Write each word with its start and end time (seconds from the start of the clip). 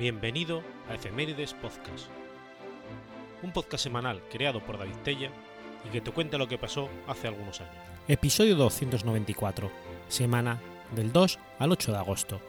Bienvenido 0.00 0.62
a 0.88 0.94
Efemérides 0.94 1.52
Podcast, 1.52 2.06
un 3.42 3.52
podcast 3.52 3.84
semanal 3.84 4.22
creado 4.30 4.64
por 4.64 4.78
David 4.78 4.94
Tella 5.04 5.30
y 5.86 5.90
que 5.90 6.00
te 6.00 6.10
cuenta 6.10 6.38
lo 6.38 6.48
que 6.48 6.56
pasó 6.56 6.88
hace 7.06 7.28
algunos 7.28 7.60
años. 7.60 7.74
Episodio 8.08 8.56
294, 8.56 9.70
semana 10.08 10.58
del 10.96 11.12
2 11.12 11.38
al 11.58 11.72
8 11.72 11.92
de 11.92 11.98
agosto. 11.98 12.40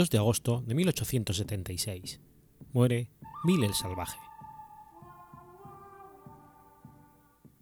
2 0.00 0.08
de 0.08 0.16
agosto 0.16 0.62
de 0.66 0.74
1876. 0.74 2.22
Muere 2.72 3.10
Bill 3.44 3.64
el 3.64 3.74
Salvaje. 3.74 4.18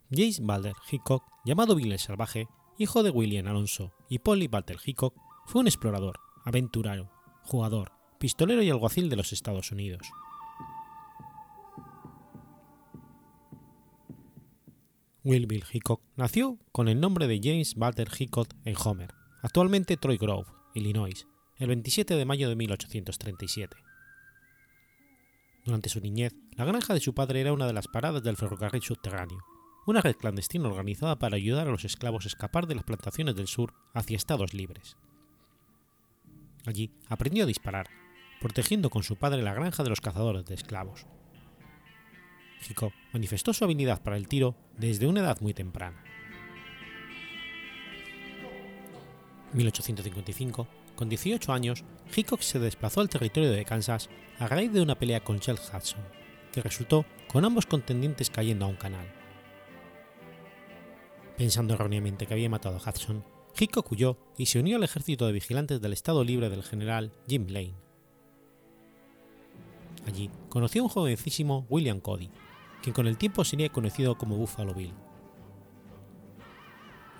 James 0.08 0.38
Balder 0.46 0.76
Hickok, 0.88 1.24
llamado 1.44 1.74
Bill 1.74 1.90
el 1.90 1.98
Salvaje, 1.98 2.46
hijo 2.78 3.02
de 3.02 3.10
William 3.10 3.48
Alonso 3.48 3.92
y 4.08 4.20
Polly 4.20 4.46
Balder 4.46 4.78
Hickok, 4.86 5.16
fue 5.46 5.62
un 5.62 5.66
explorador, 5.66 6.20
aventurero, 6.44 7.10
jugador, 7.42 7.90
pistolero 8.20 8.62
y 8.62 8.70
alguacil 8.70 9.10
de 9.10 9.16
los 9.16 9.32
Estados 9.32 9.72
Unidos. 9.72 10.06
Will 15.24 15.48
Bill 15.48 15.64
Hickok 15.72 16.02
nació 16.14 16.56
con 16.70 16.86
el 16.86 17.00
nombre 17.00 17.26
de 17.26 17.40
James 17.42 17.74
Balder 17.74 18.08
Hickok 18.16 18.54
en 18.64 18.76
Homer, 18.76 19.12
actualmente 19.42 19.96
Troy 19.96 20.18
Grove, 20.18 20.46
Illinois, 20.76 21.26
el 21.58 21.66
27 21.66 22.14
de 22.14 22.24
mayo 22.24 22.48
de 22.48 22.56
1837. 22.56 23.76
Durante 25.64 25.88
su 25.88 26.00
niñez, 26.00 26.34
la 26.56 26.64
granja 26.64 26.94
de 26.94 27.00
su 27.00 27.14
padre 27.14 27.40
era 27.40 27.52
una 27.52 27.66
de 27.66 27.72
las 27.72 27.88
paradas 27.88 28.22
del 28.22 28.36
ferrocarril 28.36 28.82
subterráneo, 28.82 29.44
una 29.86 30.00
red 30.00 30.16
clandestina 30.16 30.68
organizada 30.68 31.18
para 31.18 31.36
ayudar 31.36 31.66
a 31.66 31.70
los 31.70 31.84
esclavos 31.84 32.24
a 32.24 32.28
escapar 32.28 32.66
de 32.66 32.76
las 32.76 32.84
plantaciones 32.84 33.34
del 33.34 33.48
sur 33.48 33.74
hacia 33.92 34.16
estados 34.16 34.54
libres. 34.54 34.96
Allí 36.64 36.92
aprendió 37.08 37.44
a 37.44 37.46
disparar, 37.46 37.88
protegiendo 38.40 38.88
con 38.88 39.02
su 39.02 39.16
padre 39.16 39.42
la 39.42 39.54
granja 39.54 39.82
de 39.82 39.90
los 39.90 40.00
cazadores 40.00 40.44
de 40.44 40.54
esclavos. 40.54 41.06
Hickok 42.68 42.92
manifestó 43.12 43.52
su 43.52 43.64
habilidad 43.64 44.02
para 44.02 44.16
el 44.16 44.28
tiro 44.28 44.54
desde 44.76 45.06
una 45.06 45.20
edad 45.20 45.40
muy 45.40 45.54
temprana. 45.54 46.04
1855, 49.54 50.68
con 50.98 51.08
18 51.08 51.52
años, 51.52 51.84
Hickok 52.14 52.40
se 52.40 52.58
desplazó 52.58 53.00
al 53.00 53.08
territorio 53.08 53.52
de 53.52 53.64
Kansas 53.64 54.10
a 54.40 54.48
raíz 54.48 54.72
de 54.72 54.80
una 54.80 54.98
pelea 54.98 55.22
con 55.22 55.38
Shell 55.38 55.56
Hudson, 55.56 56.02
que 56.50 56.60
resultó 56.60 57.06
con 57.28 57.44
ambos 57.44 57.66
contendientes 57.66 58.30
cayendo 58.30 58.64
a 58.64 58.68
un 58.68 58.74
canal. 58.74 59.06
Pensando 61.36 61.74
erróneamente 61.74 62.26
que 62.26 62.34
había 62.34 62.50
matado 62.50 62.78
a 62.78 62.90
Hudson, 62.90 63.24
Hickok 63.56 63.92
huyó 63.92 64.18
y 64.36 64.46
se 64.46 64.58
unió 64.58 64.74
al 64.74 64.82
ejército 64.82 65.28
de 65.28 65.34
vigilantes 65.34 65.80
del 65.80 65.92
Estado 65.92 66.24
Libre 66.24 66.50
del 66.50 66.64
general 66.64 67.12
Jim 67.28 67.46
Lane. 67.46 67.76
Allí 70.04 70.30
conoció 70.48 70.82
a 70.82 70.84
un 70.86 70.90
jovencísimo 70.90 71.64
William 71.68 72.00
Cody, 72.00 72.28
quien 72.82 72.92
con 72.92 73.06
el 73.06 73.18
tiempo 73.18 73.44
sería 73.44 73.68
conocido 73.68 74.18
como 74.18 74.36
Buffalo 74.36 74.74
Bill. 74.74 74.94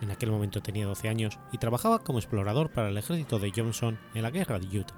En 0.01 0.11
aquel 0.11 0.31
momento 0.31 0.63
tenía 0.63 0.87
12 0.87 1.09
años 1.09 1.39
y 1.53 1.59
trabajaba 1.59 1.99
como 1.99 2.19
explorador 2.19 2.71
para 2.71 2.89
el 2.89 2.97
ejército 2.97 3.39
de 3.39 3.53
Johnson 3.55 3.99
en 4.15 4.23
la 4.23 4.31
guerra 4.31 4.59
de 4.59 4.79
Utah. 4.79 4.95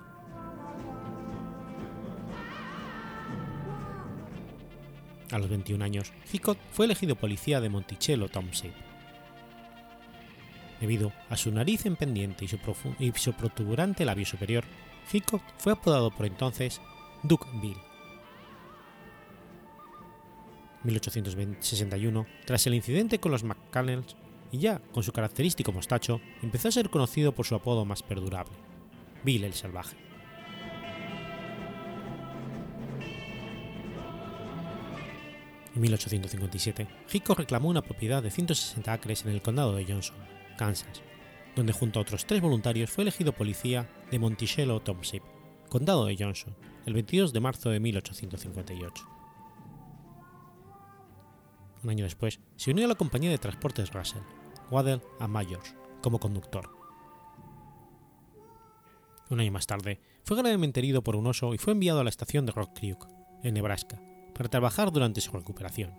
A 5.31 5.39
los 5.39 5.49
21 5.49 5.85
años, 5.85 6.13
Hickok 6.33 6.59
fue 6.73 6.87
elegido 6.87 7.15
policía 7.15 7.61
de 7.61 7.69
Monticello 7.69 8.29
Township. 8.29 8.73
Debido 10.81 11.13
a 11.29 11.37
su 11.37 11.53
nariz 11.53 11.87
en 11.87 11.95
pendiente 11.95 12.45
y 12.45 12.49
su, 12.49 13.33
protuberante 13.35 14.05
labio 14.05 14.27
superior, 14.27 14.65
Hickok 15.13 15.43
fue 15.59 15.73
apodado 15.73 16.11
por 16.11 16.27
entonces 16.27 16.81
Duke 17.23 17.47
Bill. 17.61 17.77
1861, 20.83 22.27
tras 22.47 22.67
el 22.67 22.75
incidente 22.75 23.21
con 23.21 23.31
los 23.31 23.45
McCannels, 23.45 24.17
y 24.53 24.59
ya 24.59 24.81
con 24.93 25.03
su 25.03 25.13
característico 25.13 25.73
mostacho 25.73 26.21
empezó 26.43 26.69
a 26.69 26.73
ser 26.73 26.91
conocido 26.91 27.33
por 27.33 27.47
su 27.47 27.55
apodo 27.55 27.85
más 27.85 28.03
perdurable, 28.03 28.57
Bill 29.25 29.45
el 29.45 29.55
Salvaje. 29.55 29.97
En 35.75 35.83
1857, 35.83 36.89
Hickok 37.13 37.39
reclamó 37.39 37.69
una 37.69 37.83
propiedad 37.83 38.23
de 38.23 38.31
160 38.31 38.93
acres 38.93 39.25
en 39.25 39.31
el 39.31 39.41
condado 39.41 39.75
de 39.75 39.85
Johnson, 39.85 40.17
Kansas, 40.59 41.03
donde 41.55 41.73
junto 41.73 41.99
a 41.99 42.03
otros 42.03 42.27
tres 42.27 42.41
voluntarios 42.41 42.91
fue 42.91 43.03
elegido 43.03 43.33
policía 43.33 43.89
de 44.11 44.19
Monticello 44.19 44.81
Township, 44.81 45.23
condado 45.69 46.07
de 46.07 46.17
Johnson, 46.19 46.57
el 46.87 46.95
22 46.95 47.33
de 47.33 47.41
marzo 47.41 47.71
de 47.71 47.79
1858. 47.79 49.05
Un 51.83 51.91
año 51.91 52.05
después, 52.05 52.41
se 52.57 52.73
unió 52.73 52.85
a 52.85 52.89
la 52.89 52.95
compañía 52.95 53.31
de 53.31 53.39
transportes 53.39 53.93
Russell, 53.93 54.23
Waddell 54.71 55.03
a 55.19 55.29
Mayors, 55.29 55.75
como 56.03 56.19
conductor. 56.19 56.71
Un 59.31 59.41
año 59.41 59.53
más 59.53 59.67
tarde, 59.67 60.01
fue 60.25 60.37
gravemente 60.37 60.81
herido 60.81 61.03
por 61.03 61.17
un 61.17 61.27
oso 61.27 61.55
y 61.55 61.59
fue 61.59 61.73
enviado 61.73 62.01
a 62.01 62.05
la 62.05 62.11
estación 62.11 62.47
de 62.47 62.53
Rock 62.53 62.79
Creek, 62.79 62.99
en 63.43 63.55
Nebraska, 63.55 64.01
para 64.35 64.49
trabajar 64.49 64.93
durante 64.93 65.21
su 65.21 65.33
recuperación. 65.33 65.95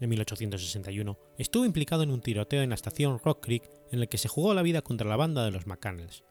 En 0.00 0.08
1861 0.08 1.18
estuvo 1.36 1.66
implicado 1.66 2.02
en 2.02 2.10
un 2.10 2.22
tiroteo 2.22 2.62
en 2.62 2.70
la 2.70 2.74
estación 2.74 3.20
Rock 3.22 3.44
Creek 3.44 3.70
en 3.90 4.00
el 4.00 4.08
que 4.08 4.16
se 4.16 4.28
jugó 4.28 4.54
la 4.54 4.62
vida 4.62 4.80
contra 4.80 5.08
la 5.08 5.16
banda 5.16 5.44
de 5.44 5.50
los 5.50 5.66
McCannels, 5.66 6.24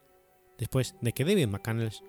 después 0.58 0.96
de 1.02 1.14
que 1.14 1.24
David 1.24 1.48
McCannels, 1.48 2.04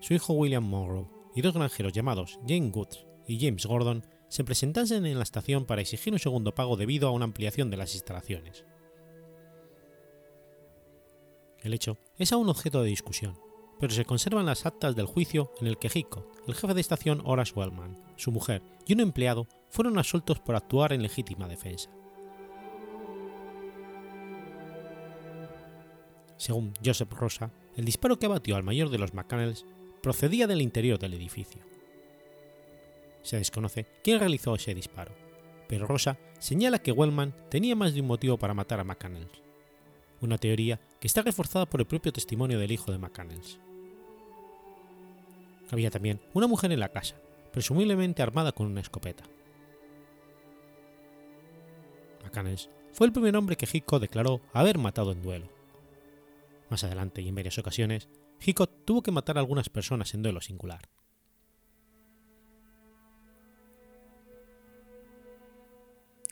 su 0.00 0.14
hijo 0.14 0.32
William 0.32 0.64
Monroe 0.64 1.08
y 1.34 1.42
dos 1.42 1.52
granjeros 1.52 1.92
llamados 1.92 2.38
Jane 2.48 2.70
Woods 2.74 3.06
y 3.26 3.38
James 3.38 3.66
Gordon 3.66 4.06
se 4.32 4.44
presentasen 4.44 5.04
en 5.04 5.18
la 5.18 5.24
estación 5.24 5.66
para 5.66 5.82
exigir 5.82 6.10
un 6.10 6.18
segundo 6.18 6.54
pago 6.54 6.78
debido 6.78 7.06
a 7.06 7.10
una 7.10 7.26
ampliación 7.26 7.68
de 7.68 7.76
las 7.76 7.92
instalaciones. 7.94 8.64
El 11.58 11.74
hecho 11.74 11.98
es 12.16 12.32
aún 12.32 12.48
objeto 12.48 12.82
de 12.82 12.88
discusión, 12.88 13.38
pero 13.78 13.92
se 13.92 14.06
conservan 14.06 14.46
las 14.46 14.64
actas 14.64 14.96
del 14.96 15.04
juicio 15.04 15.52
en 15.60 15.66
el 15.66 15.76
que 15.76 15.90
Hickok, 15.92 16.48
el 16.48 16.54
jefe 16.54 16.72
de 16.72 16.80
estación 16.80 17.20
Horace 17.26 17.52
Wellman, 17.54 18.02
su 18.16 18.32
mujer 18.32 18.62
y 18.86 18.94
un 18.94 19.00
empleado 19.00 19.48
fueron 19.68 19.98
absueltos 19.98 20.40
por 20.40 20.56
actuar 20.56 20.94
en 20.94 21.02
legítima 21.02 21.46
defensa. 21.46 21.90
Según 26.38 26.72
Joseph 26.82 27.12
Rosa, 27.12 27.52
el 27.76 27.84
disparo 27.84 28.18
que 28.18 28.24
abatió 28.24 28.56
al 28.56 28.62
mayor 28.62 28.88
de 28.88 28.96
los 28.96 29.12
McCannels 29.12 29.66
procedía 30.02 30.46
del 30.46 30.62
interior 30.62 30.98
del 30.98 31.12
edificio. 31.12 31.71
Se 33.22 33.36
desconoce 33.36 33.86
quién 34.02 34.18
realizó 34.18 34.54
ese 34.54 34.74
disparo, 34.74 35.14
pero 35.68 35.86
Rosa 35.86 36.18
señala 36.38 36.80
que 36.80 36.92
Wellman 36.92 37.34
tenía 37.48 37.76
más 37.76 37.94
de 37.94 38.00
un 38.00 38.06
motivo 38.06 38.36
para 38.36 38.54
matar 38.54 38.80
a 38.80 38.84
McCannels, 38.84 39.42
una 40.20 40.38
teoría 40.38 40.80
que 41.00 41.06
está 41.06 41.22
reforzada 41.22 41.66
por 41.66 41.80
el 41.80 41.86
propio 41.86 42.12
testimonio 42.12 42.58
del 42.58 42.72
hijo 42.72 42.92
de 42.92 42.98
McCannels. 42.98 43.58
Había 45.70 45.90
también 45.90 46.20
una 46.34 46.46
mujer 46.46 46.72
en 46.72 46.80
la 46.80 46.90
casa, 46.90 47.16
presumiblemente 47.52 48.22
armada 48.22 48.52
con 48.52 48.66
una 48.66 48.80
escopeta. 48.80 49.24
McCannels 52.22 52.68
fue 52.92 53.06
el 53.06 53.12
primer 53.12 53.34
hombre 53.36 53.56
que 53.56 53.68
Hickok 53.70 54.00
declaró 54.00 54.42
haber 54.52 54.78
matado 54.78 55.12
en 55.12 55.22
duelo. 55.22 55.48
Más 56.68 56.84
adelante 56.84 57.22
y 57.22 57.28
en 57.28 57.34
varias 57.34 57.58
ocasiones, 57.58 58.08
Hickok 58.44 58.84
tuvo 58.84 59.02
que 59.02 59.10
matar 59.10 59.38
a 59.38 59.40
algunas 59.40 59.68
personas 59.68 60.12
en 60.14 60.22
duelo 60.22 60.40
singular. 60.40 60.91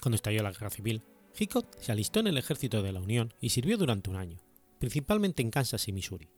Cuando 0.02 0.16
estalló 0.16 0.42
la 0.42 0.52
guerra 0.52 0.70
civil, 0.70 1.02
Hickok 1.38 1.78
se 1.78 1.92
alistó 1.92 2.20
en 2.20 2.28
el 2.28 2.38
ejército 2.38 2.82
de 2.82 2.92
la 2.92 3.00
Unión 3.00 3.34
y 3.40 3.50
sirvió 3.50 3.76
durante 3.76 4.10
un 4.10 4.16
año, 4.16 4.38
principalmente 4.78 5.42
en 5.42 5.50
Kansas 5.50 5.88
y 5.88 5.92
Missouri. 5.92 6.30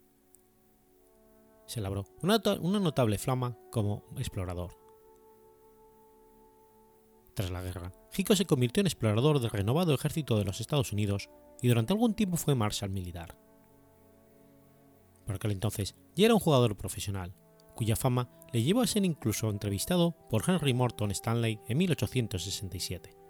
Se 1.67 1.81
labró 1.81 2.05
una, 2.23 2.38
notable 2.81 3.19
flama 3.19 3.56
como 3.70 4.05
explorador. 4.19 4.76
Tras 7.35 7.50
la 7.50 7.62
guerra, 7.62 7.93
Hickok 8.14 8.37
se 8.37 8.44
convirtió 8.44 8.81
en 8.82 8.88
explorador 8.88 9.41
del 9.41 9.50
renovado 9.50 9.94
ejército 9.94 10.37
de 10.37 10.44
los 10.44 10.61
Estados 10.61 10.93
Unidos 10.93 11.31
y 11.62 11.69
durante 11.69 11.93
algún 11.93 12.15
tiempo 12.15 12.37
fue 12.37 12.55
marshal 12.55 12.91
militar. 12.91 13.38
Por 15.25 15.37
aquel 15.37 15.53
entonces 15.53 15.94
ya 16.17 16.26
era 16.26 16.35
un 16.35 16.41
jugador 16.41 16.76
profesional, 16.76 17.35
cuya 17.75 17.97
fama 17.97 18.29
le 18.53 18.62
llevó 18.62 18.82
a 18.82 18.87
ser 18.87 19.05
incluso 19.05 19.49
entrevistado 19.49 20.17
por 20.29 20.43
Henry 20.47 20.75
Morton 20.75 21.11
Stanley 21.12 21.61
en 21.69 21.79
1867. 21.79 23.21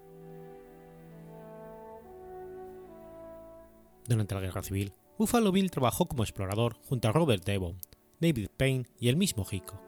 Durante 4.07 4.35
la 4.35 4.41
Guerra 4.41 4.63
Civil, 4.63 4.93
Buffalo 5.17 5.51
Bill 5.51 5.71
trabajó 5.71 6.05
como 6.07 6.23
explorador 6.23 6.77
junto 6.87 7.07
a 7.07 7.11
Robert 7.11 7.43
Devon, 7.45 7.79
David 8.19 8.49
Payne 8.57 8.85
y 8.99 9.09
el 9.09 9.15
mismo 9.15 9.45
Hickok. 9.49 9.79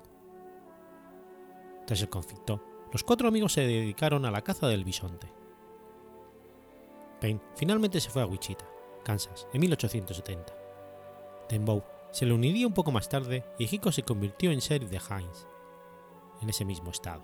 Tras 1.85 2.01
el 2.01 2.09
conflicto, 2.09 2.63
los 2.91 3.03
cuatro 3.03 3.27
amigos 3.27 3.53
se 3.53 3.61
dedicaron 3.61 4.25
a 4.25 4.31
la 4.31 4.41
caza 4.41 4.67
del 4.67 4.85
bisonte. 4.85 5.31
Payne 7.19 7.41
finalmente 7.55 7.99
se 7.99 8.09
fue 8.09 8.21
a 8.21 8.25
Wichita, 8.25 8.65
Kansas, 9.03 9.47
en 9.53 9.61
1870. 9.61 10.53
Denbow 11.49 11.83
se 12.11 12.25
le 12.25 12.33
uniría 12.33 12.67
un 12.67 12.73
poco 12.73 12.91
más 12.91 13.09
tarde 13.09 13.43
y 13.59 13.65
Hickok 13.65 13.91
se 13.91 14.03
convirtió 14.03 14.51
en 14.51 14.59
sheriff 14.59 14.89
de 14.89 15.01
Hines, 15.09 15.47
en 16.41 16.49
ese 16.49 16.65
mismo 16.65 16.91
estado. 16.91 17.23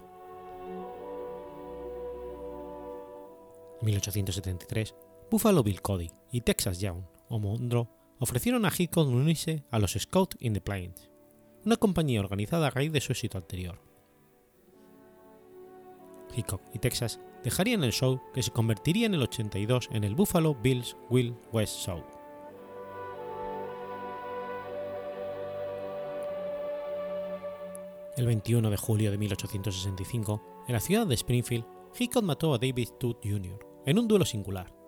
En 3.79 3.85
1873, 3.85 4.95
Buffalo 5.31 5.63
Bill 5.63 5.81
Cody 5.81 6.11
y 6.33 6.41
Texas 6.41 6.81
Young 6.81 7.05
o 7.29 7.39
Monroe 7.39 7.87
ofrecieron 8.19 8.65
a 8.65 8.71
Hickok 8.77 9.07
unirse 9.07 9.63
a 9.71 9.79
los 9.79 9.93
Scouts 9.93 10.35
in 10.41 10.51
the 10.51 10.59
Plains, 10.59 11.09
una 11.63 11.77
compañía 11.77 12.19
organizada 12.19 12.67
a 12.67 12.69
raíz 12.69 12.91
de 12.91 12.99
su 12.99 13.13
éxito 13.13 13.37
anterior. 13.37 13.81
Hickok 16.35 16.61
y 16.73 16.79
Texas 16.79 17.21
dejarían 17.45 17.85
el 17.85 17.93
show 17.93 18.21
que 18.33 18.43
se 18.43 18.51
convertiría 18.51 19.05
en 19.05 19.13
el 19.13 19.21
82 19.21 19.87
en 19.93 20.03
el 20.03 20.15
Buffalo 20.15 20.53
Bills 20.53 20.97
Will 21.09 21.33
West 21.53 21.77
Show. 21.77 22.03
El 28.17 28.25
21 28.25 28.69
de 28.69 28.75
julio 28.75 29.11
de 29.11 29.17
1865, 29.17 30.65
en 30.67 30.73
la 30.73 30.81
ciudad 30.81 31.07
de 31.07 31.15
Springfield, 31.15 31.65
Hickok 31.97 32.23
mató 32.23 32.53
a 32.53 32.57
David 32.57 32.89
Todd 32.99 33.15
Jr. 33.23 33.65
en 33.85 33.97
un 33.97 34.09
duelo 34.09 34.25
singular. 34.25 34.80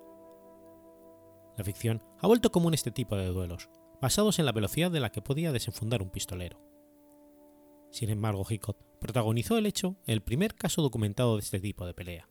La 1.57 1.63
ficción 1.63 2.01
ha 2.19 2.27
vuelto 2.27 2.51
común 2.51 2.73
este 2.73 2.91
tipo 2.91 3.15
de 3.15 3.27
duelos, 3.27 3.69
basados 4.01 4.39
en 4.39 4.45
la 4.45 4.51
velocidad 4.51 4.91
de 4.91 4.99
la 4.99 5.11
que 5.11 5.21
podía 5.21 5.51
desenfundar 5.51 6.01
un 6.01 6.09
pistolero. 6.09 6.59
Sin 7.91 8.09
embargo, 8.09 8.45
Hickok 8.49 8.77
protagonizó 8.99 9.57
el 9.57 9.67
hecho 9.67 9.97
el 10.07 10.21
primer 10.21 10.55
caso 10.55 10.81
documentado 10.81 11.35
de 11.35 11.41
este 11.41 11.59
tipo 11.59 11.85
de 11.85 11.93
pelea. 11.93 12.27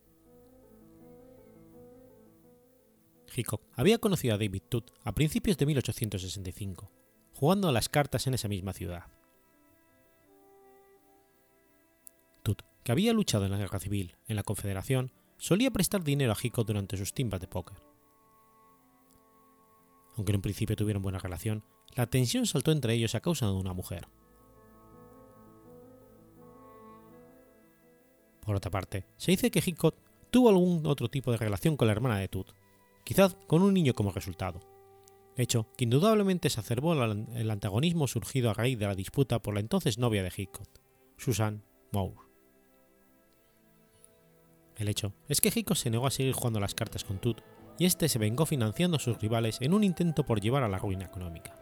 Hickok 3.33 3.61
había 3.73 3.97
conocido 3.97 4.35
a 4.35 4.37
David 4.37 4.61
Todd 4.67 4.83
a 5.03 5.13
principios 5.13 5.57
de 5.57 5.65
1865, 5.65 6.91
jugando 7.33 7.69
a 7.69 7.71
las 7.71 7.89
cartas 7.89 8.27
en 8.27 8.33
esa 8.33 8.49
misma 8.49 8.73
ciudad. 8.73 9.05
Todd, 12.43 12.57
que 12.83 12.91
había 12.91 13.13
luchado 13.13 13.45
en 13.45 13.51
la 13.51 13.57
guerra 13.57 13.79
civil 13.79 14.17
en 14.27 14.35
la 14.35 14.43
Confederación, 14.43 15.13
solía 15.37 15.71
prestar 15.71 16.03
dinero 16.03 16.33
a 16.33 16.37
Hickok 16.39 16.67
durante 16.67 16.97
sus 16.97 17.13
timbas 17.13 17.39
de 17.39 17.47
póker. 17.47 17.92
Aunque 20.15 20.31
en 20.31 20.37
un 20.37 20.41
principio 20.41 20.75
tuvieron 20.75 21.01
buena 21.01 21.19
relación, 21.19 21.63
la 21.95 22.07
tensión 22.07 22.45
saltó 22.45 22.71
entre 22.71 22.93
ellos 22.93 23.15
a 23.15 23.21
causa 23.21 23.45
de 23.45 23.53
una 23.53 23.73
mujer. 23.73 24.07
Por 28.41 28.55
otra 28.55 28.71
parte, 28.71 29.05
se 29.17 29.31
dice 29.31 29.51
que 29.51 29.63
Hickok 29.65 29.95
tuvo 30.29 30.49
algún 30.49 30.85
otro 30.85 31.09
tipo 31.09 31.31
de 31.31 31.37
relación 31.37 31.77
con 31.77 31.87
la 31.87 31.93
hermana 31.93 32.17
de 32.17 32.27
Tut, 32.27 32.51
quizás 33.03 33.37
con 33.47 33.61
un 33.61 33.73
niño 33.73 33.93
como 33.93 34.11
resultado, 34.11 34.59
hecho 35.37 35.67
que 35.77 35.85
indudablemente 35.85 36.47
exacerbó 36.47 36.93
el 36.93 37.51
antagonismo 37.51 38.07
surgido 38.07 38.49
a 38.49 38.53
raíz 38.53 38.77
de 38.77 38.87
la 38.87 38.95
disputa 38.95 39.39
por 39.39 39.53
la 39.53 39.61
entonces 39.61 39.97
novia 39.97 40.23
de 40.23 40.31
Hickok, 40.35 40.67
Susan 41.17 41.63
Moore. 41.91 42.17
El 44.75 44.89
hecho 44.89 45.13
es 45.29 45.39
que 45.39 45.51
Hickok 45.53 45.77
se 45.77 45.89
negó 45.89 46.07
a 46.07 46.11
seguir 46.11 46.33
jugando 46.33 46.59
las 46.59 46.75
cartas 46.75 47.03
con 47.03 47.19
Tut 47.19 47.41
y 47.77 47.85
este 47.85 48.09
se 48.09 48.19
vengó 48.19 48.45
financiando 48.45 48.97
a 48.97 48.99
sus 48.99 49.19
rivales 49.19 49.57
en 49.61 49.73
un 49.73 49.83
intento 49.83 50.25
por 50.25 50.41
llevar 50.41 50.63
a 50.63 50.69
la 50.69 50.77
ruina 50.77 51.05
económica. 51.05 51.55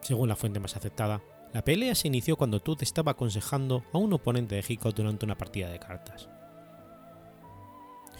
Según 0.00 0.28
la 0.28 0.36
fuente 0.36 0.60
más 0.60 0.76
aceptada, 0.76 1.22
la 1.52 1.62
pelea 1.62 1.94
se 1.94 2.08
inició 2.08 2.36
cuando 2.36 2.60
Tut 2.60 2.82
estaba 2.82 3.12
aconsejando 3.12 3.84
a 3.92 3.98
un 3.98 4.12
oponente 4.12 4.54
de 4.54 4.64
Hickok 4.66 4.94
durante 4.94 5.24
una 5.24 5.36
partida 5.36 5.68
de 5.68 5.78
cartas. 5.78 6.28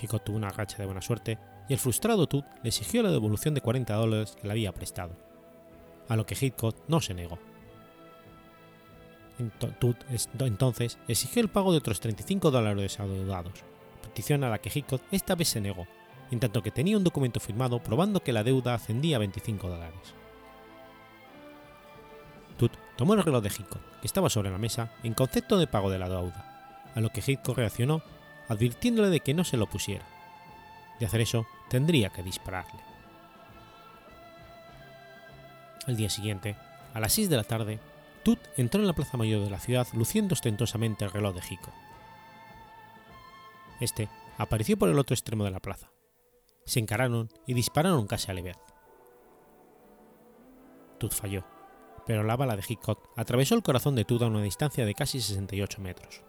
Hickok 0.00 0.25
tuvo 0.25 0.37
una 0.37 0.50
racha 0.50 0.76
de 0.78 0.84
buena 0.84 1.00
suerte 1.00 1.38
y 1.69 1.72
el 1.72 1.78
frustrado 1.78 2.26
Tut 2.26 2.44
le 2.62 2.69
exigió 2.69 3.02
la 3.02 3.10
devolución 3.10 3.54
de 3.54 3.60
40 3.60 3.94
dólares 3.94 4.37
que 4.40 4.46
le 4.46 4.52
había 4.52 4.72
prestado, 4.72 5.16
a 6.08 6.16
lo 6.16 6.26
que 6.26 6.37
Hickok 6.40 6.76
no 6.88 7.00
se 7.00 7.14
negó. 7.14 7.38
Tut 9.81 9.96
entonces 10.38 10.99
exigió 11.08 11.43
el 11.43 11.49
pago 11.49 11.72
de 11.72 11.78
otros 11.78 12.00
35 12.00 12.50
dólares 12.50 13.00
adeudados, 13.00 13.64
petición 14.12 14.44
a 14.44 14.50
la 14.50 14.59
que 14.59 14.70
Hickok 14.73 15.00
esta 15.11 15.35
vez 15.35 15.49
se 15.49 15.61
negó, 15.61 15.87
en 16.31 16.38
tanto 16.38 16.62
que 16.62 16.70
tenía 16.70 16.99
un 16.99 17.05
documento 17.05 17.41
firmado 17.41 17.82
probando 17.82 18.23
que 18.23 18.35
la 18.35 18.44
deuda 18.44 18.75
ascendía 18.75 19.17
a 19.17 19.20
25 19.20 19.69
dólares. 19.70 20.14
Tut 22.59 22.73
tomó 22.97 23.14
el 23.14 23.23
reloj 23.23 23.43
de 23.43 23.49
Hickok, 23.49 24.00
que 24.00 24.06
estaba 24.06 24.29
sobre 24.29 24.50
la 24.50 24.59
mesa, 24.59 24.93
en 25.03 25.14
concepto 25.14 25.56
de 25.56 25.67
pago 25.67 25.91
de 25.91 25.99
la 25.99 26.11
deuda, 26.11 26.82
a 26.94 27.00
lo 27.00 27.09
que 27.09 27.23
Hickok 27.26 27.56
reaccionó 27.56 28.03
advirtiéndole 28.49 29.09
de 29.09 29.20
que 29.20 29.32
no 29.32 29.44
se 29.44 29.56
lo 29.56 29.67
pusiera. 29.67 30.05
De 31.00 31.06
hacer 31.06 31.23
eso, 31.23 31.47
tendría 31.70 32.11
que 32.11 32.23
dispararle. 32.23 32.81
Al 35.87 35.97
día 35.97 36.11
siguiente, 36.11 36.55
a 36.93 37.00
las 37.00 37.14
6 37.14 37.31
de 37.31 37.37
la 37.37 37.44
tarde, 37.44 37.79
Tut 38.25 38.38
entró 38.59 38.81
en 38.82 38.87
la 38.87 38.93
plaza 38.93 39.17
mayor 39.17 39.43
de 39.43 39.50
la 39.50 39.59
ciudad 39.59 39.88
luciendo 39.94 40.35
ostentosamente 40.35 41.06
el 41.06 41.11
reloj 41.11 41.35
de 41.35 41.41
Hickok. 41.49 41.91
Este 43.82 44.08
apareció 44.38 44.76
por 44.76 44.88
el 44.88 44.99
otro 45.00 45.12
extremo 45.12 45.43
de 45.43 45.50
la 45.50 45.58
plaza. 45.58 45.90
Se 46.64 46.79
encararon 46.79 47.29
y 47.49 47.55
dispararon 47.55 48.06
casi 48.06 48.31
a 48.31 48.34
la 48.34 48.43
vez. 48.43 48.56
Tut 50.99 51.12
falló, 51.12 51.44
pero 52.06 52.23
la 52.23 52.37
bala 52.37 52.55
de 52.55 52.62
Hickok 52.67 53.11
atravesó 53.17 53.56
el 53.56 53.64
corazón 53.64 53.96
de 53.96 54.05
Tut 54.05 54.23
a 54.23 54.26
una 54.26 54.40
distancia 54.40 54.87
de 54.87 54.94
casi 54.94 55.20
68 55.20 55.81
metros. 55.81 56.23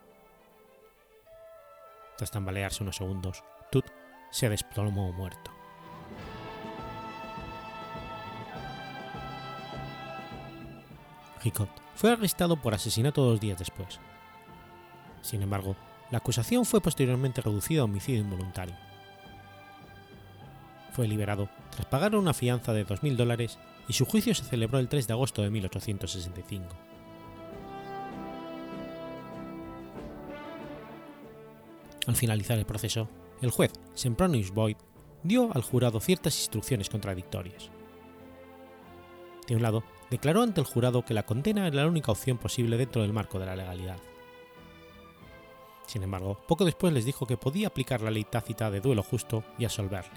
Tras 2.17 2.31
tambalearse 2.31 2.81
unos 2.81 2.95
segundos, 2.95 3.43
Tut 3.71 3.85
se 4.31 4.49
desplomó 4.49 5.13
muerto. 5.13 5.51
Hickok 11.43 11.69
fue 11.93 12.13
arrestado 12.13 12.59
por 12.59 12.73
asesinato 12.73 13.23
dos 13.23 13.39
días 13.39 13.59
después. 13.59 13.99
Sin 15.21 15.43
embargo, 15.43 15.75
la 16.13 16.19
acusación 16.19 16.63
fue 16.63 16.79
posteriormente 16.79 17.41
reducida 17.41 17.81
a 17.81 17.85
homicidio 17.85 18.21
involuntario. 18.21 18.75
Fue 20.91 21.07
liberado 21.07 21.49
tras 21.71 21.87
pagar 21.87 22.15
una 22.15 22.35
fianza 22.35 22.71
de 22.71 22.85
2.000 22.85 23.15
dólares 23.15 23.57
y 23.87 23.93
su 23.93 24.05
juicio 24.05 24.35
se 24.35 24.43
celebró 24.43 24.77
el 24.77 24.89
3 24.89 25.07
de 25.07 25.13
agosto 25.13 25.41
de 25.41 25.49
1865. 25.49 26.67
Al 32.05 32.15
finalizar 32.15 32.59
el 32.59 32.67
proceso, 32.67 33.09
el 33.41 33.49
juez 33.49 33.71
Sempronius 33.95 34.51
Boyd 34.51 34.77
dio 35.23 35.49
al 35.55 35.63
jurado 35.63 35.99
ciertas 35.99 36.37
instrucciones 36.37 36.91
contradictorias. 36.91 37.71
De 39.47 39.55
un 39.55 39.63
lado, 39.63 39.83
declaró 40.11 40.43
ante 40.43 40.61
el 40.61 40.67
jurado 40.67 41.03
que 41.03 41.15
la 41.15 41.25
condena 41.25 41.65
era 41.65 41.77
la 41.77 41.87
única 41.87 42.11
opción 42.11 42.37
posible 42.37 42.77
dentro 42.77 43.01
del 43.01 43.13
marco 43.13 43.39
de 43.39 43.47
la 43.47 43.55
legalidad. 43.55 43.97
Sin 45.85 46.03
embargo, 46.03 46.39
poco 46.47 46.65
después 46.65 46.93
les 46.93 47.05
dijo 47.05 47.25
que 47.25 47.37
podía 47.37 47.67
aplicar 47.67 48.01
la 48.01 48.11
ley 48.11 48.23
tácita 48.23 48.71
de 48.71 48.81
duelo 48.81 49.03
justo 49.03 49.43
y 49.57 49.65
absolverle. 49.65 50.11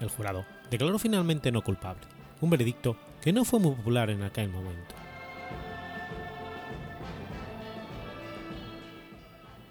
El 0.00 0.10
jurado 0.10 0.44
declaró 0.70 0.98
finalmente 0.98 1.50
no 1.50 1.62
culpable, 1.62 2.02
un 2.40 2.50
veredicto 2.50 2.96
que 3.20 3.32
no 3.32 3.44
fue 3.44 3.60
muy 3.60 3.74
popular 3.74 4.10
en 4.10 4.22
aquel 4.22 4.48
momento. 4.48 4.94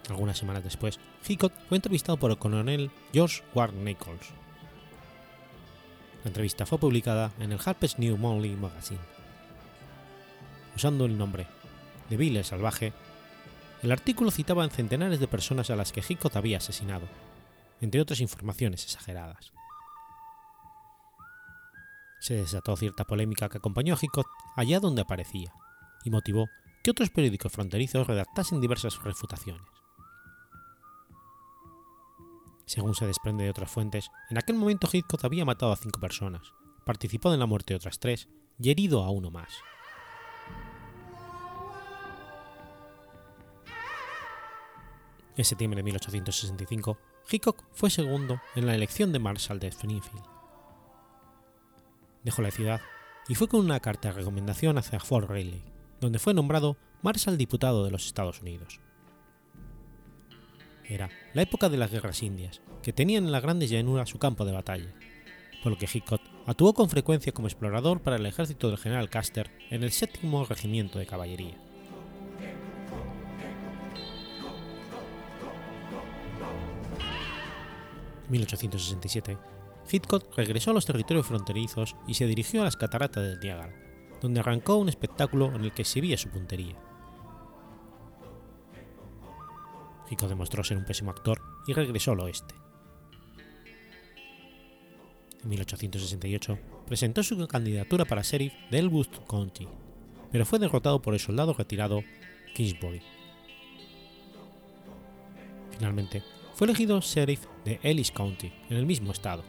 Algunas 0.10 0.38
semanas 0.38 0.64
después, 0.64 1.00
Hickok 1.28 1.54
fue 1.68 1.78
entrevistado 1.78 2.18
por 2.18 2.32
el 2.32 2.38
coronel 2.38 2.92
George 3.12 3.44
Ward 3.54 3.74
Nichols. 3.74 4.30
La 6.24 6.30
entrevista 6.30 6.66
fue 6.66 6.78
publicada 6.78 7.32
en 7.40 7.52
el 7.52 7.60
Harper's 7.64 8.00
New 8.00 8.18
Monthly 8.18 8.56
Magazine. 8.56 9.00
Usando 10.76 11.06
el 11.06 11.18
nombre 11.18 11.48
de 12.10 12.18
Bill 12.18 12.38
el 12.38 12.46
Salvaje, 12.46 12.94
el 13.82 13.92
artículo 13.92 14.32
citaba 14.32 14.64
en 14.64 14.72
centenares 14.72 15.20
de 15.20 15.28
personas 15.28 15.70
a 15.70 15.76
las 15.76 15.92
que 15.92 16.04
Hickok 16.08 16.36
había 16.36 16.58
asesinado, 16.58 17.08
entre 17.82 18.02
otras 18.02 18.20
informaciones 18.20 18.84
exageradas. 18.84 19.54
Se 22.20 22.36
desató 22.36 22.76
cierta 22.76 23.04
polémica 23.06 23.50
que 23.50 23.58
acompañó 23.58 23.94
a 23.94 24.00
Hickok 24.02 24.28
allá 24.56 24.80
donde 24.80 25.02
aparecía, 25.02 25.54
y 26.04 26.10
motivó 26.10 26.48
que 26.84 26.92
otros 26.92 27.10
periódicos 27.10 27.52
fronterizos 27.52 28.08
redactasen 28.08 28.62
diversas 28.62 29.02
refutaciones. 29.04 29.76
Según 32.66 32.96
se 32.96 33.06
desprende 33.06 33.44
de 33.44 33.52
otras 33.52 33.70
fuentes, 33.70 34.10
en 34.30 34.38
aquel 34.38 34.56
momento 34.56 34.90
Hitchcock 34.92 35.24
había 35.24 35.46
matado 35.46 35.72
a 35.72 35.78
cinco 35.78 36.00
personas, 36.00 36.54
participado 36.86 37.36
en 37.36 37.40
la 37.40 37.46
muerte 37.46 37.74
de 37.74 37.78
otras 37.78 38.00
tres 38.00 38.28
y 38.60 38.72
herido 38.72 39.04
a 39.04 39.12
uno 39.12 39.30
más. 39.30 39.50
En 45.38 45.44
septiembre 45.44 45.78
de 45.78 45.84
1865, 45.84 46.98
Hickok 47.30 47.66
fue 47.72 47.90
segundo 47.90 48.42
en 48.56 48.66
la 48.66 48.76
elección 48.76 49.12
de 49.12 49.20
Marshall 49.20 49.60
de 49.60 49.68
Springfield. 49.68 50.24
Dejó 52.24 52.42
la 52.42 52.52
ciudad 52.52 52.82
y 53.28 53.36
fue 53.36 53.48
con 53.48 53.60
una 53.60 53.80
carta 53.80 54.10
de 54.10 54.16
recomendación 54.16 54.78
hacia 54.78 55.00
Fort 55.00 55.30
Riley, 55.30 55.64
donde 56.00 56.20
fue 56.20 56.34
nombrado 56.34 56.78
Marshall 57.02 57.38
diputado 57.38 57.84
de 57.84 57.92
los 57.92 58.06
Estados 58.06 58.42
Unidos. 58.42 58.80
Era 60.88 61.10
la 61.34 61.42
época 61.42 61.68
de 61.68 61.78
las 61.78 61.92
guerras 61.92 62.22
indias, 62.22 62.62
que 62.82 62.94
tenían 62.94 63.26
en 63.26 63.32
la 63.32 63.40
grande 63.40 63.68
llanura 63.68 64.06
su 64.06 64.20
campo 64.20 64.46
de 64.46 64.52
batalla, 64.52 64.94
por 65.64 65.72
lo 65.72 65.78
que 65.78 65.90
Hickok 65.92 66.22
actuó 66.46 66.74
con 66.74 66.90
frecuencia 66.90 67.34
como 67.34 67.48
explorador 67.48 68.02
para 68.02 68.18
el 68.18 68.26
ejército 68.26 68.70
del 68.70 68.78
general 68.78 69.10
Custer 69.10 69.50
en 69.72 69.84
el 69.84 69.92
séptimo 69.92 70.46
regimiento 70.46 71.00
de 71.00 71.08
caballería. 71.08 71.65
1867, 78.30 79.38
Hitchcock 79.92 80.36
regresó 80.36 80.72
a 80.72 80.74
los 80.74 80.86
territorios 80.86 81.28
fronterizos 81.28 81.96
y 82.08 82.16
se 82.16 82.26
dirigió 82.26 82.62
a 82.62 82.66
las 82.66 82.78
cataratas 82.78 83.24
del 83.24 83.40
Niágara, 83.40 83.74
donde 84.22 84.40
arrancó 84.40 84.78
un 84.78 84.90
espectáculo 84.90 85.54
en 85.54 85.64
el 85.64 85.72
que 85.72 85.84
exhibía 85.84 86.18
su 86.18 86.30
puntería. 86.30 86.76
Hitchcock 90.10 90.30
demostró 90.30 90.64
ser 90.64 90.78
un 90.78 90.86
pésimo 90.86 91.12
actor 91.12 91.42
y 91.68 91.74
regresó 91.74 92.12
al 92.12 92.22
oeste. 92.22 92.56
En 95.44 95.50
1868 95.50 96.58
presentó 96.88 97.22
su 97.22 97.48
candidatura 97.48 98.06
para 98.06 98.24
sheriff 98.24 98.54
de 98.72 98.80
Elwood 98.80 99.26
County, 99.28 99.68
pero 100.32 100.46
fue 100.46 100.60
derrotado 100.60 101.02
por 101.02 101.14
el 101.14 101.20
soldado 101.20 101.54
retirado 101.54 102.04
Kingsbury. 102.56 103.02
Finalmente, 105.78 106.24
fue 106.56 106.68
elegido 106.68 107.02
sheriff 107.02 107.48
de 107.66 107.82
Ellis 107.84 108.12
County, 108.12 108.50
en 108.70 108.78
el 108.78 108.86
mismo 108.86 109.12
estado, 109.12 109.44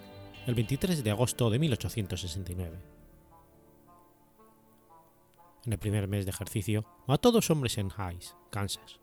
el 0.45 0.57
23 0.57 1.05
de 1.05 1.11
agosto 1.13 1.49
de 1.51 1.61
1869. 1.61 2.79
En 5.67 5.73
el 5.73 5.79
primer 5.79 6.09
mes 6.09 6.25
de 6.25 6.33
ejercicio, 6.33 6.85
mató 7.07 7.31
dos 7.31 7.49
hombres 7.51 7.79
en 7.79 7.93
Hayes, 7.97 8.35
Kansas. 8.51 8.99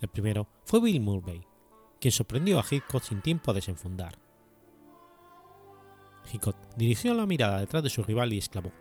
El 0.00 0.08
primero 0.08 0.48
fue 0.64 0.80
Bill 0.80 1.00
Murray, 1.02 1.42
quien 2.00 2.12
sorprendió 2.12 2.58
a 2.58 2.64
Hitchcock 2.68 3.02
sin 3.02 3.20
tiempo 3.20 3.50
a 3.50 3.54
desenfundar. 3.54 4.18
Hitchcock 6.32 6.56
dirigió 6.74 7.12
la 7.12 7.26
mirada 7.26 7.60
detrás 7.60 7.82
de 7.82 7.90
su 7.90 8.02
rival 8.02 8.32
y 8.32 8.38
exclamó: 8.38 8.72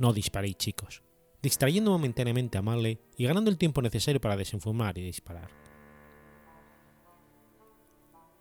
No 0.00 0.12
disparéis, 0.12 0.56
chicos, 0.56 1.04
distrayendo 1.40 1.92
momentáneamente 1.92 2.58
a 2.58 2.62
Marley 2.62 2.98
y 3.16 3.26
ganando 3.26 3.48
el 3.48 3.58
tiempo 3.58 3.80
necesario 3.80 4.20
para 4.20 4.36
desenfumar 4.36 4.98
y 4.98 5.02
disparar. 5.02 5.65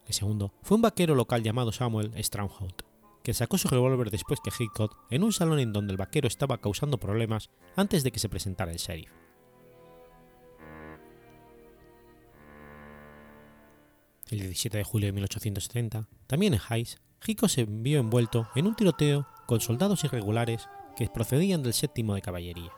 El 0.07 0.13
segundo 0.13 0.53
fue 0.61 0.75
un 0.75 0.81
vaquero 0.81 1.15
local 1.15 1.41
llamado 1.41 1.71
Samuel 1.71 2.11
Stronghold, 2.23 2.83
que 3.23 3.33
sacó 3.33 3.57
su 3.57 3.67
revólver 3.67 4.11
después 4.11 4.39
que 4.39 4.51
Hitchcock 4.51 4.97
en 5.09 5.23
un 5.23 5.33
salón 5.33 5.59
en 5.59 5.73
donde 5.73 5.91
el 5.91 5.97
vaquero 5.97 6.27
estaba 6.27 6.59
causando 6.59 6.99
problemas 6.99 7.49
antes 7.75 8.03
de 8.03 8.11
que 8.11 8.19
se 8.19 8.29
presentara 8.29 8.71
el 8.71 8.77
sheriff. 8.77 9.09
El 14.29 14.39
17 14.39 14.77
de 14.77 14.83
julio 14.83 15.07
de 15.07 15.13
1870, 15.13 16.07
también 16.27 16.53
en 16.53 16.59
Hayes, 16.69 16.99
Hitchcock 17.25 17.49
se 17.49 17.65
vio 17.65 17.99
envuelto 17.99 18.47
en 18.55 18.67
un 18.67 18.75
tiroteo 18.75 19.27
con 19.47 19.61
soldados 19.61 20.03
irregulares 20.03 20.67
que 20.95 21.07
procedían 21.07 21.63
del 21.63 21.73
séptimo 21.73 22.13
de 22.15 22.21
caballería. 22.21 22.71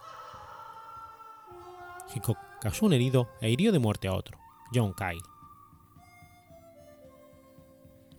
Hitchcock 2.13 2.37
causó 2.61 2.85
un 2.85 2.93
herido 2.93 3.29
e 3.41 3.49
hirió 3.49 3.71
de 3.71 3.79
muerte 3.79 4.07
a 4.07 4.13
otro, 4.13 4.37
John 4.73 4.93
Kyle. 4.93 5.36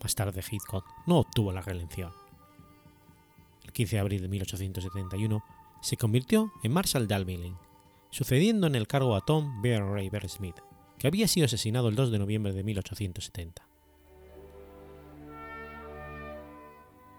Más 0.02 0.14
tarde 0.14 0.42
Hitchcock 0.48 0.84
no 1.06 1.18
obtuvo 1.18 1.52
la 1.52 1.60
reelección. 1.60 2.12
El 3.64 3.72
15 3.72 3.96
de 3.96 4.00
abril 4.00 4.22
de 4.22 4.28
1871 4.28 5.44
se 5.80 5.96
convirtió 5.96 6.52
en 6.62 6.72
Marshal 6.72 7.06
de 7.06 7.14
sucediendo 8.10 8.66
en 8.66 8.74
el 8.74 8.86
cargo 8.86 9.14
a 9.14 9.20
Tom 9.20 9.60
Bear 9.60 9.82
Raver 9.82 10.28
Smith, 10.28 10.56
que 10.98 11.06
había 11.06 11.28
sido 11.28 11.46
asesinado 11.46 11.88
el 11.88 11.94
2 11.94 12.10
de 12.10 12.18
noviembre 12.18 12.52
de 12.52 12.64
1870. 12.64 13.68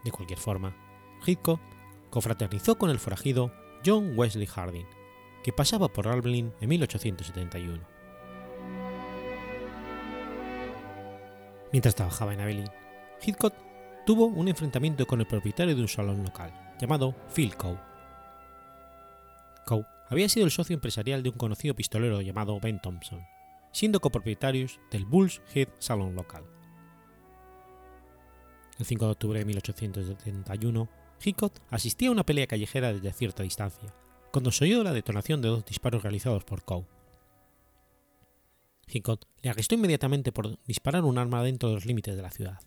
De 0.03 0.11
cualquier 0.11 0.39
forma, 0.39 0.75
Hitchcock 1.25 1.59
confraternizó 2.09 2.77
con 2.77 2.89
el 2.89 2.99
forajido 2.99 3.53
John 3.85 4.17
Wesley 4.17 4.47
Harding, 4.47 4.87
que 5.43 5.53
pasaba 5.53 5.87
por 5.89 6.07
Albion 6.07 6.53
en 6.59 6.69
1871. 6.69 7.98
Mientras 11.71 11.95
trabajaba 11.95 12.33
en 12.33 12.41
Abilene, 12.41 12.71
Hitchcock 13.21 13.53
tuvo 14.05 14.25
un 14.25 14.47
enfrentamiento 14.47 15.05
con 15.05 15.19
el 15.19 15.27
propietario 15.27 15.75
de 15.75 15.81
un 15.81 15.87
salón 15.87 16.23
local, 16.23 16.51
llamado 16.79 17.15
Phil 17.33 17.55
Coe. 17.55 17.77
Coe 19.65 19.85
había 20.09 20.29
sido 20.29 20.45
el 20.45 20.51
socio 20.51 20.73
empresarial 20.73 21.21
de 21.21 21.29
un 21.29 21.37
conocido 21.37 21.75
pistolero 21.75 22.21
llamado 22.21 22.59
Ben 22.59 22.81
Thompson, 22.81 23.21
siendo 23.71 23.99
copropietarios 23.99 24.79
del 24.89 25.05
Bulls 25.05 25.41
Head 25.53 25.69
Salon 25.77 26.15
local. 26.15 26.43
El 28.79 28.85
5 28.85 29.05
de 29.05 29.11
octubre 29.11 29.39
de 29.39 29.45
1871, 29.45 30.89
Hitchcock 31.23 31.53
asistía 31.69 32.09
a 32.09 32.13
una 32.13 32.25
pelea 32.25 32.47
callejera 32.47 32.93
desde 32.93 33.13
cierta 33.13 33.43
distancia, 33.43 33.93
cuando 34.31 34.51
se 34.51 34.65
oyó 34.65 34.83
la 34.83 34.93
detonación 34.93 35.41
de 35.41 35.49
dos 35.49 35.65
disparos 35.65 36.01
realizados 36.01 36.43
por 36.43 36.63
Coe. 36.63 36.87
Hitchcock 38.91 39.25
le 39.41 39.49
arrestó 39.49 39.75
inmediatamente 39.75 40.31
por 40.31 40.59
disparar 40.65 41.03
un 41.03 41.17
arma 41.17 41.43
dentro 41.43 41.69
de 41.69 41.75
los 41.75 41.85
límites 41.85 42.15
de 42.15 42.21
la 42.21 42.31
ciudad. 42.31 42.59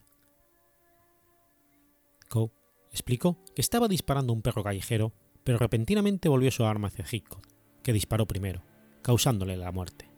Coe 2.29 2.51
explicó 2.91 3.39
que 3.55 3.63
estaba 3.63 3.89
disparando 3.89 4.33
un 4.33 4.43
perro 4.43 4.63
callejero, 4.63 5.13
pero 5.45 5.59
repentinamente 5.59 6.29
volvió 6.29 6.51
su 6.51 6.65
arma 6.65 6.89
hacia 6.89 7.07
Hitchcock, 7.11 7.47
que 7.83 7.93
disparó 7.93 8.27
primero, 8.27 8.63
causándole 9.03 9.57
la 9.57 9.73
muerte. 9.73 10.09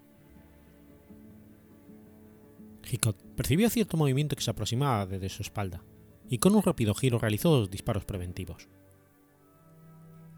Hitchcock 2.91 3.17
percibió 3.37 3.71
cierto 3.71 3.97
movimiento 3.97 4.37
que 4.37 4.43
se 4.43 4.51
aproximaba 4.51 5.07
desde 5.07 5.29
su 5.29 5.43
espalda, 5.43 5.83
y 6.29 6.39
con 6.39 6.55
un 6.55 6.63
rápido 6.63 6.95
giro 6.95 7.19
realizó 7.19 7.51
dos 7.51 7.71
disparos 7.71 8.05
preventivos. 8.05 8.69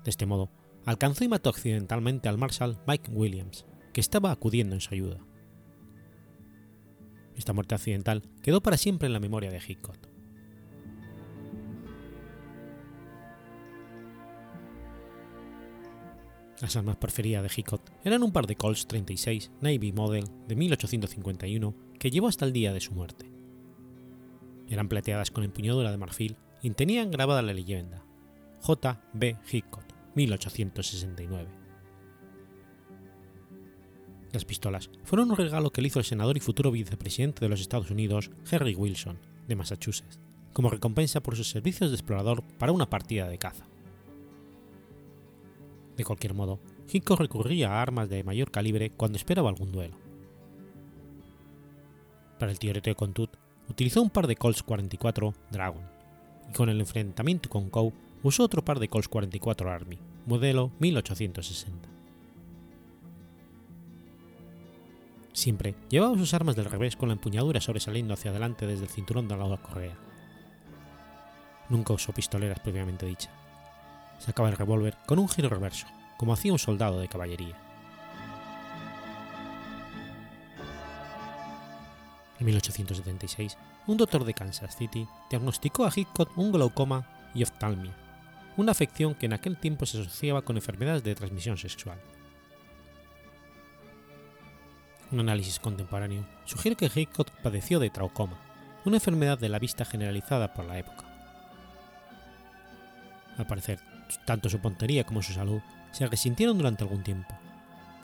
De 0.05 0.11
este 0.11 0.27
modo, 0.27 0.51
alcanzó 0.85 1.25
y 1.25 1.29
mató 1.29 1.51
accidentalmente 1.51 2.29
al 2.29 2.39
Marshal 2.39 2.81
Mike 2.87 3.11
Williams, 3.11 3.67
que 3.93 4.01
estaba 4.01 4.31
acudiendo 4.31 4.75
en 4.75 4.81
su 4.81 4.95
ayuda. 4.95 5.19
Esta 7.37 7.53
muerte 7.53 7.75
accidental 7.75 8.23
quedó 8.43 8.63
para 8.63 8.77
siempre 8.77 9.07
en 9.07 9.13
la 9.13 9.21
memoria 9.21 9.51
de 9.51 9.61
Hitchcock. 9.67 9.97
Las 16.61 16.75
armas 16.75 16.97
preferidas 16.97 17.43
de 17.43 17.51
Hitchcock 17.55 17.83
eran 18.03 18.23
un 18.23 18.33
par 18.33 18.47
de 18.47 18.57
Colts 18.57 18.87
36 18.87 19.51
Navy 19.61 19.93
Model 19.93 20.25
de 20.49 20.57
1851 20.57 21.75
que 21.99 22.11
llevó 22.11 22.29
hasta 22.29 22.47
el 22.47 22.55
día 22.55 22.73
de 22.73 22.81
su 22.81 22.93
muerte. 22.93 23.31
Eran 24.69 24.89
plateadas 24.89 25.31
con 25.31 25.45
empuñadura 25.45 25.91
de 25.91 25.99
marfil 25.99 26.37
y 26.63 26.71
tenían 26.71 27.11
grabada 27.11 27.43
la 27.43 27.53
leyenda 27.53 28.03
J. 28.63 29.01
B. 29.13 29.37
Hitchcock, 29.53 29.85
1869. 30.15 31.66
Las 34.33 34.45
pistolas 34.45 34.91
fueron 35.05 35.31
un 35.31 35.37
regalo 35.37 35.71
que 35.71 35.81
le 35.81 35.89
hizo 35.89 35.99
el 35.99 36.05
senador 36.05 36.37
y 36.37 36.41
futuro 36.41 36.71
vicepresidente 36.71 37.41
de 37.41 37.49
los 37.49 37.61
Estados 37.61 37.91
Unidos, 37.91 38.31
Henry 38.51 38.75
Wilson, 38.75 39.19
de 39.47 39.57
Massachusetts, 39.57 40.19
como 40.53 40.71
recompensa 40.71 41.23
por 41.23 41.37
sus 41.37 41.49
servicios 41.49 41.91
de 41.91 41.97
explorador 41.97 42.43
para 42.59 42.73
una 42.73 42.91
partida 42.91 43.29
de 43.29 43.39
caza. 43.39 43.67
De 45.97 46.05
cualquier 46.05 46.35
modo, 46.35 46.61
Hitchcock 46.93 47.21
recurría 47.21 47.73
a 47.73 47.83
armas 47.83 48.09
de 48.09 48.25
mayor 48.25 48.51
calibre 48.51 48.91
cuando 48.91 49.17
esperaba 49.17 49.49
algún 49.49 49.73
duelo. 49.73 49.97
Para 52.39 52.53
el 52.53 52.59
tiroteo 52.59 52.95
con 52.95 53.15
Tut, 53.15 53.31
utilizó 53.69 54.03
un 54.03 54.11
par 54.11 54.27
de 54.27 54.37
Colts 54.37 54.63
44 54.63 55.33
Dragon, 55.51 55.83
y 56.51 56.53
con 56.53 56.69
el 56.69 56.81
enfrentamiento 56.81 57.49
con 57.49 57.71
Coe 57.71 57.93
usó 58.23 58.45
otro 58.45 58.65
par 58.65 58.79
de 58.79 58.89
Colts 58.89 59.09
44 59.09 59.71
Army, 59.71 59.99
modelo 60.27 60.71
1860. 60.79 61.96
Siempre 65.37 65.75
llevaba 65.91 66.17
sus 66.17 66.33
armas 66.33 66.57
del 66.57 66.65
revés 66.65 66.97
con 66.97 67.11
la 67.11 67.13
empuñadura 67.13 67.61
sobresaliendo 67.61 68.15
hacia 68.15 68.31
adelante 68.31 68.67
desde 68.67 68.85
el 68.85 68.91
cinturón 68.91 69.29
de 69.29 69.37
la 69.37 69.57
correa. 69.59 69.95
Nunca 71.69 71.93
usó 71.93 72.15
pistoleras 72.15 72.59
previamente 72.61 73.05
dicha. 73.05 73.29
Sacaba 74.19 74.49
el 74.49 74.57
revólver 74.57 74.97
con 75.05 75.19
un 75.19 75.29
giro 75.29 75.51
reverso, 75.51 75.87
como 76.17 76.33
hacía 76.33 76.53
un 76.53 76.59
soldado 76.59 77.01
de 77.01 77.09
caballería. 77.09 77.55
En 82.41 82.47
1876, 82.47 83.59
un 83.89 83.99
doctor 83.99 84.25
de 84.25 84.33
Kansas 84.33 84.75
City 84.75 85.07
diagnosticó 85.29 85.85
a 85.85 85.93
Hitchcock 85.95 86.31
un 86.39 86.51
glaucoma 86.51 87.31
y 87.35 87.43
oftalmia, 87.43 87.95
una 88.57 88.73
afección 88.73 89.15
que 89.15 89.27
en 89.27 89.35
aquel 89.35 89.59
tiempo 89.59 89.85
se 89.85 90.01
asociaba 90.01 90.41
con 90.41 90.57
enfermedades 90.57 91.05
de 91.05 91.15
transmisión 91.15 91.59
sexual. 91.59 92.01
Un 95.13 95.21
análisis 95.21 95.61
contemporáneo 95.61 96.27
sugiere 96.45 96.77
que 96.77 96.91
Hitchcock 96.93 97.31
padeció 97.43 97.79
de 97.79 97.91
traucoma, 97.91 98.39
una 98.85 98.97
enfermedad 98.97 99.39
de 99.39 99.49
la 99.49 99.59
vista 99.59 99.85
generalizada 99.85 100.53
por 100.53 100.65
la 100.65 100.79
época. 100.79 101.05
Al 103.39 103.47
parecer, 103.47 103.79
tanto 104.25 104.49
su 104.49 104.59
puntería 104.59 105.05
como 105.05 105.23
su 105.23 105.33
salud 105.33 105.61
se 105.93 106.07
resintieron 106.07 106.59
durante 106.59 106.83
algún 106.83 107.03
tiempo, 107.03 107.35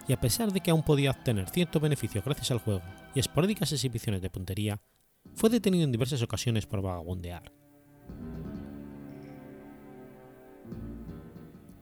y 0.06 0.12
a 0.12 0.20
pesar 0.20 0.52
de 0.52 0.60
que 0.60 0.70
aún 0.70 0.82
podía 0.82 1.10
obtener 1.10 1.48
cierto 1.50 1.80
beneficio 1.80 2.22
gracias 2.24 2.50
al 2.50 2.58
juego 2.58 2.82
y 3.14 3.20
esporádicas 3.20 3.72
exhibiciones 3.72 4.22
de 4.22 4.30
puntería, 4.30 4.80
fue 5.34 5.50
detenido 5.50 5.84
en 5.84 5.92
diversas 5.92 6.22
ocasiones 6.22 6.66
por 6.66 6.82
vagabundear. 6.82 7.52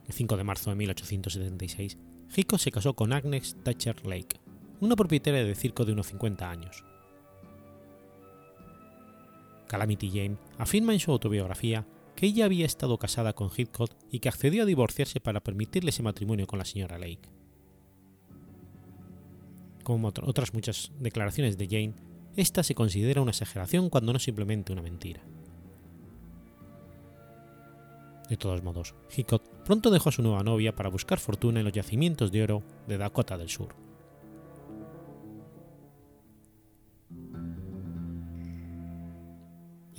El 0.07 0.13
5 0.15 0.37
de 0.37 0.45
marzo 0.45 0.71
de 0.71 0.77
1876, 0.77 1.99
Hitchcock 2.35 2.59
se 2.59 2.73
casó 2.73 2.95
con 2.95 3.13
Agnes 3.13 3.57
Thatcher 3.63 4.07
Lake, 4.07 4.41
una 4.81 4.97
propietaria 4.97 5.45
de 5.45 5.55
circo 5.55 5.85
de 5.85 5.93
unos 5.93 6.07
50 6.09 6.51
años. 6.51 6.85
Calamity 9.67 10.11
Jane 10.11 10.37
afirma 10.59 10.93
en 10.93 11.01
su 11.01 11.13
autobiografía 11.13 11.87
que 12.17 12.27
ella 12.27 12.45
había 12.45 12.67
estado 12.67 12.99
casada 12.99 13.33
con 13.35 13.51
Hitchcock 13.57 13.93
y 14.11 14.19
que 14.19 14.29
accedió 14.29 14.65
a 14.65 14.67
divorciarse 14.67 15.21
para 15.21 15.41
permitirle 15.41 15.91
ese 15.91 16.03
matrimonio 16.03 16.47
con 16.47 16.59
la 16.59 16.65
señora 16.65 16.99
Lake. 16.99 17.31
Como 19.85 20.09
otras 20.09 20.53
muchas 20.53 20.93
declaraciones 20.99 21.57
de 21.57 21.67
Jane, 21.67 21.95
esta 22.37 22.63
se 22.63 22.75
considera 22.75 23.23
una 23.23 23.31
exageración 23.31 23.91
cuando 23.91 24.13
no 24.13 24.19
simplemente 24.19 24.73
una 24.73 24.83
mentira. 24.83 25.23
De 28.29 28.37
todos 28.37 28.63
modos, 28.63 28.95
Hitchcock 29.17 29.43
pronto 29.65 29.91
dejó 29.91 30.11
a 30.11 30.13
su 30.13 30.23
nueva 30.23 30.43
novia 30.43 30.75
para 30.75 30.89
buscar 30.89 31.19
fortuna 31.19 31.61
en 31.61 31.65
los 31.65 31.73
yacimientos 31.73 32.31
de 32.31 32.43
oro 32.43 32.63
de 32.87 32.99
Dakota 32.99 33.37
del 33.37 33.49
Sur. 33.49 33.90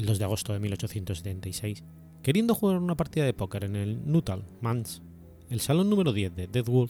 El 0.02 0.08
2 0.08 0.18
de 0.18 0.26
agosto 0.26 0.52
de 0.52 0.60
1876, 0.60 1.84
queriendo 2.24 2.56
jugar 2.56 2.78
una 2.78 2.98
partida 2.98 3.24
de 3.24 3.36
póker 3.36 3.66
en 3.66 3.76
el 3.76 4.12
Nuttall 4.12 4.44
Manse, 4.60 5.00
el 5.48 5.60
salón 5.60 5.92
número 5.92 6.12
10 6.12 6.36
de 6.36 6.48
Deadwood, 6.48 6.90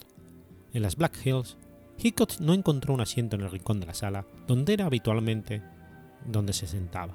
en 0.72 0.82
las 0.82 0.96
Black 0.96 1.20
Hills, 1.26 1.58
Hitchcock 1.98 2.40
no 2.40 2.54
encontró 2.54 2.94
un 2.94 3.02
asiento 3.02 3.36
en 3.36 3.42
el 3.42 3.52
rincón 3.52 3.82
de 3.82 3.88
la 3.88 3.94
sala 3.94 4.26
donde 4.48 4.72
era 4.72 4.86
habitualmente 4.86 5.62
donde 6.26 6.54
se 6.54 6.68
sentaba, 6.68 7.14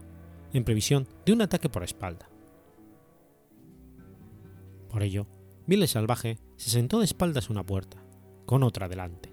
en 0.53 0.65
previsión 0.65 1.09
de 1.25 1.33
un 1.33 1.41
ataque 1.41 1.71
por 1.71 1.83
espalda. 1.83 2.29
Por 4.91 5.03
ello, 5.03 5.27
Bill 5.67 5.81
el 5.81 5.89
salvaje 5.89 6.37
se 6.59 6.69
sentó 6.69 6.99
de 6.99 7.07
espaldas 7.07 7.49
a 7.49 7.53
una 7.55 7.65
puerta, 7.65 7.97
con 8.45 8.65
otra 8.65 8.87
delante. 8.87 9.33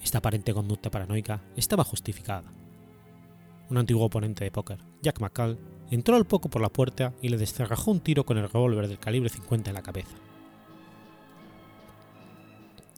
Esta 0.00 0.18
aparente 0.18 0.54
conducta 0.54 0.92
paranoica 0.92 1.42
estaba 1.56 1.82
justificada. 1.82 2.61
Un 3.72 3.78
antiguo 3.78 4.04
oponente 4.04 4.44
de 4.44 4.50
póker, 4.50 4.80
Jack 5.00 5.18
McCall, 5.20 5.58
entró 5.90 6.14
al 6.16 6.26
poco 6.26 6.50
por 6.50 6.60
la 6.60 6.68
puerta 6.68 7.14
y 7.22 7.30
le 7.30 7.38
descerrajó 7.38 7.90
un 7.90 8.00
tiro 8.00 8.26
con 8.26 8.36
el 8.36 8.50
revólver 8.50 8.86
del 8.86 8.98
calibre 8.98 9.30
50 9.30 9.70
en 9.70 9.74
la 9.74 9.80
cabeza. 9.80 10.14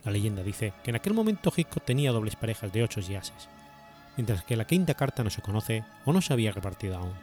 La 0.04 0.10
leyenda 0.10 0.42
dice 0.42 0.72
que 0.82 0.90
en 0.90 0.96
aquel 0.96 1.14
momento 1.14 1.52
Hitchcock 1.56 1.84
tenía 1.84 2.10
dobles 2.10 2.34
parejas 2.34 2.72
de 2.72 2.82
ocho 2.82 2.98
y 3.08 3.14
ases, 3.14 3.48
mientras 4.16 4.42
que 4.42 4.56
la 4.56 4.66
quinta 4.66 4.94
carta 4.94 5.22
no 5.22 5.30
se 5.30 5.42
conoce 5.42 5.84
o 6.06 6.12
no 6.12 6.20
se 6.20 6.32
había 6.32 6.50
repartido 6.50 6.96
aún. 6.96 7.14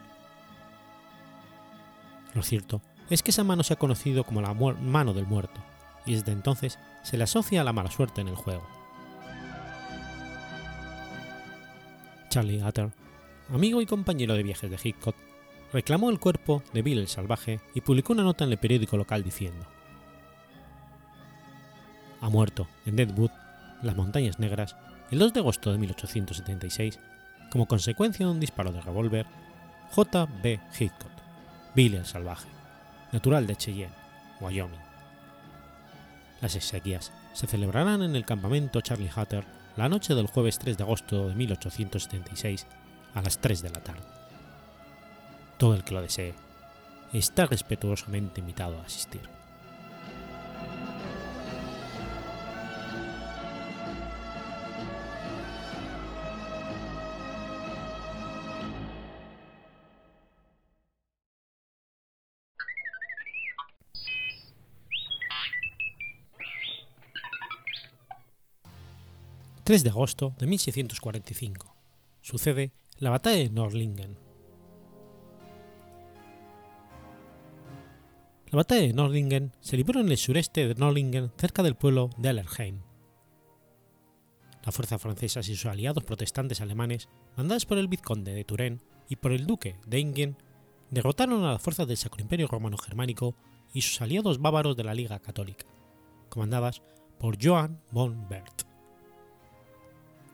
Lo 2.32 2.42
cierto 2.42 2.80
es 3.10 3.22
que 3.22 3.32
esa 3.32 3.44
mano 3.44 3.64
se 3.64 3.74
ha 3.74 3.78
conocido 3.78 4.24
como 4.24 4.40
la 4.40 4.54
mano 4.54 5.12
del 5.12 5.26
muerto, 5.26 5.60
y 6.06 6.14
desde 6.14 6.32
entonces 6.32 6.78
se 7.02 7.18
le 7.18 7.24
asocia 7.24 7.60
a 7.60 7.64
la 7.64 7.74
mala 7.74 7.90
suerte 7.90 8.22
en 8.22 8.28
el 8.28 8.34
juego. 8.34 8.66
Charlie 12.30 12.62
amigo 13.52 13.82
y 13.82 13.86
compañero 13.86 14.34
de 14.34 14.42
viajes 14.42 14.70
de 14.70 14.78
Hitchcock, 14.82 15.14
reclamó 15.72 16.10
el 16.10 16.18
cuerpo 16.18 16.62
de 16.72 16.82
Bill 16.82 16.98
el 16.98 17.08
Salvaje 17.08 17.60
y 17.74 17.82
publicó 17.82 18.12
una 18.14 18.22
nota 18.22 18.44
en 18.44 18.52
el 18.52 18.58
periódico 18.58 18.96
local 18.96 19.22
diciendo: 19.22 19.66
Ha 22.20 22.28
muerto 22.30 22.66
en 22.86 22.96
Deadwood, 22.96 23.30
las 23.82 23.96
Montañas 23.96 24.38
Negras, 24.38 24.76
el 25.10 25.18
2 25.18 25.34
de 25.34 25.40
agosto 25.40 25.70
de 25.70 25.78
1876, 25.78 26.98
como 27.50 27.66
consecuencia 27.66 28.24
de 28.24 28.32
un 28.32 28.40
disparo 28.40 28.72
de 28.72 28.80
revólver, 28.80 29.26
J. 29.90 30.26
B. 30.42 30.58
Hitchcock, 30.78 31.12
Bill 31.74 31.94
el 31.94 32.06
Salvaje, 32.06 32.48
natural 33.12 33.46
de 33.46 33.56
Cheyenne, 33.56 33.94
Wyoming. 34.40 34.80
Las 36.40 36.56
exequias 36.56 37.12
se 37.34 37.46
celebrarán 37.46 38.02
en 38.02 38.16
el 38.16 38.24
campamento 38.24 38.80
Charlie 38.80 39.10
Hatter 39.14 39.44
la 39.76 39.88
noche 39.88 40.14
del 40.14 40.26
jueves 40.26 40.58
3 40.58 40.76
de 40.76 40.82
agosto 40.82 41.28
de 41.28 41.34
1876 41.34 42.66
a 43.14 43.22
las 43.22 43.38
3 43.38 43.62
de 43.62 43.70
la 43.70 43.80
tarde. 43.80 44.02
Todo 45.58 45.74
el 45.74 45.84
que 45.84 45.94
lo 45.94 46.02
desee 46.02 46.34
está 47.12 47.46
respetuosamente 47.46 48.40
invitado 48.40 48.78
a 48.78 48.84
asistir. 48.84 49.22
3 69.72 69.84
de 69.84 69.90
agosto 69.90 70.34
de 70.38 70.46
1645. 70.46 71.74
Sucede 72.20 72.72
la 73.02 73.10
batalla 73.10 73.38
de 73.38 73.50
Nordlingen. 73.50 74.16
La 78.46 78.56
batalla 78.58 78.82
de 78.82 78.92
Nordlingen 78.92 79.50
se 79.60 79.76
libró 79.76 79.98
en 79.98 80.08
el 80.08 80.16
sureste 80.16 80.68
de 80.68 80.76
Nordlingen, 80.76 81.32
cerca 81.36 81.64
del 81.64 81.74
pueblo 81.74 82.10
de 82.16 82.28
Allerheim. 82.28 82.82
La 84.64 84.70
fuerza 84.70 85.00
francesa 85.00 85.40
y 85.40 85.42
sus 85.42 85.66
aliados 85.66 86.04
protestantes 86.04 86.60
alemanes, 86.60 87.08
mandadas 87.36 87.66
por 87.66 87.78
el 87.78 87.88
vizconde 87.88 88.34
de 88.34 88.44
Turenne 88.44 88.78
y 89.08 89.16
por 89.16 89.32
el 89.32 89.46
duque 89.48 89.80
de 89.84 89.98
Ingen, 89.98 90.36
derrotaron 90.90 91.42
a 91.42 91.54
las 91.54 91.62
fuerzas 91.62 91.88
del 91.88 91.96
Sacro 91.96 92.22
Imperio 92.22 92.46
Romano 92.46 92.76
Germánico 92.78 93.34
y 93.74 93.82
sus 93.82 94.00
aliados 94.00 94.40
bávaros 94.40 94.76
de 94.76 94.84
la 94.84 94.94
Liga 94.94 95.18
Católica, 95.18 95.66
comandadas 96.28 96.82
por 97.18 97.36
Johann 97.44 97.82
von 97.90 98.28
Bert. 98.28 98.62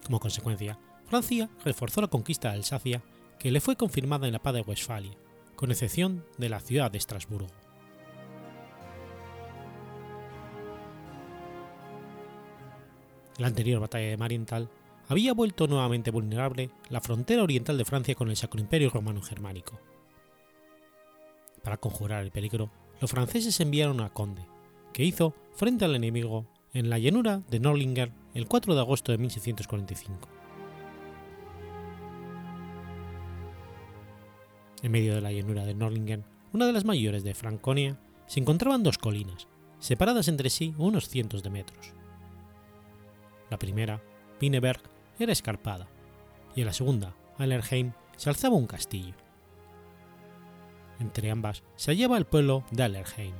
Como 0.05 0.21
consecuencia, 0.21 0.79
Francia 1.09 1.49
reforzó 1.65 2.03
la 2.03 2.09
conquista 2.09 2.51
de 2.51 2.57
Alsacia, 2.57 3.03
que 3.39 3.51
le 3.51 3.63
fue 3.63 3.77
confirmada 3.77 4.27
en 4.27 4.35
la 4.35 4.43
paz 4.43 4.53
de 4.53 4.61
Westfalia, 4.61 5.17
con 5.57 5.71
excepción 5.71 6.25
de 6.37 6.51
la 6.51 6.61
ciudad 6.61 6.91
de 6.91 6.99
Estrasburgo. 6.99 7.49
La 13.39 13.47
anterior 13.47 13.81
batalla 13.81 14.09
de 14.09 14.17
Marienthal 14.19 14.69
había 15.09 15.33
vuelto 15.33 15.67
nuevamente 15.67 16.11
vulnerable 16.11 16.71
la 16.91 17.01
frontera 17.01 17.43
oriental 17.43 17.79
de 17.79 17.87
Francia 17.87 18.15
con 18.15 18.29
el 18.29 18.37
Sacro 18.37 18.61
Imperio 18.61 18.91
Romano 18.91 19.23
Germánico. 19.23 19.81
Para 21.63 21.79
conjurar 21.79 22.23
el 22.23 22.33
peligro, 22.33 22.71
los 23.01 23.11
franceses 23.11 23.59
enviaron 23.61 24.01
a 24.01 24.11
Conde, 24.11 24.45
que 24.93 25.05
hizo 25.05 25.35
frente 25.55 25.87
al 25.87 25.95
enemigo 25.97 26.47
en 26.75 26.91
la 26.91 26.99
llanura 26.99 27.41
de 27.49 27.61
Norlinger 27.61 28.13
el 28.35 28.47
4 28.47 28.75
de 28.75 28.81
agosto 28.81 29.13
de 29.13 29.19
1645. 29.19 30.38
En 34.83 34.93
medio 34.93 35.15
de 35.15 35.21
la 35.21 35.33
llanura 35.33 35.65
de 35.65 35.75
Norlingen, 35.75 36.25
una 36.53 36.67
de 36.67 36.73
las 36.73 36.85
mayores 36.85 37.25
de 37.25 37.35
Franconia, 37.35 37.99
se 38.27 38.41
encontraban 38.41 38.83
dos 38.83 38.99
colinas, 38.99 39.49
separadas 39.79 40.29
entre 40.29 40.51
sí 40.51 40.75
unos 40.79 41.09
cientos 41.09 41.43
de 41.43 41.51
metros. 41.51 41.93
La 43.51 43.59
primera, 43.59 44.03
Pineberg, 44.39 44.81
era 45.19 45.33
escarpada, 45.33 45.89
y 46.55 46.61
en 46.61 46.67
la 46.67 46.73
segunda, 46.73 47.15
Allerheim, 47.39 47.93
se 48.17 48.29
alzaba 48.29 48.57
un 48.57 48.67
castillo. 48.67 49.15
Entre 51.01 51.31
ambas 51.31 51.63
se 51.77 51.93
hallaba 51.93 52.19
el 52.19 52.25
pueblo 52.25 52.65
de 52.71 52.83
Allerheim. 52.83 53.35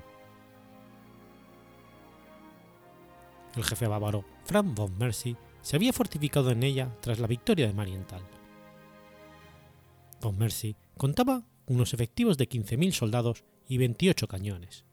El 3.57 3.65
jefe 3.65 3.87
bávaro, 3.87 4.25
Frank 4.45 4.75
von 4.75 4.97
Mercy, 4.99 5.37
se 5.63 5.77
había 5.77 5.93
fortificado 5.93 6.51
en 6.51 6.63
ella 6.63 6.97
tras 7.01 7.19
la 7.19 7.27
victoria 7.27 7.67
de 7.67 7.75
Marienthal. 7.75 8.23
Von 10.21 10.37
Mercy 10.37 10.77
contaba 10.97 11.45
unos 11.67 11.95
efectivos 11.95 12.39
de 12.39 12.49
15.000 12.49 12.93
soldados 12.93 13.45
y 13.69 13.79
28 13.79 14.27
cañones. 14.27 14.85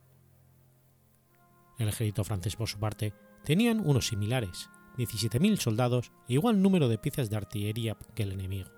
El 1.78 1.88
ejército 1.88 2.24
francés, 2.24 2.56
por 2.56 2.68
su 2.68 2.78
parte, 2.78 3.12
tenían 3.44 3.80
unos 3.80 4.08
similares, 4.08 4.70
17.000 4.96 5.58
soldados 5.58 6.12
e 6.28 6.34
igual 6.34 6.62
número 6.62 6.88
de 6.88 6.98
piezas 6.98 7.28
de 7.28 7.36
artillería 7.36 7.96
que 8.14 8.22
el 8.22 8.32
enemigo. 8.32 8.70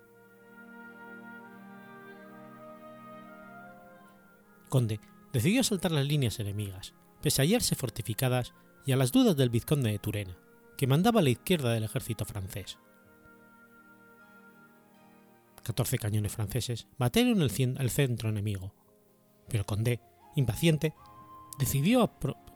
Conde 4.68 5.00
decidió 5.32 5.61
asaltar 5.61 5.92
las 5.92 6.06
líneas 6.06 6.38
enemigas, 6.40 6.94
pese 7.22 7.42
a 7.42 7.44
hallarse 7.44 7.74
fortificadas 7.74 8.52
y 8.84 8.92
a 8.92 8.96
las 8.96 9.12
dudas 9.12 9.37
del 9.37 9.50
vizconde 9.50 9.90
de 9.90 9.98
Turena, 9.98 10.37
que 10.76 10.87
mandaba 10.87 11.20
a 11.20 11.22
la 11.22 11.30
izquierda 11.30 11.72
del 11.72 11.84
ejército 11.84 12.24
francés. 12.24 12.78
14 15.68 15.98
cañones 15.98 16.33
franceses 16.33 16.87
batieron 16.96 17.42
el, 17.42 17.50
centro 17.90 18.31
enemigo, 18.31 18.72
pero 19.50 19.66
Condé, 19.66 20.00
impaciente, 20.35 20.94
decidió 21.59 22.11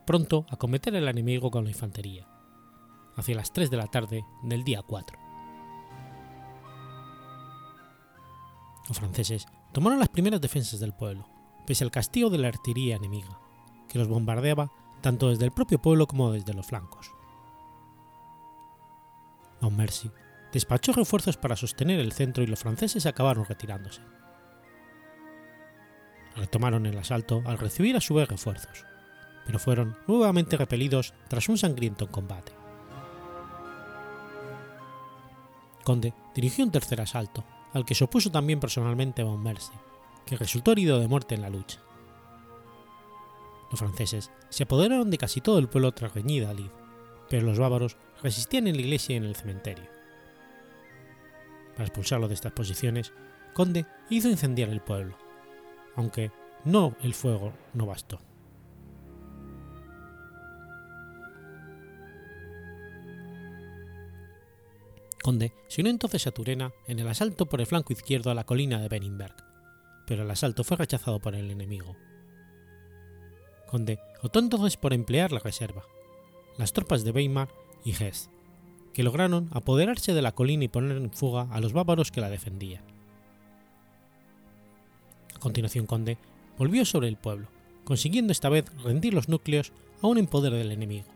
pronto 0.06 0.46
acometer 0.48 0.96
al 0.96 1.06
enemigo 1.06 1.50
con 1.50 1.64
la 1.64 1.70
infantería, 1.70 2.26
hacia 3.14 3.34
las 3.34 3.52
3 3.52 3.70
de 3.70 3.76
la 3.76 3.86
tarde 3.88 4.24
del 4.44 4.64
día 4.64 4.80
4. 4.80 5.18
Los 8.88 8.98
franceses 8.98 9.44
tomaron 9.72 9.98
las 9.98 10.08
primeras 10.08 10.40
defensas 10.40 10.80
del 10.80 10.94
pueblo, 10.94 11.28
pese 11.66 11.84
al 11.84 11.90
castigo 11.90 12.30
de 12.30 12.38
la 12.38 12.48
artillería 12.48 12.96
enemiga, 12.96 13.38
que 13.90 13.98
los 13.98 14.08
bombardeaba 14.08 14.72
tanto 15.02 15.28
desde 15.28 15.44
el 15.44 15.52
propio 15.52 15.82
pueblo 15.82 16.06
como 16.06 16.32
desde 16.32 16.54
los 16.54 16.64
flancos. 16.64 17.12
Despachó 20.52 20.92
refuerzos 20.92 21.36
para 21.36 21.56
sostener 21.56 21.98
el 21.98 22.12
centro 22.12 22.42
y 22.42 22.46
los 22.46 22.60
franceses 22.60 23.06
acabaron 23.06 23.44
retirándose. 23.44 24.02
Retomaron 26.36 26.86
el 26.86 26.98
asalto 26.98 27.42
al 27.46 27.58
recibir 27.58 27.96
a 27.96 28.00
su 28.00 28.14
vez 28.14 28.28
refuerzos, 28.28 28.84
pero 29.46 29.58
fueron 29.58 29.96
nuevamente 30.06 30.56
repelidos 30.56 31.14
tras 31.28 31.48
un 31.48 31.58
sangriento 31.58 32.08
combate. 32.08 32.52
Conde 35.84 36.14
dirigió 36.34 36.64
un 36.64 36.70
tercer 36.70 37.00
asalto, 37.00 37.44
al 37.72 37.84
que 37.84 37.94
se 37.94 38.04
opuso 38.04 38.30
también 38.30 38.60
personalmente 38.60 39.24
Montmercy, 39.24 39.72
que 40.26 40.36
resultó 40.36 40.72
herido 40.72 41.00
de 41.00 41.08
muerte 41.08 41.34
en 41.34 41.42
la 41.42 41.50
lucha. 41.50 41.80
Los 43.70 43.80
franceses 43.80 44.30
se 44.50 44.64
apoderaron 44.64 45.10
de 45.10 45.18
casi 45.18 45.40
todo 45.40 45.58
el 45.58 45.68
pueblo 45.68 45.92
tras 45.92 46.14
reñida 46.14 46.52
lid, 46.52 46.70
pero 47.28 47.46
los 47.46 47.58
bávaros 47.58 47.96
resistían 48.22 48.66
en 48.66 48.76
la 48.76 48.82
iglesia 48.82 49.14
y 49.14 49.16
en 49.16 49.24
el 49.24 49.34
cementerio. 49.34 50.01
Para 51.72 51.84
expulsarlo 51.84 52.28
de 52.28 52.34
estas 52.34 52.52
posiciones, 52.52 53.12
Conde 53.54 53.86
hizo 54.10 54.28
incendiar 54.28 54.70
el 54.70 54.80
pueblo, 54.80 55.16
aunque 55.96 56.30
no 56.64 56.96
el 57.02 57.14
fuego 57.14 57.52
no 57.74 57.86
bastó. 57.86 58.20
Conde 65.22 65.52
se 65.68 65.80
unió 65.82 65.92
entonces 65.92 66.26
a 66.26 66.32
Turena 66.32 66.72
en 66.88 66.98
el 66.98 67.08
asalto 67.08 67.46
por 67.46 67.60
el 67.60 67.66
flanco 67.66 67.92
izquierdo 67.92 68.30
a 68.30 68.34
la 68.34 68.44
colina 68.44 68.80
de 68.80 68.88
Beningberg, 68.88 69.36
pero 70.06 70.24
el 70.24 70.30
asalto 70.30 70.64
fue 70.64 70.76
rechazado 70.76 71.20
por 71.20 71.34
el 71.34 71.50
enemigo. 71.50 71.96
Conde 73.68 74.00
optó 74.22 74.40
entonces 74.40 74.76
por 74.76 74.92
emplear 74.92 75.30
la 75.30 75.38
reserva, 75.38 75.84
las 76.58 76.72
tropas 76.72 77.04
de 77.04 77.12
Weimar 77.12 77.48
y 77.84 77.92
Hesse, 77.92 78.30
que 78.92 79.02
lograron 79.02 79.48
apoderarse 79.52 80.14
de 80.14 80.22
la 80.22 80.32
colina 80.32 80.64
y 80.64 80.68
poner 80.68 80.96
en 80.96 81.10
fuga 81.10 81.48
a 81.50 81.60
los 81.60 81.72
bávaros 81.72 82.10
que 82.10 82.20
la 82.20 82.30
defendían. 82.30 82.84
A 85.34 85.38
continuación 85.38 85.86
Conde 85.86 86.18
volvió 86.58 86.84
sobre 86.84 87.08
el 87.08 87.16
pueblo, 87.16 87.48
consiguiendo 87.84 88.32
esta 88.32 88.48
vez 88.48 88.64
rendir 88.82 89.14
los 89.14 89.28
núcleos 89.28 89.72
aún 90.02 90.18
en 90.18 90.26
poder 90.26 90.52
del 90.52 90.72
enemigo. 90.72 91.06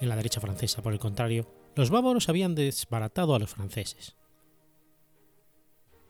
En 0.00 0.08
la 0.08 0.16
derecha 0.16 0.40
francesa, 0.40 0.82
por 0.82 0.92
el 0.92 0.98
contrario, 0.98 1.46
los 1.76 1.90
bávaros 1.90 2.28
habían 2.28 2.54
desbaratado 2.54 3.34
a 3.34 3.38
los 3.38 3.50
franceses. 3.50 4.16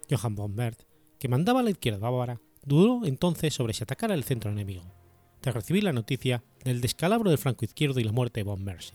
Johann 0.08 0.34
von 0.34 0.54
Bert, 0.54 0.82
que 1.18 1.28
mandaba 1.28 1.60
a 1.60 1.62
la 1.62 1.70
izquierda 1.70 1.98
bávara, 1.98 2.40
dudó 2.64 3.04
entonces 3.04 3.52
sobre 3.54 3.74
si 3.74 3.82
atacar 3.82 4.10
el 4.12 4.24
centro 4.24 4.50
enemigo, 4.50 4.84
tras 5.40 5.54
recibir 5.54 5.84
la 5.84 5.92
noticia 5.92 6.44
del 6.64 6.80
descalabro 6.80 7.30
del 7.30 7.38
flanco 7.38 7.64
izquierdo 7.64 8.00
y 8.00 8.04
la 8.04 8.12
muerte 8.12 8.40
de 8.40 8.44
von 8.44 8.62
Mercy. 8.62 8.94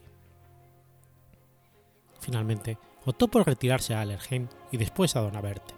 Finalmente, 2.19 2.78
optó 3.06 3.28
por 3.28 3.45
retirarse 3.45 3.93
a 3.93 4.01
Allerheim 4.01 4.47
y 4.71 4.78
después 4.78 5.15
a 5.15 5.21
Donaberte. 5.21 5.73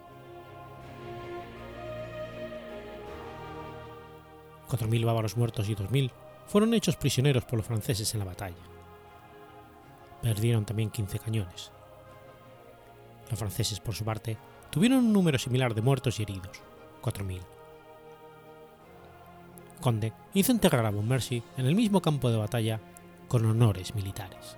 4.000 4.68 5.04
bávaros 5.04 5.36
muertos 5.36 5.68
y 5.68 5.74
2.000 5.74 6.10
fueron 6.46 6.74
hechos 6.74 6.96
prisioneros 6.96 7.44
por 7.44 7.58
los 7.58 7.66
franceses 7.66 8.12
en 8.14 8.20
la 8.20 8.26
batalla. 8.26 8.56
Perdieron 10.22 10.64
también 10.64 10.90
15 10.90 11.18
cañones. 11.18 11.70
Los 13.30 13.38
franceses, 13.38 13.80
por 13.80 13.94
su 13.94 14.04
parte, 14.04 14.36
tuvieron 14.70 14.98
un 14.98 15.12
número 15.12 15.38
similar 15.38 15.74
de 15.74 15.82
muertos 15.82 16.18
y 16.18 16.22
heridos, 16.22 16.60
4.000. 17.02 17.57
Conde 19.78 20.12
hizo 20.34 20.52
enterrar 20.52 20.86
a 20.86 20.90
Mercy 20.90 21.42
en 21.56 21.66
el 21.66 21.74
mismo 21.74 22.02
campo 22.02 22.30
de 22.30 22.36
batalla 22.36 22.80
con 23.28 23.44
honores 23.44 23.94
militares. 23.94 24.56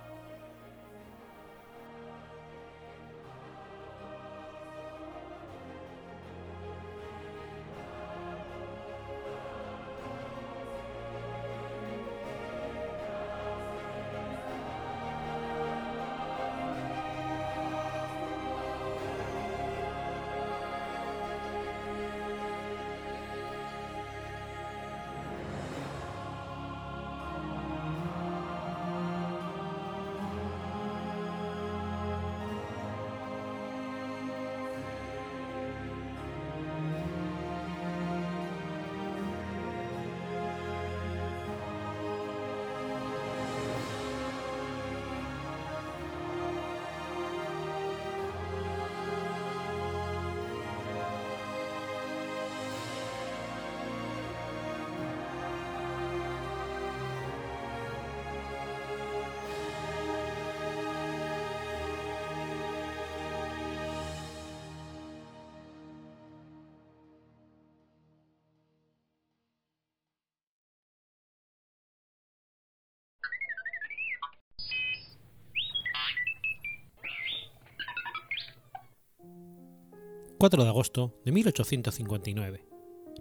4 80.40 80.62
de 80.62 80.70
agosto 80.70 81.20
de 81.26 81.32
1859. 81.32 82.66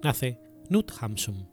Nace 0.01 0.39
Knut 0.69 0.89
Hamsun. 1.01 1.49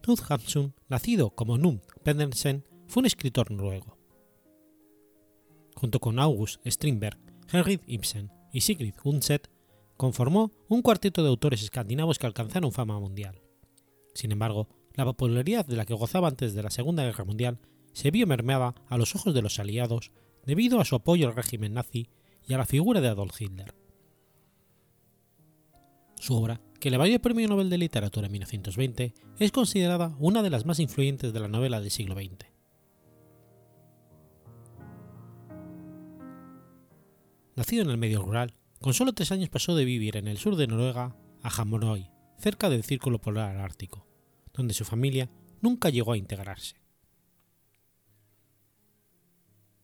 Knut 0.00 0.20
Hamsun, 0.26 0.74
nacido 0.88 1.34
como 1.34 1.58
Num 1.58 1.80
Pedersen, 2.02 2.64
fue 2.86 3.02
un 3.02 3.06
escritor 3.06 3.50
noruego. 3.50 3.98
Junto 5.76 6.00
con 6.00 6.18
August 6.18 6.66
Strindberg, 6.66 7.18
Henrik 7.52 7.82
Ibsen 7.86 8.32
y 8.54 8.62
Sigrid 8.62 8.94
Undset, 9.04 9.50
conformó 9.98 10.50
un 10.68 10.80
cuarteto 10.80 11.22
de 11.22 11.28
autores 11.28 11.62
escandinavos 11.62 12.18
que 12.18 12.26
alcanzaron 12.26 12.72
fama 12.72 12.98
mundial. 12.98 13.42
Sin 14.14 14.32
embargo, 14.32 14.68
la 14.94 15.04
popularidad 15.04 15.66
de 15.66 15.76
la 15.76 15.86
que 15.86 15.94
gozaba 15.94 16.28
antes 16.28 16.54
de 16.54 16.62
la 16.62 16.70
Segunda 16.70 17.04
Guerra 17.04 17.24
Mundial 17.24 17.58
se 17.92 18.10
vio 18.10 18.26
mermada 18.26 18.74
a 18.88 18.98
los 18.98 19.14
ojos 19.14 19.34
de 19.34 19.42
los 19.42 19.58
aliados 19.58 20.12
debido 20.44 20.80
a 20.80 20.84
su 20.84 20.96
apoyo 20.96 21.28
al 21.28 21.36
régimen 21.36 21.74
nazi 21.74 22.08
y 22.46 22.54
a 22.54 22.58
la 22.58 22.66
figura 22.66 23.00
de 23.00 23.08
Adolf 23.08 23.40
Hitler. 23.40 23.74
Su 26.18 26.34
obra, 26.36 26.60
que 26.80 26.90
le 26.90 26.96
valió 26.98 27.14
el 27.14 27.20
Premio 27.20 27.48
Nobel 27.48 27.70
de 27.70 27.78
Literatura 27.78 28.26
en 28.26 28.32
1920, 28.32 29.14
es 29.38 29.52
considerada 29.52 30.14
una 30.18 30.42
de 30.42 30.50
las 30.50 30.66
más 30.66 30.78
influyentes 30.78 31.32
de 31.32 31.40
la 31.40 31.48
novela 31.48 31.80
del 31.80 31.90
siglo 31.90 32.14
XX. 32.14 32.46
Nacido 37.54 37.82
en 37.82 37.90
el 37.90 37.98
medio 37.98 38.22
rural, 38.22 38.54
con 38.80 38.94
solo 38.94 39.12
tres 39.12 39.30
años 39.30 39.48
pasó 39.48 39.74
de 39.76 39.84
vivir 39.84 40.16
en 40.16 40.26
el 40.26 40.38
sur 40.38 40.56
de 40.56 40.66
Noruega 40.66 41.16
a 41.42 41.48
Hamonøy, 41.48 42.10
cerca 42.38 42.70
del 42.70 42.82
Círculo 42.82 43.20
Polar 43.20 43.58
Ártico, 43.58 44.06
donde 44.54 44.74
su 44.74 44.84
familia 44.84 45.30
nunca 45.60 45.90
llegó 45.90 46.12
a 46.12 46.16
integrarse. 46.16 46.76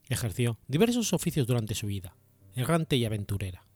Ejerció 0.08 0.58
diversos 0.68 1.12
oficios 1.12 1.46
durante 1.46 1.74
su 1.74 1.86
vida, 1.86 2.16
errante 2.54 2.96
y 2.96 3.04
aventurera. 3.04 3.66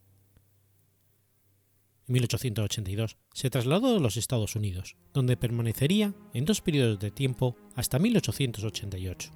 En 2.08 2.14
1882 2.14 3.16
se 3.32 3.50
trasladó 3.50 3.96
a 3.96 4.00
los 4.00 4.16
Estados 4.16 4.56
Unidos, 4.56 4.96
donde 5.12 5.36
permanecería 5.36 6.14
en 6.34 6.44
dos 6.44 6.60
periodos 6.60 6.98
de 6.98 7.10
tiempo 7.10 7.56
hasta 7.76 7.98
1888. 7.98 9.30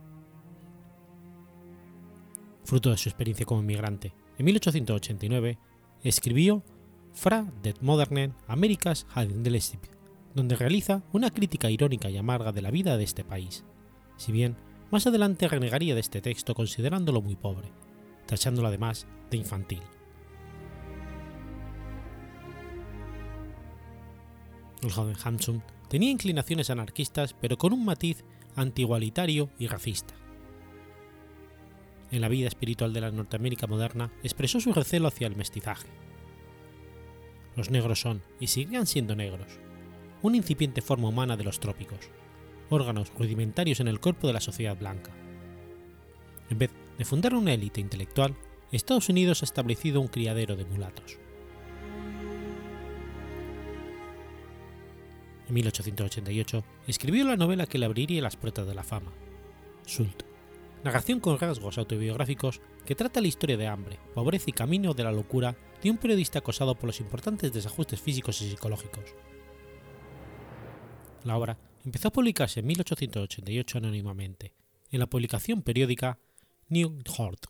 Fruto 2.64 2.90
de 2.90 2.96
su 2.96 3.08
experiencia 3.08 3.46
como 3.46 3.60
inmigrante, 3.60 4.12
en 4.38 4.44
1889 4.44 5.58
escribió 6.02 6.64
Fra 7.12 7.50
det 7.62 7.80
Modernen 7.80 8.34
Amerikas 8.48 9.06
Handelsliv, 9.14 9.80
donde 10.36 10.54
realiza 10.54 11.02
una 11.12 11.30
crítica 11.30 11.70
irónica 11.70 12.10
y 12.10 12.18
amarga 12.18 12.52
de 12.52 12.60
la 12.60 12.70
vida 12.70 12.98
de 12.98 13.04
este 13.04 13.24
país, 13.24 13.64
si 14.18 14.32
bien 14.32 14.54
más 14.90 15.06
adelante 15.06 15.48
renegaría 15.48 15.94
de 15.94 16.00
este 16.00 16.20
texto 16.20 16.54
considerándolo 16.54 17.22
muy 17.22 17.36
pobre, 17.36 17.72
tachándolo 18.26 18.68
además 18.68 19.06
de 19.30 19.38
infantil. 19.38 19.80
El 24.82 24.92
joven 24.92 25.16
Hampson 25.24 25.62
tenía 25.88 26.10
inclinaciones 26.10 26.68
anarquistas 26.68 27.34
pero 27.40 27.56
con 27.56 27.72
un 27.72 27.86
matiz 27.86 28.22
antigualitario 28.56 29.48
y 29.58 29.68
racista. 29.68 30.14
En 32.10 32.20
la 32.20 32.28
vida 32.28 32.46
espiritual 32.46 32.92
de 32.92 33.00
la 33.00 33.10
Norteamérica 33.10 33.66
moderna 33.66 34.12
expresó 34.22 34.60
su 34.60 34.74
recelo 34.74 35.08
hacia 35.08 35.26
el 35.28 35.34
mestizaje. 35.34 35.88
Los 37.56 37.70
negros 37.70 38.00
son, 38.00 38.22
y 38.38 38.48
seguirán 38.48 38.86
siendo 38.86 39.16
negros, 39.16 39.58
una 40.26 40.36
incipiente 40.36 40.82
forma 40.82 41.08
humana 41.08 41.36
de 41.36 41.44
los 41.44 41.60
trópicos, 41.60 42.10
órganos 42.68 43.12
rudimentarios 43.16 43.80
en 43.80 43.88
el 43.88 44.00
cuerpo 44.00 44.26
de 44.26 44.32
la 44.32 44.40
sociedad 44.40 44.76
blanca. 44.76 45.12
En 46.50 46.58
vez 46.58 46.70
de 46.98 47.04
fundar 47.04 47.34
una 47.34 47.54
élite 47.54 47.80
intelectual, 47.80 48.36
Estados 48.72 49.08
Unidos 49.08 49.42
ha 49.42 49.44
establecido 49.44 50.00
un 50.00 50.08
criadero 50.08 50.56
de 50.56 50.64
mulatos. 50.64 51.18
En 55.48 55.54
1888 55.54 56.64
escribió 56.88 57.24
la 57.24 57.36
novela 57.36 57.66
que 57.66 57.78
le 57.78 57.86
abriría 57.86 58.20
las 58.20 58.36
puertas 58.36 58.66
de 58.66 58.74
la 58.74 58.82
fama, 58.82 59.12
Sult, 59.84 60.24
narración 60.82 61.20
con 61.20 61.38
rasgos 61.38 61.78
autobiográficos 61.78 62.60
que 62.84 62.96
trata 62.96 63.20
la 63.20 63.28
historia 63.28 63.56
de 63.56 63.68
hambre, 63.68 64.00
pobreza 64.12 64.50
y 64.50 64.52
camino 64.52 64.92
de 64.92 65.04
la 65.04 65.12
locura 65.12 65.56
de 65.82 65.90
un 65.90 65.98
periodista 65.98 66.40
acosado 66.40 66.74
por 66.74 66.88
los 66.88 66.98
importantes 66.98 67.52
desajustes 67.52 68.00
físicos 68.00 68.42
y 68.42 68.50
psicológicos. 68.50 69.14
La 71.26 71.36
obra 71.36 71.58
empezó 71.84 72.06
a 72.06 72.12
publicarse 72.12 72.60
en 72.60 72.66
1888 72.66 73.78
anónimamente, 73.78 74.54
en 74.92 75.00
la 75.00 75.08
publicación 75.08 75.60
periódica 75.62 76.20
New 76.68 77.02
Hort. 77.18 77.46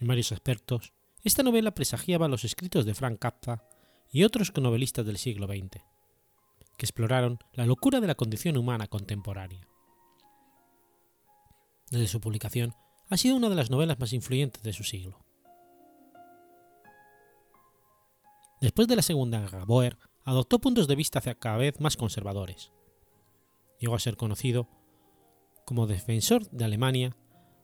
En 0.00 0.08
varios 0.08 0.32
aspectos, 0.32 0.92
esta 1.22 1.44
novela 1.44 1.70
presagiaba 1.70 2.26
los 2.26 2.42
escritos 2.42 2.84
de 2.84 2.94
Frank 2.94 3.20
Kafka 3.20 3.62
y 4.10 4.24
otros 4.24 4.52
novelistas 4.56 5.06
del 5.06 5.16
siglo 5.16 5.46
XX, 5.46 5.80
que 6.76 6.86
exploraron 6.86 7.38
la 7.52 7.66
locura 7.66 8.00
de 8.00 8.08
la 8.08 8.16
condición 8.16 8.56
humana 8.56 8.88
contemporánea. 8.88 9.68
Desde 11.88 12.08
su 12.08 12.20
publicación, 12.20 12.74
ha 13.10 13.16
sido 13.16 13.36
una 13.36 13.48
de 13.48 13.54
las 13.54 13.70
novelas 13.70 14.00
más 14.00 14.12
influyentes 14.12 14.64
de 14.64 14.72
su 14.72 14.82
siglo. 14.82 15.24
Después 18.60 18.88
de 18.88 18.96
la 18.96 19.02
Segunda 19.02 19.38
Guerra, 19.38 19.64
Boer 19.64 19.96
adoptó 20.28 20.58
puntos 20.58 20.86
de 20.86 20.94
vista 20.94 21.20
cada 21.20 21.56
vez 21.56 21.80
más 21.80 21.96
conservadores. 21.96 22.70
Llegó 23.80 23.94
a 23.94 23.98
ser 23.98 24.16
conocido 24.16 24.68
como 25.64 25.86
defensor 25.86 26.48
de 26.50 26.66
Alemania 26.66 27.16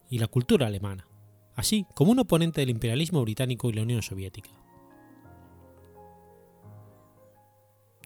y 0.08 0.18
la 0.18 0.28
cultura 0.28 0.66
alemana, 0.66 1.06
así 1.54 1.86
como 1.94 2.12
un 2.12 2.20
oponente 2.20 2.62
del 2.62 2.70
imperialismo 2.70 3.20
británico 3.20 3.68
y 3.68 3.74
la 3.74 3.82
Unión 3.82 4.00
Soviética. 4.00 4.50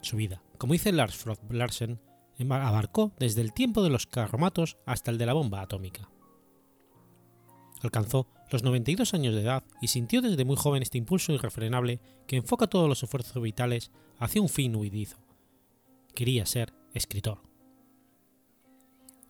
Su 0.02 0.16
vida, 0.16 0.42
como 0.58 0.72
dice 0.72 0.90
Lars 0.90 1.16
Frod 1.16 1.38
Larsen, 1.50 2.00
abarcó 2.50 3.12
desde 3.18 3.42
el 3.42 3.52
tiempo 3.52 3.84
de 3.84 3.90
los 3.90 4.06
carromatos 4.06 4.76
hasta 4.86 5.12
el 5.12 5.18
de 5.18 5.26
la 5.26 5.34
bomba 5.34 5.60
atómica. 5.60 6.10
Alcanzó 7.82 8.26
los 8.50 8.62
92 8.62 9.14
años 9.14 9.34
de 9.34 9.42
edad 9.42 9.64
y 9.80 9.88
sintió 9.88 10.20
desde 10.20 10.44
muy 10.44 10.56
joven 10.56 10.82
este 10.82 10.98
impulso 10.98 11.32
irrefrenable 11.32 12.00
que 12.26 12.36
enfoca 12.36 12.66
todos 12.66 12.88
los 12.88 13.02
esfuerzos 13.02 13.42
vitales 13.42 13.90
hacia 14.18 14.42
un 14.42 14.48
fin 14.48 14.74
huidizo. 14.74 15.18
Quería 16.14 16.46
ser 16.46 16.72
escritor. 16.94 17.40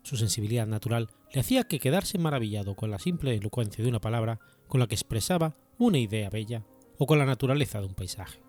Su 0.02 0.16
sensibilidad 0.16 0.66
natural 0.66 1.11
le 1.34 1.40
hacía 1.40 1.64
que 1.64 1.80
quedarse 1.80 2.16
maravillado 2.16 2.74
con 2.74 2.90
la 2.90 2.98
simple 2.98 3.34
elocuencia 3.34 3.82
de 3.84 3.90
una 3.90 4.00
palabra 4.00 4.40
con 4.66 4.80
la 4.80 4.87
que 4.87 4.94
expresaba 4.94 5.54
una 5.78 5.98
idea 5.98 6.30
bella 6.30 6.64
o 6.96 7.06
con 7.06 7.18
la 7.18 7.26
naturaleza 7.26 7.80
de 7.80 7.87
un 7.87 7.94
paisaje. 7.94 8.40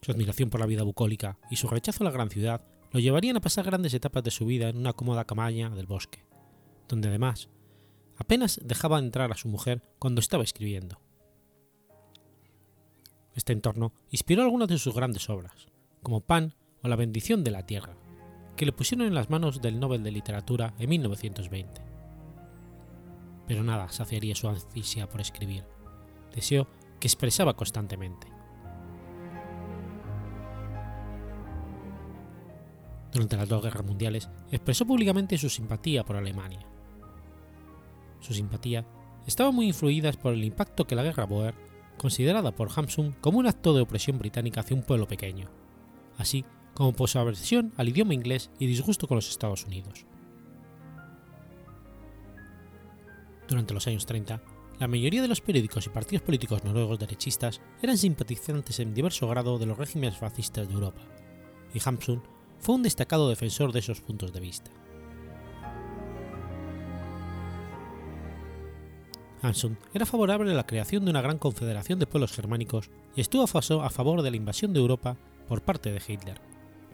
Su 0.00 0.12
admiración 0.12 0.50
por 0.50 0.60
la 0.60 0.66
vida 0.66 0.82
bucólica 0.82 1.38
y 1.50 1.56
su 1.56 1.68
rechazo 1.68 2.02
a 2.02 2.06
la 2.06 2.10
gran 2.10 2.30
ciudad 2.30 2.62
lo 2.94 3.00
llevarían 3.00 3.36
a 3.36 3.40
pasar 3.40 3.64
grandes 3.64 3.92
etapas 3.92 4.22
de 4.22 4.30
su 4.30 4.46
vida 4.46 4.68
en 4.68 4.76
una 4.76 4.92
cómoda 4.92 5.24
cabaña 5.24 5.68
del 5.68 5.84
bosque, 5.86 6.24
donde 6.86 7.08
además 7.08 7.48
apenas 8.16 8.60
dejaba 8.62 9.00
entrar 9.00 9.32
a 9.32 9.36
su 9.36 9.48
mujer 9.48 9.82
cuando 9.98 10.20
estaba 10.20 10.44
escribiendo. 10.44 11.00
Este 13.34 13.52
entorno 13.52 13.92
inspiró 14.12 14.42
algunas 14.42 14.68
de 14.68 14.78
sus 14.78 14.94
grandes 14.94 15.28
obras, 15.28 15.66
como 16.04 16.20
Pan 16.20 16.54
o 16.84 16.88
La 16.88 16.94
bendición 16.94 17.42
de 17.42 17.50
la 17.50 17.66
tierra, 17.66 17.96
que 18.56 18.64
le 18.64 18.72
pusieron 18.72 19.08
en 19.08 19.14
las 19.16 19.28
manos 19.28 19.60
del 19.60 19.80
Nobel 19.80 20.04
de 20.04 20.12
Literatura 20.12 20.74
en 20.78 20.90
1920. 20.90 21.82
Pero 23.48 23.64
nada 23.64 23.88
saciaría 23.88 24.36
su 24.36 24.48
ansia 24.48 25.08
por 25.08 25.20
escribir, 25.20 25.64
deseo 26.32 26.68
que 27.00 27.08
expresaba 27.08 27.56
constantemente. 27.56 28.33
Durante 33.14 33.36
las 33.36 33.48
dos 33.48 33.62
guerras 33.62 33.84
mundiales 33.84 34.28
expresó 34.50 34.84
públicamente 34.84 35.38
su 35.38 35.48
simpatía 35.48 36.04
por 36.04 36.16
Alemania. 36.16 36.66
Su 38.18 38.34
simpatía 38.34 38.84
estaba 39.24 39.52
muy 39.52 39.68
influida 39.68 40.10
por 40.12 40.34
el 40.34 40.42
impacto 40.42 40.84
que 40.84 40.96
la 40.96 41.04
guerra 41.04 41.24
Boer, 41.24 41.54
considerada 41.96 42.50
por 42.50 42.70
Hamsun 42.74 43.12
como 43.20 43.38
un 43.38 43.46
acto 43.46 43.72
de 43.72 43.82
opresión 43.82 44.18
británica 44.18 44.62
hacia 44.62 44.76
un 44.76 44.82
pueblo 44.82 45.06
pequeño, 45.06 45.48
así 46.18 46.44
como 46.74 46.92
por 46.92 47.08
su 47.08 47.20
aversión 47.20 47.72
al 47.76 47.88
idioma 47.88 48.14
inglés 48.14 48.50
y 48.58 48.66
disgusto 48.66 49.06
con 49.06 49.14
los 49.14 49.30
Estados 49.30 49.64
Unidos. 49.64 50.06
Durante 53.46 53.74
los 53.74 53.86
años 53.86 54.06
30, 54.06 54.42
la 54.80 54.88
mayoría 54.88 55.22
de 55.22 55.28
los 55.28 55.40
periódicos 55.40 55.86
y 55.86 55.90
partidos 55.90 56.22
políticos 56.22 56.64
noruegos 56.64 56.98
derechistas 56.98 57.60
eran 57.80 57.96
simpatizantes 57.96 58.80
en 58.80 58.92
diverso 58.92 59.28
grado 59.28 59.56
de 59.56 59.66
los 59.66 59.78
regímenes 59.78 60.16
fascistas 60.16 60.66
de 60.66 60.74
Europa, 60.74 61.02
y 61.72 61.78
Hamsun 61.84 62.33
fue 62.64 62.76
un 62.76 62.82
destacado 62.82 63.28
defensor 63.28 63.72
de 63.72 63.80
esos 63.80 64.00
puntos 64.00 64.32
de 64.32 64.40
vista. 64.40 64.70
Hanson 69.42 69.76
era 69.92 70.06
favorable 70.06 70.50
a 70.50 70.54
la 70.54 70.66
creación 70.66 71.04
de 71.04 71.10
una 71.10 71.20
gran 71.20 71.36
confederación 71.36 71.98
de 71.98 72.06
pueblos 72.06 72.32
germánicos 72.32 72.88
y 73.14 73.20
estuvo 73.20 73.44
a 73.44 73.90
favor 73.90 74.22
de 74.22 74.30
la 74.30 74.38
invasión 74.38 74.72
de 74.72 74.80
Europa 74.80 75.18
por 75.46 75.60
parte 75.60 75.92
de 75.92 76.00
Hitler, 76.08 76.40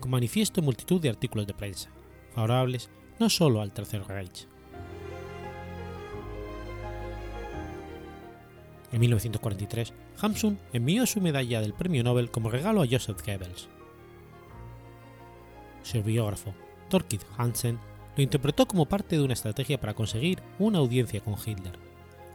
con 0.01 0.11
manifiesto 0.11 0.59
en 0.59 0.65
multitud 0.65 1.01
de 1.01 1.09
artículos 1.09 1.47
de 1.47 1.55
prensa, 1.55 1.89
favorables 2.35 2.91
no 3.21 3.31
solo 3.31 3.61
al 3.61 3.73
Tercer 3.73 4.03
Reich. 4.09 4.49
En 8.91 8.99
1943, 8.99 9.93
Hamsun 10.21 10.59
envió 10.73 11.07
su 11.07 11.21
medalla 11.21 11.61
del 11.61 11.75
Premio 11.75 12.03
Nobel 12.03 12.33
como 12.33 12.51
regalo 12.51 12.83
a 12.83 12.89
Joseph 12.91 13.25
Goebbels, 13.25 13.69
su 15.83 16.03
biógrafo, 16.03 16.55
Torkid 16.89 17.21
Hansen, 17.37 17.79
lo 18.17 18.23
interpretó 18.23 18.67
como 18.67 18.87
parte 18.87 19.17
de 19.17 19.23
una 19.23 19.35
estrategia 19.35 19.81
para 19.81 19.95
conseguir 19.95 20.43
una 20.59 20.79
audiencia 20.79 21.21
con 21.21 21.35
Hitler, 21.35 21.79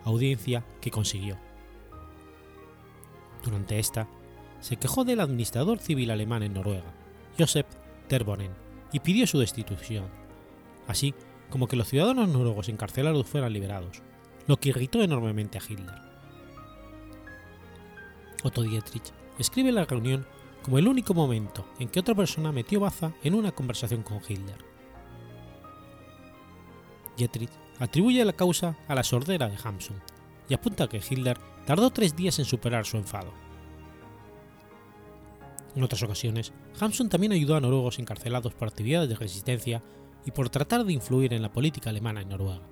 audiencia 0.03 0.63
que 0.81 0.91
consiguió. 0.91 1.38
Durante 3.43 3.79
esta, 3.79 4.08
se 4.62 4.77
quejó 4.77 5.03
del 5.03 5.19
administrador 5.19 5.79
civil 5.79 6.10
alemán 6.10 6.43
en 6.43 6.53
Noruega, 6.53 6.93
Joseph 7.38 7.67
Terbonen, 8.08 8.51
y 8.91 8.99
pidió 8.99 9.27
su 9.27 9.38
destitución, 9.39 10.05
así 10.88 11.13
como 11.49 11.67
que 11.67 11.75
los 11.75 11.88
ciudadanos 11.88 12.29
noruegos 12.29 12.69
encarcelados 12.69 13.27
fueran 13.27 13.53
liberados, 13.53 14.01
lo 14.47 14.58
que 14.58 14.69
irritó 14.69 15.03
enormemente 15.03 15.58
a 15.58 15.62
Hitler. 15.62 15.95
Otto 18.43 18.62
Dietrich 18.62 19.12
escribe 19.39 19.71
la 19.71 19.86
reunión 19.86 20.25
como 20.65 20.80
el 20.80 20.88
único 20.88 21.13
momento 21.13 21.63
en 21.78 21.89
que 21.89 21.99
otra 21.99 22.15
persona 22.15 22.51
metió 22.51 22.80
baza 22.80 23.13
en 23.23 23.36
una 23.36 23.51
conversación 23.51 24.01
con 24.01 24.19
Hitler. 24.28 24.58
Dietrich 27.15 27.51
atribuye 27.78 28.25
la 28.25 28.34
causa 28.34 28.75
a 28.88 28.95
la 28.95 29.04
sordera 29.04 29.47
de 29.47 29.60
Hamsun 29.63 30.01
y 30.49 30.56
apunta 30.56 30.88
que 30.88 31.04
Hitler 31.08 31.38
tardó 31.67 31.91
tres 31.91 32.15
días 32.15 32.39
en 32.39 32.45
superar 32.45 32.84
su 32.88 32.97
enfado. 32.97 33.32
En 35.75 35.84
otras 35.84 36.01
ocasiones, 36.01 36.51
Hamsun 36.80 37.10
también 37.10 37.34
ayudó 37.34 37.56
a 37.56 37.62
noruegos 37.62 37.99
encarcelados 37.99 38.56
por 38.56 38.67
actividades 38.67 39.08
de 39.08 39.17
resistencia 39.17 39.84
y 40.25 40.32
por 40.32 40.49
tratar 40.49 40.84
de 40.84 40.93
influir 40.93 41.36
en 41.36 41.43
la 41.43 41.51
política 41.51 41.91
alemana 41.91 42.21
en 42.21 42.30
Noruega. 42.30 42.67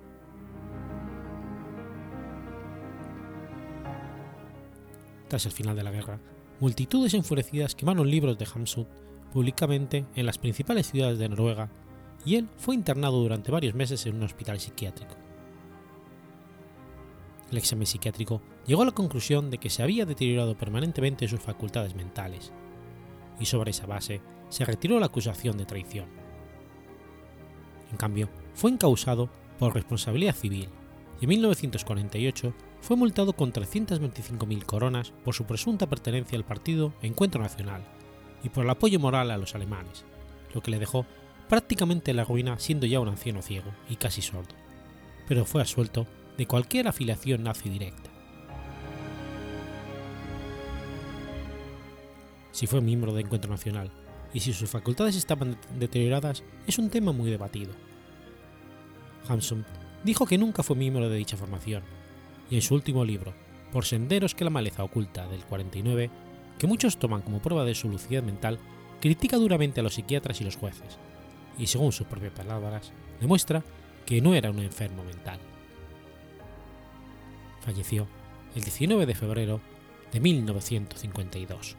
Tras 5.28 5.46
el 5.46 5.52
final 5.52 5.76
de 5.76 5.84
la 5.84 5.92
guerra, 5.92 6.18
multitudes 6.64 7.12
enfurecidas 7.12 7.74
quemaron 7.74 8.10
libros 8.10 8.38
de 8.38 8.46
Hamsun 8.46 8.86
públicamente 9.34 10.06
en 10.14 10.24
las 10.24 10.38
principales 10.38 10.90
ciudades 10.90 11.18
de 11.18 11.28
Noruega 11.28 11.68
y 12.24 12.36
él 12.36 12.48
fue 12.56 12.74
internado 12.74 13.20
durante 13.20 13.52
varios 13.52 13.74
meses 13.74 14.06
en 14.06 14.14
un 14.14 14.22
hospital 14.22 14.58
psiquiátrico. 14.58 15.14
El 17.50 17.58
examen 17.58 17.86
psiquiátrico 17.86 18.40
llegó 18.66 18.80
a 18.80 18.86
la 18.86 18.92
conclusión 18.92 19.50
de 19.50 19.58
que 19.58 19.68
se 19.68 19.82
había 19.82 20.06
deteriorado 20.06 20.56
permanentemente 20.56 21.28
sus 21.28 21.40
facultades 21.40 21.94
mentales, 21.94 22.50
y 23.38 23.44
sobre 23.44 23.72
esa 23.72 23.84
base 23.84 24.22
se 24.48 24.64
retiró 24.64 24.98
la 24.98 25.06
acusación 25.06 25.58
de 25.58 25.66
traición. 25.66 26.06
En 27.90 27.98
cambio, 27.98 28.30
fue 28.54 28.70
encausado 28.70 29.28
por 29.58 29.74
responsabilidad 29.74 30.34
civil 30.34 30.70
y 31.20 31.24
en 31.24 31.28
1948 31.28 32.54
fue 32.84 32.96
multado 32.96 33.32
con 33.32 33.50
325.000 33.50 34.62
coronas 34.64 35.14
por 35.24 35.34
su 35.34 35.46
presunta 35.46 35.86
pertenencia 35.86 36.36
al 36.36 36.44
partido 36.44 36.92
Encuentro 37.00 37.40
Nacional 37.40 37.82
y 38.42 38.50
por 38.50 38.62
el 38.62 38.70
apoyo 38.70 39.00
moral 39.00 39.30
a 39.30 39.38
los 39.38 39.54
alemanes, 39.54 40.04
lo 40.52 40.62
que 40.62 40.70
le 40.70 40.78
dejó 40.78 41.06
prácticamente 41.48 42.10
en 42.10 42.18
la 42.18 42.24
ruina 42.24 42.58
siendo 42.58 42.84
ya 42.84 43.00
un 43.00 43.08
anciano 43.08 43.40
ciego 43.40 43.70
y 43.88 43.96
casi 43.96 44.20
sordo, 44.20 44.54
pero 45.26 45.46
fue 45.46 45.62
asuelto 45.62 46.06
de 46.36 46.44
cualquier 46.44 46.86
afiliación 46.86 47.44
nazi 47.44 47.70
directa. 47.70 48.10
Si 52.52 52.66
fue 52.66 52.82
miembro 52.82 53.14
de 53.14 53.22
Encuentro 53.22 53.50
Nacional 53.50 53.90
y 54.34 54.40
si 54.40 54.52
sus 54.52 54.68
facultades 54.68 55.16
estaban 55.16 55.56
deterioradas 55.78 56.44
es 56.66 56.78
un 56.78 56.90
tema 56.90 57.12
muy 57.12 57.30
debatido. 57.30 57.72
Hamsun 59.26 59.64
dijo 60.04 60.26
que 60.26 60.36
nunca 60.36 60.62
fue 60.62 60.76
miembro 60.76 61.08
de 61.08 61.16
dicha 61.16 61.38
formación, 61.38 61.82
y 62.50 62.56
en 62.56 62.62
su 62.62 62.74
último 62.74 63.04
libro, 63.04 63.34
Por 63.72 63.84
senderos 63.84 64.36
que 64.36 64.44
la 64.44 64.50
maleza 64.50 64.84
oculta 64.84 65.26
del 65.26 65.44
49, 65.44 66.08
que 66.58 66.66
muchos 66.68 66.96
toman 66.96 67.22
como 67.22 67.42
prueba 67.42 67.64
de 67.64 67.74
su 67.74 67.88
lucidez 67.88 68.22
mental, 68.22 68.60
critica 69.00 69.36
duramente 69.36 69.80
a 69.80 69.82
los 69.82 69.94
psiquiatras 69.94 70.40
y 70.40 70.44
los 70.44 70.56
jueces, 70.56 70.98
y 71.58 71.66
según 71.66 71.90
sus 71.90 72.06
propias 72.06 72.32
palabras, 72.32 72.92
demuestra 73.20 73.64
que 74.06 74.20
no 74.20 74.34
era 74.34 74.50
un 74.50 74.60
enfermo 74.60 75.02
mental. 75.02 75.40
Falleció 77.62 78.06
el 78.54 78.62
19 78.62 79.06
de 79.06 79.14
febrero 79.14 79.60
de 80.12 80.20
1952. 80.20 81.76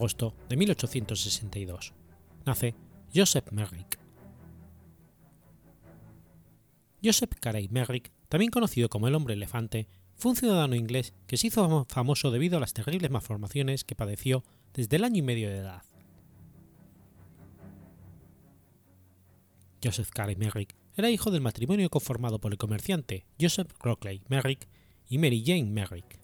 Agosto 0.00 0.34
de 0.48 0.56
1862. 0.56 1.92
Nace 2.46 2.74
Joseph 3.14 3.52
Merrick. 3.52 3.98
Joseph 7.04 7.34
Carey 7.38 7.68
Merrick, 7.68 8.10
también 8.30 8.50
conocido 8.50 8.88
como 8.88 9.08
el 9.08 9.14
hombre 9.14 9.34
elefante, 9.34 9.88
fue 10.16 10.30
un 10.30 10.36
ciudadano 10.36 10.74
inglés 10.74 11.12
que 11.26 11.36
se 11.36 11.48
hizo 11.48 11.84
famoso 11.86 12.30
debido 12.30 12.56
a 12.56 12.60
las 12.60 12.72
terribles 12.72 13.10
malformaciones 13.10 13.84
que 13.84 13.94
padeció 13.94 14.42
desde 14.72 14.96
el 14.96 15.04
año 15.04 15.18
y 15.18 15.22
medio 15.22 15.50
de 15.50 15.58
edad. 15.58 15.82
Joseph 19.84 20.10
Carey 20.14 20.36
Merrick 20.36 20.76
era 20.96 21.10
hijo 21.10 21.30
del 21.30 21.42
matrimonio 21.42 21.90
conformado 21.90 22.38
por 22.38 22.52
el 22.52 22.58
comerciante 22.58 23.26
Joseph 23.38 23.72
Rockley 23.80 24.22
Merrick 24.28 24.66
y 25.10 25.18
Mary 25.18 25.42
Jane 25.44 25.70
Merrick 25.70 26.19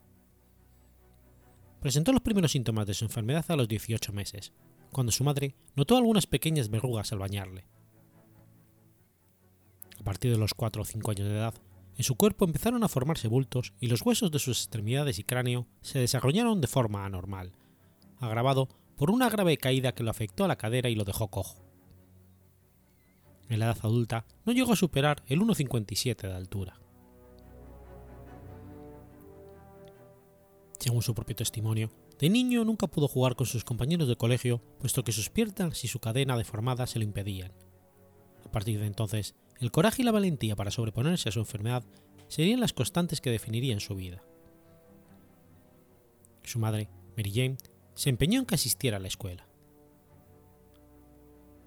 presentó 1.86 2.10
los 2.10 2.22
primeros 2.22 2.50
síntomas 2.50 2.84
de 2.88 2.94
su 2.94 3.04
enfermedad 3.04 3.44
a 3.46 3.54
los 3.54 3.68
18 3.68 4.12
meses, 4.12 4.52
cuando 4.90 5.12
su 5.12 5.22
madre 5.22 5.54
notó 5.76 5.96
algunas 5.96 6.26
pequeñas 6.26 6.68
verrugas 6.68 7.12
al 7.12 7.20
bañarle. 7.20 7.64
A 10.00 10.02
partir 10.02 10.32
de 10.32 10.36
los 10.36 10.52
4 10.52 10.82
o 10.82 10.84
5 10.84 11.10
años 11.12 11.28
de 11.28 11.34
edad, 11.34 11.54
en 11.96 12.02
su 12.02 12.16
cuerpo 12.16 12.44
empezaron 12.44 12.82
a 12.82 12.88
formarse 12.88 13.28
bultos 13.28 13.72
y 13.78 13.86
los 13.86 14.02
huesos 14.02 14.32
de 14.32 14.40
sus 14.40 14.62
extremidades 14.62 15.20
y 15.20 15.22
cráneo 15.22 15.68
se 15.80 16.00
desarrollaron 16.00 16.60
de 16.60 16.66
forma 16.66 17.06
anormal, 17.06 17.52
agravado 18.18 18.68
por 18.96 19.12
una 19.12 19.30
grave 19.30 19.56
caída 19.56 19.94
que 19.94 20.02
lo 20.02 20.10
afectó 20.10 20.44
a 20.44 20.48
la 20.48 20.56
cadera 20.56 20.88
y 20.88 20.96
lo 20.96 21.04
dejó 21.04 21.28
cojo. 21.28 21.62
En 23.48 23.60
la 23.60 23.66
edad 23.66 23.78
adulta 23.82 24.26
no 24.44 24.52
llegó 24.52 24.72
a 24.72 24.76
superar 24.76 25.22
el 25.28 25.40
1,57 25.40 26.22
de 26.22 26.34
altura. 26.34 26.80
Según 30.86 31.02
su 31.02 31.16
propio 31.16 31.34
testimonio, 31.34 31.90
de 32.20 32.30
niño 32.30 32.64
nunca 32.64 32.86
pudo 32.86 33.08
jugar 33.08 33.34
con 33.34 33.44
sus 33.44 33.64
compañeros 33.64 34.06
de 34.06 34.14
colegio, 34.14 34.62
puesto 34.78 35.02
que 35.02 35.10
sus 35.10 35.30
piernas 35.30 35.82
y 35.82 35.88
su 35.88 35.98
cadena 35.98 36.38
deformada 36.38 36.86
se 36.86 37.00
lo 37.00 37.04
impedían. 37.04 37.50
A 38.44 38.52
partir 38.52 38.78
de 38.78 38.86
entonces, 38.86 39.34
el 39.58 39.72
coraje 39.72 40.02
y 40.02 40.04
la 40.04 40.12
valentía 40.12 40.54
para 40.54 40.70
sobreponerse 40.70 41.28
a 41.28 41.32
su 41.32 41.40
enfermedad 41.40 41.82
serían 42.28 42.60
las 42.60 42.72
constantes 42.72 43.20
que 43.20 43.32
definirían 43.32 43.80
su 43.80 43.96
vida. 43.96 44.22
Su 46.44 46.60
madre, 46.60 46.88
Mary 47.16 47.32
Jane, 47.34 47.56
se 47.94 48.08
empeñó 48.08 48.38
en 48.38 48.46
que 48.46 48.54
asistiera 48.54 48.98
a 48.98 49.00
la 49.00 49.08
escuela. 49.08 49.48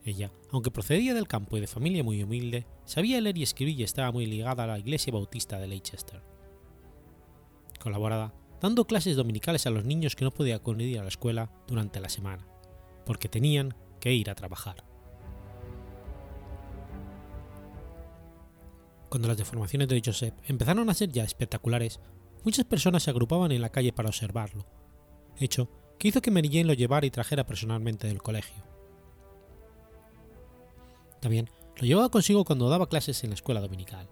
Ella, 0.06 0.32
aunque 0.50 0.72
procedía 0.72 1.14
del 1.14 1.28
campo 1.28 1.58
y 1.58 1.60
de 1.60 1.68
familia 1.68 2.06
muy 2.06 2.24
humilde, 2.24 2.68
sabía 2.86 3.20
leer 3.20 3.38
y 3.38 3.44
escribir 3.44 3.82
y 3.82 3.84
estaba 3.84 4.14
muy 4.14 4.28
ligada 4.28 4.64
a 4.64 4.68
la 4.68 4.80
iglesia 4.80 5.12
bautista 5.12 5.60
de 5.60 5.68
Leicester. 5.68 6.24
Colaborada 7.82 8.34
dando 8.62 8.86
clases 8.86 9.16
dominicales 9.16 9.66
a 9.66 9.70
los 9.70 9.86
niños 9.86 10.16
que 10.16 10.26
no 10.26 10.32
podían 10.32 10.58
acudir 10.58 11.00
a 11.00 11.04
la 11.04 11.10
escuela 11.10 11.52
durante 11.68 12.00
la 12.00 12.10
semana, 12.10 12.46
porque 13.06 13.30
tenían 13.30 13.76
que 14.00 14.14
ir 14.14 14.30
a 14.30 14.36
trabajar. 14.36 14.84
Cuando 19.10 19.28
las 19.28 19.38
deformaciones 19.38 19.88
de 19.88 20.02
Joseph 20.06 20.36
empezaron 20.46 20.90
a 20.90 20.94
ser 20.94 21.12
ya 21.12 21.24
espectaculares, 21.24 22.00
muchas 22.44 22.66
personas 22.66 23.04
se 23.04 23.10
agrupaban 23.10 23.52
en 23.52 23.62
la 23.62 23.70
calle 23.70 23.92
para 23.92 24.10
observarlo, 24.10 24.66
hecho 25.38 25.70
que 25.98 26.08
hizo 26.08 26.22
que 26.22 26.32
Mary 26.32 26.48
Jane 26.48 26.66
lo 26.66 26.74
llevara 26.74 27.06
y 27.06 27.12
trajera 27.12 27.46
personalmente 27.46 28.08
del 28.08 28.22
colegio. 28.22 28.64
También 31.20 31.50
lo 31.76 31.86
llevaba 31.86 32.10
consigo 32.10 32.46
cuando 32.46 32.70
daba 32.70 32.88
clases 32.88 33.24
en 33.24 33.32
la 33.32 33.36
escuela 33.36 33.62
dominical. 33.62 34.08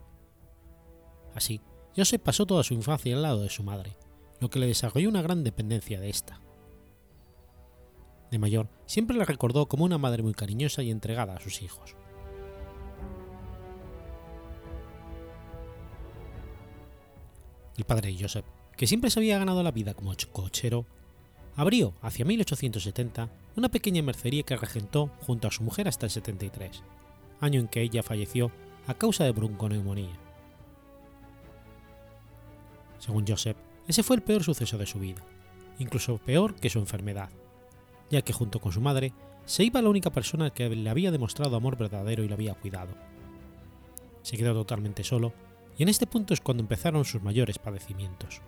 Así, 1.33 1.61
Joseph 1.95 2.21
pasó 2.21 2.45
toda 2.45 2.63
su 2.63 2.73
infancia 2.73 3.15
al 3.15 3.21
lado 3.21 3.43
de 3.43 3.49
su 3.49 3.63
madre, 3.63 3.95
lo 4.39 4.49
que 4.49 4.59
le 4.59 4.67
desarrolló 4.67 5.09
una 5.09 5.21
gran 5.21 5.43
dependencia 5.43 5.99
de 5.99 6.09
esta. 6.09 6.39
De 8.31 8.39
mayor, 8.39 8.69
siempre 8.85 9.15
la 9.15 9.25
recordó 9.25 9.67
como 9.67 9.85
una 9.85 9.97
madre 9.97 10.21
muy 10.21 10.33
cariñosa 10.33 10.83
y 10.83 10.91
entregada 10.91 11.35
a 11.35 11.39
sus 11.39 11.61
hijos. 11.61 11.95
El 17.77 17.85
padre 17.85 18.15
Joseph, 18.19 18.45
que 18.75 18.87
siempre 18.87 19.09
se 19.09 19.19
había 19.19 19.37
ganado 19.37 19.63
la 19.63 19.71
vida 19.71 19.93
como 19.93 20.13
cochero, 20.31 20.85
abrió 21.55 21.93
hacia 22.01 22.25
1870 22.25 23.29
una 23.55 23.69
pequeña 23.69 24.01
mercería 24.01 24.43
que 24.43 24.57
regentó 24.57 25.11
junto 25.25 25.47
a 25.47 25.51
su 25.51 25.63
mujer 25.63 25.87
hasta 25.87 26.05
el 26.05 26.11
73, 26.11 26.83
año 27.39 27.59
en 27.59 27.67
que 27.67 27.81
ella 27.81 28.03
falleció 28.03 28.51
a 28.87 28.93
causa 28.95 29.23
de 29.23 29.31
bronconeumonía. 29.31 30.19
Según 32.99 33.25
Joseph, 33.27 33.57
ese 33.87 34.03
fue 34.03 34.17
el 34.17 34.21
peor 34.21 34.43
suceso 34.43 34.77
de 34.77 34.85
su 34.85 34.99
vida, 34.99 35.23
incluso 35.79 36.17
peor 36.17 36.55
que 36.55 36.69
su 36.69 36.79
enfermedad, 36.79 37.29
ya 38.09 38.21
que 38.21 38.33
junto 38.33 38.59
con 38.59 38.71
su 38.71 38.81
madre 38.81 39.13
se 39.45 39.63
iba 39.63 39.81
la 39.81 39.89
única 39.89 40.11
persona 40.11 40.49
que 40.49 40.67
le 40.69 40.89
había 40.89 41.11
demostrado 41.11 41.55
amor 41.55 41.77
verdadero 41.77 42.23
y 42.23 42.27
le 42.27 42.33
había 42.33 42.53
cuidado. 42.53 42.93
Se 44.21 44.35
quedó 44.35 44.53
totalmente 44.53 45.03
solo 45.03 45.33
y 45.77 45.83
en 45.83 45.89
este 45.89 46.05
punto 46.05 46.33
es 46.33 46.41
cuando 46.41 46.61
empezaron 46.61 47.05
sus 47.05 47.21
mayores 47.21 47.59
padecimientos. 47.59 48.41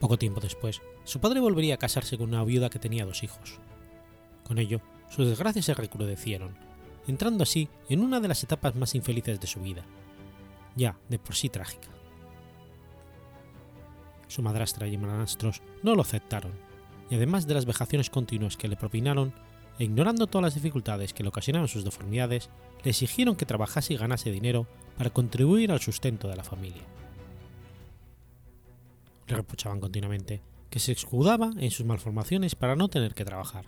Poco 0.00 0.18
tiempo 0.18 0.40
después, 0.40 0.82
su 1.04 1.20
padre 1.20 1.40
volvería 1.40 1.74
a 1.74 1.78
casarse 1.78 2.18
con 2.18 2.28
una 2.30 2.44
viuda 2.44 2.68
que 2.68 2.78
tenía 2.78 3.06
dos 3.06 3.22
hijos. 3.22 3.60
Con 4.42 4.58
ello, 4.58 4.80
sus 5.08 5.28
desgracias 5.28 5.66
se 5.66 5.74
recrudecieron, 5.74 6.58
entrando 7.06 7.44
así 7.44 7.68
en 7.88 8.00
una 8.00 8.20
de 8.20 8.28
las 8.28 8.42
etapas 8.42 8.74
más 8.74 8.94
infelices 8.94 9.40
de 9.40 9.46
su 9.46 9.60
vida, 9.60 9.84
ya 10.76 10.98
de 11.08 11.18
por 11.18 11.34
sí 11.34 11.48
trágica. 11.48 11.88
Su 14.28 14.42
madrastra 14.42 14.86
y 14.88 14.94
hermanastros 14.94 15.62
no 15.82 15.94
lo 15.94 16.02
aceptaron, 16.02 16.52
y 17.10 17.14
además 17.14 17.46
de 17.46 17.54
las 17.54 17.66
vejaciones 17.66 18.10
continuas 18.10 18.56
que 18.56 18.68
le 18.68 18.76
propinaron, 18.76 19.32
e 19.78 19.84
ignorando 19.84 20.26
todas 20.26 20.44
las 20.44 20.54
dificultades 20.54 21.12
que 21.12 21.22
le 21.22 21.28
ocasionaban 21.28 21.68
sus 21.68 21.84
deformidades, 21.84 22.48
le 22.82 22.90
exigieron 22.90 23.36
que 23.36 23.46
trabajase 23.46 23.94
y 23.94 23.96
ganase 23.96 24.30
dinero 24.30 24.66
para 24.96 25.10
contribuir 25.10 25.72
al 25.72 25.80
sustento 25.80 26.28
de 26.28 26.36
la 26.36 26.44
familia. 26.44 26.82
Le 29.26 29.36
reprochaban 29.36 29.80
continuamente 29.80 30.42
que 30.70 30.80
se 30.80 30.92
escudaba 30.92 31.50
en 31.56 31.70
sus 31.70 31.86
malformaciones 31.86 32.54
para 32.54 32.76
no 32.76 32.88
tener 32.88 33.14
que 33.14 33.24
trabajar. 33.24 33.64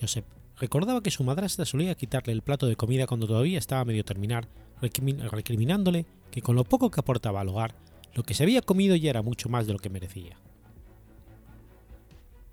Joseph 0.00 0.24
recordaba 0.60 1.02
que 1.02 1.10
su 1.10 1.24
madrastra 1.24 1.64
solía 1.64 1.94
quitarle 1.94 2.34
el 2.34 2.42
plato 2.42 2.66
de 2.66 2.76
comida 2.76 3.06
cuando 3.06 3.26
todavía 3.26 3.58
estaba 3.58 3.84
medio 3.86 4.04
terminar, 4.04 4.46
recriminándole 4.80 6.04
que 6.30 6.42
con 6.42 6.54
lo 6.54 6.64
poco 6.64 6.90
que 6.90 7.00
aportaba 7.00 7.40
al 7.40 7.48
hogar, 7.48 7.74
lo 8.14 8.22
que 8.22 8.34
se 8.34 8.42
había 8.42 8.60
comido 8.60 8.94
ya 8.94 9.10
era 9.10 9.22
mucho 9.22 9.48
más 9.48 9.66
de 9.66 9.72
lo 9.72 9.78
que 9.78 9.88
merecía. 9.88 10.36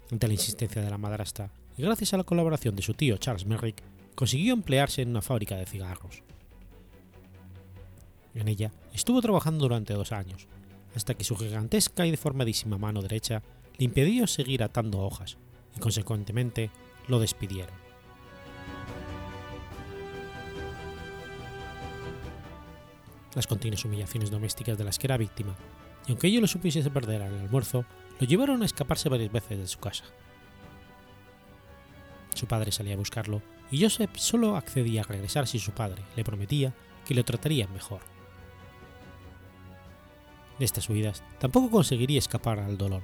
Ante 0.09 0.27
la 0.27 0.33
insistencia 0.33 0.81
de 0.81 0.89
la 0.89 0.97
madrastra, 0.97 1.51
y 1.77 1.81
gracias 1.81 2.13
a 2.13 2.17
la 2.17 2.23
colaboración 2.23 2.75
de 2.75 2.81
su 2.81 2.93
tío 2.93 3.17
Charles 3.17 3.45
Merrick, 3.45 3.83
consiguió 4.15 4.53
emplearse 4.53 5.01
en 5.01 5.09
una 5.09 5.21
fábrica 5.21 5.57
de 5.57 5.65
cigarros. 5.65 6.23
En 8.33 8.47
ella 8.47 8.71
estuvo 8.93 9.21
trabajando 9.21 9.65
durante 9.65 9.93
dos 9.93 10.13
años, 10.13 10.47
hasta 10.95 11.13
que 11.13 11.25
su 11.25 11.35
gigantesca 11.35 12.07
y 12.07 12.11
deformadísima 12.11 12.77
mano 12.77 13.01
derecha 13.01 13.43
le 13.77 13.85
impidió 13.85 14.27
seguir 14.27 14.63
atando 14.63 14.99
hojas, 14.99 15.37
y 15.75 15.79
consecuentemente 15.79 16.71
lo 17.09 17.19
despidieron. 17.19 17.86
Las 23.37 23.45
continuas 23.45 23.85
humillaciones 23.85 24.31
domésticas 24.31 24.79
de 24.79 24.83
las 24.83 24.97
que 24.97 25.05
era 25.05 25.15
víctima, 25.15 25.55
y 26.07 26.11
aunque 26.11 26.25
ello 26.25 26.41
lo 26.41 26.47
supiese 26.47 26.89
perder 26.89 27.21
al 27.21 27.37
almuerzo, 27.37 27.85
lo 28.19 28.25
llevaron 28.25 28.63
a 28.63 28.65
escaparse 28.65 29.09
varias 29.09 29.31
veces 29.31 29.59
de 29.59 29.67
su 29.67 29.77
casa. 29.77 30.05
Su 32.33 32.47
padre 32.47 32.71
salía 32.71 32.95
a 32.95 32.97
buscarlo 32.97 33.43
y 33.69 33.83
Joseph 33.83 34.09
solo 34.15 34.55
accedía 34.57 35.01
a 35.01 35.03
regresar 35.03 35.45
si 35.45 35.59
su 35.59 35.71
padre 35.71 36.01
le 36.15 36.23
prometía 36.23 36.73
que 37.05 37.13
lo 37.13 37.23
trataría 37.23 37.67
mejor. 37.67 38.01
De 40.57 40.65
estas 40.65 40.89
huidas 40.89 41.21
tampoco 41.37 41.69
conseguiría 41.69 42.17
escapar 42.17 42.57
al 42.57 42.75
dolor, 42.75 43.03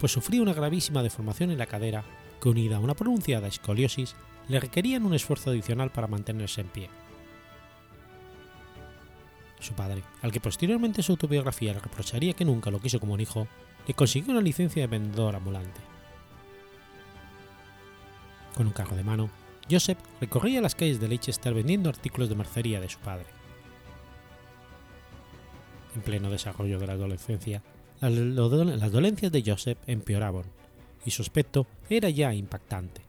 pues 0.00 0.12
sufría 0.12 0.40
una 0.40 0.54
gravísima 0.54 1.02
deformación 1.02 1.50
en 1.50 1.58
la 1.58 1.66
cadera 1.66 2.04
que 2.40 2.48
unida 2.48 2.78
a 2.78 2.80
una 2.80 2.94
pronunciada 2.94 3.48
escoliosis 3.48 4.16
le 4.48 4.60
requerían 4.60 5.04
un 5.04 5.12
esfuerzo 5.12 5.50
adicional 5.50 5.92
para 5.92 6.06
mantenerse 6.06 6.62
en 6.62 6.68
pie. 6.68 6.88
Su 9.60 9.74
padre, 9.74 10.02
al 10.22 10.32
que 10.32 10.40
posteriormente 10.40 11.02
su 11.02 11.12
autobiografía 11.12 11.72
le 11.72 11.80
reprocharía 11.80 12.32
que 12.32 12.44
nunca 12.44 12.70
lo 12.70 12.80
quiso 12.80 13.00
como 13.00 13.14
un 13.14 13.20
hijo, 13.20 13.48
le 13.86 13.94
consiguió 13.94 14.32
una 14.32 14.40
licencia 14.40 14.82
de 14.82 14.86
vendedor 14.86 15.34
ambulante. 15.34 15.80
Con 18.54 18.66
un 18.66 18.72
carro 18.72 18.96
de 18.96 19.04
mano, 19.04 19.30
Joseph 19.70 19.98
recorría 20.20 20.60
las 20.60 20.74
calles 20.74 21.00
de 21.00 21.08
Leicester 21.08 21.52
vendiendo 21.54 21.90
artículos 21.90 22.28
de 22.28 22.34
mercería 22.34 22.80
de 22.80 22.88
su 22.88 22.98
padre. 22.98 23.26
En 25.94 26.02
pleno 26.02 26.30
desarrollo 26.30 26.78
de 26.78 26.86
la 26.86 26.94
adolescencia, 26.94 27.62
las 28.00 28.92
dolencias 28.92 29.32
de 29.32 29.42
Joseph 29.44 29.78
empeoraban 29.86 30.44
y 31.04 31.10
su 31.10 31.22
aspecto 31.22 31.66
era 31.90 32.10
ya 32.10 32.32
impactante. 32.34 33.02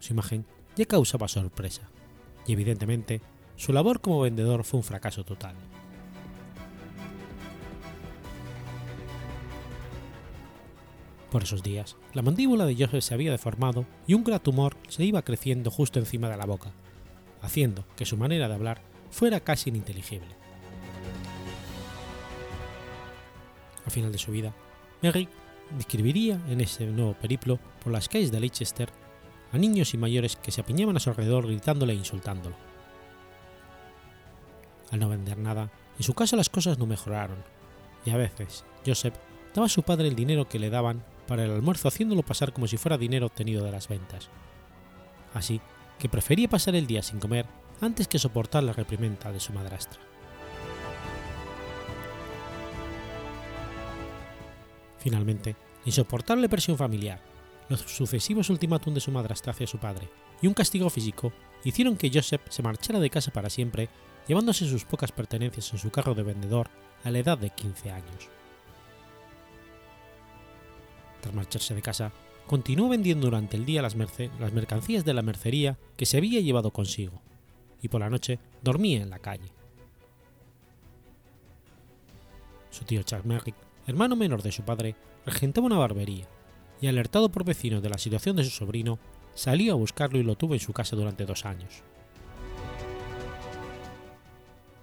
Su 0.00 0.12
imagen 0.12 0.44
ya 0.76 0.86
causaba 0.86 1.28
sorpresa 1.28 1.82
y 2.46 2.52
evidentemente 2.52 3.20
su 3.56 3.72
labor 3.72 4.00
como 4.00 4.20
vendedor 4.20 4.64
fue 4.64 4.78
un 4.78 4.84
fracaso 4.84 5.24
total. 5.24 5.54
Por 11.30 11.42
esos 11.42 11.62
días, 11.62 11.96
la 12.14 12.22
mandíbula 12.22 12.66
de 12.66 12.74
Joseph 12.74 13.02
se 13.02 13.14
había 13.14 13.30
deformado 13.30 13.84
y 14.06 14.14
un 14.14 14.24
gran 14.24 14.40
tumor 14.40 14.76
se 14.88 15.04
iba 15.04 15.22
creciendo 15.22 15.70
justo 15.70 15.98
encima 15.98 16.30
de 16.30 16.36
la 16.36 16.46
boca, 16.46 16.72
haciendo 17.42 17.84
que 17.96 18.06
su 18.06 18.16
manera 18.16 18.48
de 18.48 18.54
hablar 18.54 18.80
fuera 19.10 19.40
casi 19.40 19.70
ininteligible. 19.70 20.28
Al 23.84 23.90
final 23.90 24.12
de 24.12 24.18
su 24.18 24.32
vida, 24.32 24.54
Merrick 25.02 25.28
describiría 25.76 26.40
en 26.48 26.60
ese 26.60 26.86
nuevo 26.86 27.14
periplo 27.14 27.58
por 27.82 27.92
las 27.92 28.08
calles 28.08 28.30
de 28.32 28.40
Leicester 28.40 28.88
a 29.52 29.58
niños 29.58 29.94
y 29.94 29.98
mayores 29.98 30.36
que 30.36 30.50
se 30.50 30.60
apiñaban 30.60 30.96
a 30.96 31.00
su 31.00 31.10
alrededor 31.10 31.46
gritándole 31.46 31.92
e 31.92 31.96
insultándolo. 31.96 32.65
Al 34.90 35.00
no 35.00 35.08
vender 35.08 35.38
nada, 35.38 35.70
en 35.98 36.02
su 36.02 36.14
casa 36.14 36.36
las 36.36 36.48
cosas 36.48 36.78
no 36.78 36.86
mejoraron, 36.86 37.38
y 38.04 38.10
a 38.10 38.16
veces 38.16 38.64
Joseph 38.86 39.14
daba 39.54 39.66
a 39.66 39.70
su 39.70 39.82
padre 39.82 40.08
el 40.08 40.14
dinero 40.14 40.48
que 40.48 40.58
le 40.58 40.70
daban 40.70 41.02
para 41.26 41.44
el 41.44 41.50
almuerzo 41.50 41.88
haciéndolo 41.88 42.22
pasar 42.22 42.52
como 42.52 42.66
si 42.66 42.76
fuera 42.76 42.98
dinero 42.98 43.26
obtenido 43.26 43.64
de 43.64 43.72
las 43.72 43.88
ventas. 43.88 44.28
Así 45.34 45.60
que 45.98 46.08
prefería 46.08 46.48
pasar 46.48 46.74
el 46.76 46.86
día 46.86 47.02
sin 47.02 47.18
comer 47.18 47.46
antes 47.80 48.08
que 48.08 48.18
soportar 48.18 48.62
la 48.62 48.72
reprimenda 48.72 49.32
de 49.32 49.40
su 49.40 49.52
madrastra. 49.52 50.00
Finalmente, 54.98 55.52
la 55.52 55.56
insoportable 55.84 56.48
presión 56.48 56.76
familiar, 56.76 57.20
los 57.68 57.80
sucesivos 57.80 58.50
ultimátum 58.50 58.94
de 58.94 59.00
su 59.00 59.10
madrastra 59.10 59.52
hacia 59.52 59.66
su 59.66 59.78
padre 59.78 60.08
y 60.40 60.46
un 60.46 60.54
castigo 60.54 60.90
físico 60.90 61.32
hicieron 61.64 61.96
que 61.96 62.10
Joseph 62.12 62.42
se 62.48 62.62
marchara 62.62 63.00
de 63.00 63.10
casa 63.10 63.32
para 63.32 63.50
siempre, 63.50 63.88
llevándose 64.26 64.66
sus 64.66 64.84
pocas 64.84 65.12
pertenencias 65.12 65.72
en 65.72 65.78
su 65.78 65.90
carro 65.90 66.14
de 66.14 66.22
vendedor 66.22 66.68
a 67.04 67.10
la 67.10 67.18
edad 67.18 67.38
de 67.38 67.50
15 67.50 67.90
años. 67.90 68.28
Tras 71.20 71.34
marcharse 71.34 71.74
de 71.74 71.82
casa, 71.82 72.12
continuó 72.46 72.88
vendiendo 72.88 73.26
durante 73.26 73.56
el 73.56 73.64
día 73.64 73.82
las, 73.82 73.96
mercancías 73.96 75.04
de 75.04 75.14
la 75.14 75.22
mercería 75.22 75.78
que 75.96 76.06
se 76.06 76.16
había 76.16 76.40
llevado 76.40 76.70
consigo, 76.70 77.20
y 77.82 77.88
por 77.88 78.00
la 78.00 78.10
noche 78.10 78.38
dormía 78.62 79.02
en 79.02 79.10
la 79.10 79.18
calle. 79.18 79.50
Su 82.70 82.84
tío 82.84 83.02
Charles 83.02 83.26
Merrick, 83.26 83.56
hermano 83.86 84.16
menor 84.16 84.42
de 84.42 84.52
su 84.52 84.62
padre, 84.62 84.96
regentaba 85.24 85.66
una 85.66 85.78
barbería, 85.78 86.28
y 86.80 86.88
alertado 86.88 87.30
por 87.30 87.44
vecinos 87.44 87.82
de 87.82 87.88
la 87.88 87.98
situación 87.98 88.36
de 88.36 88.44
su 88.44 88.50
sobrino, 88.50 88.98
salió 89.34 89.72
a 89.72 89.76
buscarlo 89.76 90.18
y 90.18 90.22
lo 90.22 90.36
tuvo 90.36 90.54
en 90.54 90.60
su 90.60 90.72
casa 90.72 90.94
durante 90.94 91.24
dos 91.24 91.44
años. 91.44 91.82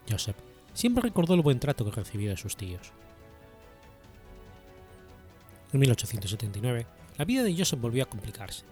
Joseph 0.09 0.37
siempre 0.73 1.03
recordó 1.03 1.33
el 1.33 1.41
buen 1.41 1.59
trato 1.59 1.85
que 1.85 1.91
recibió 1.91 2.29
de 2.29 2.37
sus 2.37 2.57
tíos. 2.57 2.91
En 5.71 5.79
1879, 5.79 6.85
la 7.17 7.25
vida 7.25 7.43
de 7.43 7.55
Joseph 7.55 7.79
volvió 7.79 8.03
a 8.03 8.09
complicarse. 8.09 8.65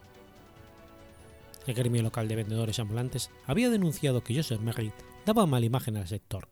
El 1.67 1.73
gremio 1.75 2.01
local 2.01 2.27
de 2.27 2.35
vendedores 2.35 2.79
ambulantes 2.79 3.29
había 3.45 3.69
denunciado 3.69 4.23
que 4.23 4.35
Joseph 4.35 4.61
Merritt 4.61 4.93
daba 5.25 5.45
mala 5.45 5.65
imagen 5.65 5.97
al 5.97 6.07
sector 6.07 6.47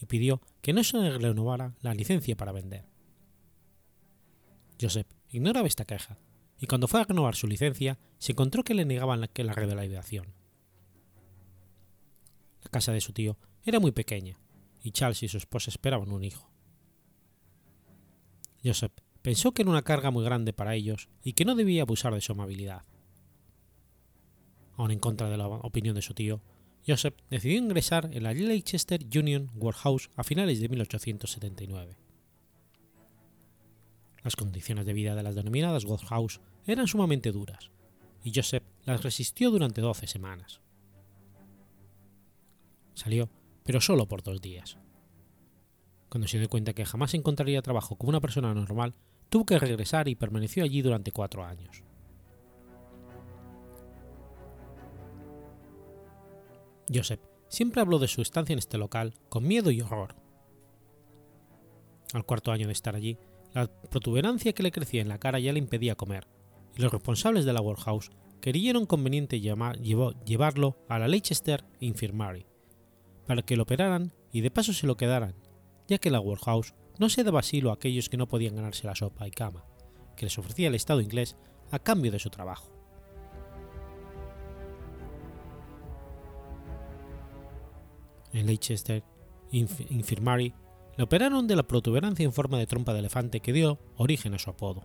y 0.00 0.06
pidió 0.06 0.40
que 0.62 0.72
no 0.72 0.82
se 0.84 0.98
renovara 1.18 1.74
la 1.80 1.94
licencia 1.94 2.36
para 2.36 2.52
vender. 2.52 2.86
Joseph 4.80 5.06
ignoraba 5.30 5.66
esta 5.66 5.84
queja 5.84 6.18
y 6.58 6.66
cuando 6.66 6.88
fue 6.88 7.00
a 7.00 7.04
renovar 7.04 7.34
su 7.34 7.46
licencia 7.46 7.98
se 8.18 8.32
encontró 8.32 8.64
que 8.64 8.74
le 8.74 8.84
negaban 8.84 9.20
la, 9.20 9.28
que 9.28 9.44
la 9.44 9.52
revalidación. 9.52 10.34
La 12.62 12.70
casa 12.70 12.92
de 12.92 13.00
su 13.00 13.12
tío 13.12 13.36
era 13.64 13.80
muy 13.80 13.92
pequeña 13.92 14.38
y 14.82 14.90
Charles 14.90 15.22
y 15.22 15.28
su 15.28 15.38
esposa 15.38 15.70
esperaban 15.70 16.12
un 16.12 16.24
hijo. 16.24 16.50
Joseph 18.62 18.92
pensó 19.22 19.52
que 19.52 19.62
era 19.62 19.70
una 19.70 19.82
carga 19.82 20.10
muy 20.10 20.24
grande 20.24 20.52
para 20.52 20.74
ellos 20.74 21.08
y 21.22 21.32
que 21.32 21.44
no 21.44 21.54
debía 21.54 21.82
abusar 21.82 22.14
de 22.14 22.20
su 22.20 22.32
amabilidad. 22.32 22.82
Aún 24.76 24.90
en 24.90 24.98
contra 24.98 25.30
de 25.30 25.36
la 25.36 25.46
opinión 25.48 25.94
de 25.94 26.02
su 26.02 26.14
tío, 26.14 26.42
Joseph 26.86 27.14
decidió 27.30 27.58
ingresar 27.58 28.10
en 28.12 28.22
la 28.22 28.34
Leicester 28.34 29.00
Union 29.16 29.50
Workhouse 29.54 30.10
a 30.16 30.24
finales 30.24 30.60
de 30.60 30.68
1879. 30.68 31.96
Las 34.22 34.36
condiciones 34.36 34.84
de 34.84 34.92
vida 34.92 35.14
de 35.14 35.22
las 35.22 35.34
denominadas 35.34 35.84
Workhouse 35.84 36.40
eran 36.66 36.86
sumamente 36.86 37.32
duras, 37.32 37.70
y 38.22 38.32
Joseph 38.34 38.64
las 38.84 39.02
resistió 39.02 39.50
durante 39.50 39.80
12 39.80 40.06
semanas. 40.06 40.60
Salió, 42.94 43.28
pero 43.64 43.80
solo 43.80 44.06
por 44.06 44.22
dos 44.22 44.40
días. 44.40 44.78
Cuando 46.08 46.28
se 46.28 46.38
dio 46.38 46.48
cuenta 46.48 46.74
que 46.74 46.84
jamás 46.84 47.14
encontraría 47.14 47.60
trabajo 47.62 47.96
como 47.96 48.10
una 48.10 48.20
persona 48.20 48.54
normal, 48.54 48.94
tuvo 49.28 49.46
que 49.46 49.58
regresar 49.58 50.06
y 50.06 50.14
permaneció 50.14 50.62
allí 50.62 50.80
durante 50.80 51.10
cuatro 51.10 51.44
años. 51.44 51.82
Joseph 56.92 57.20
siempre 57.48 57.80
habló 57.80 57.98
de 57.98 58.06
su 58.06 58.22
estancia 58.22 58.52
en 58.52 58.58
este 58.58 58.78
local 58.78 59.14
con 59.28 59.48
miedo 59.48 59.70
y 59.70 59.80
horror. 59.80 60.14
Al 62.12 62.24
cuarto 62.24 62.52
año 62.52 62.66
de 62.66 62.74
estar 62.74 62.94
allí, 62.94 63.18
la 63.54 63.66
protuberancia 63.66 64.52
que 64.52 64.62
le 64.62 64.70
crecía 64.70 65.00
en 65.00 65.08
la 65.08 65.18
cara 65.18 65.40
ya 65.40 65.52
le 65.52 65.58
impedía 65.58 65.96
comer, 65.96 66.28
y 66.76 66.82
los 66.82 66.92
responsables 66.92 67.44
de 67.44 67.52
la 67.52 67.60
Workhouse 67.60 68.10
creyeron 68.40 68.86
conveniente 68.86 69.40
llevarlo 69.40 70.76
a 70.88 70.98
la 70.98 71.08
Leicester 71.08 71.64
Infirmary, 71.80 72.46
para 73.26 73.42
que 73.42 73.56
lo 73.56 73.62
operaran 73.64 74.12
y 74.32 74.40
de 74.40 74.50
paso 74.50 74.72
se 74.72 74.86
lo 74.86 74.96
quedaran, 74.96 75.34
ya 75.88 75.98
que 75.98 76.10
la 76.10 76.20
Workhouse 76.20 76.74
no 76.98 77.08
se 77.08 77.24
daba 77.24 77.40
asilo 77.40 77.70
a 77.70 77.74
aquellos 77.74 78.08
que 78.08 78.16
no 78.16 78.28
podían 78.28 78.56
ganarse 78.56 78.86
la 78.86 78.94
sopa 78.94 79.26
y 79.26 79.30
cama, 79.30 79.64
que 80.16 80.26
les 80.26 80.38
ofrecía 80.38 80.68
el 80.68 80.74
Estado 80.74 81.00
inglés 81.00 81.36
a 81.70 81.78
cambio 81.78 82.12
de 82.12 82.18
su 82.18 82.30
trabajo. 82.30 82.70
En 88.32 88.46
Leicester 88.46 89.04
Infirmary 89.52 90.54
le 90.96 91.04
operaron 91.04 91.46
de 91.46 91.56
la 91.56 91.62
protuberancia 91.62 92.24
en 92.24 92.32
forma 92.32 92.58
de 92.58 92.66
trompa 92.66 92.92
de 92.92 93.00
elefante 93.00 93.40
que 93.40 93.52
dio 93.52 93.78
origen 93.96 94.34
a 94.34 94.38
su 94.38 94.50
apodo. 94.50 94.84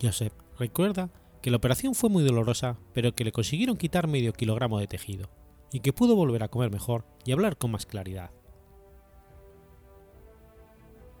Joseph 0.00 0.32
recuerda 0.58 1.10
que 1.40 1.50
la 1.50 1.56
operación 1.56 1.94
fue 1.94 2.10
muy 2.10 2.24
dolorosa, 2.24 2.78
pero 2.92 3.14
que 3.14 3.24
le 3.24 3.32
consiguieron 3.32 3.76
quitar 3.76 4.06
medio 4.06 4.32
kilogramo 4.32 4.78
de 4.78 4.86
tejido, 4.86 5.30
y 5.72 5.80
que 5.80 5.92
pudo 5.92 6.14
volver 6.14 6.42
a 6.42 6.48
comer 6.48 6.70
mejor 6.70 7.04
y 7.24 7.32
hablar 7.32 7.56
con 7.56 7.70
más 7.70 7.86
claridad. 7.86 8.30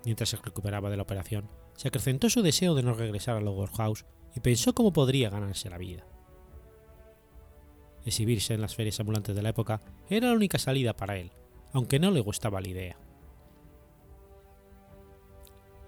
Mientras 0.04 0.28
se 0.28 0.36
recuperaba 0.36 0.90
de 0.90 0.96
la 0.96 1.04
operación, 1.04 1.48
se 1.74 1.88
acrecentó 1.88 2.28
su 2.28 2.42
deseo 2.42 2.74
de 2.74 2.82
no 2.82 2.92
regresar 2.92 3.36
a 3.36 3.40
Lower 3.40 3.70
House 3.70 4.04
y 4.36 4.40
pensó 4.40 4.74
cómo 4.74 4.92
podría 4.92 5.30
ganarse 5.30 5.70
la 5.70 5.78
vida. 5.78 6.04
Exhibirse 8.04 8.54
en 8.54 8.60
las 8.60 8.74
ferias 8.74 8.98
ambulantes 9.00 9.34
de 9.34 9.42
la 9.42 9.50
época 9.50 9.80
era 10.10 10.28
la 10.28 10.34
única 10.34 10.58
salida 10.58 10.94
para 10.94 11.16
él, 11.16 11.30
aunque 11.72 11.98
no 11.98 12.10
le 12.10 12.20
gustaba 12.20 12.60
la 12.60 12.68
idea. 12.68 12.98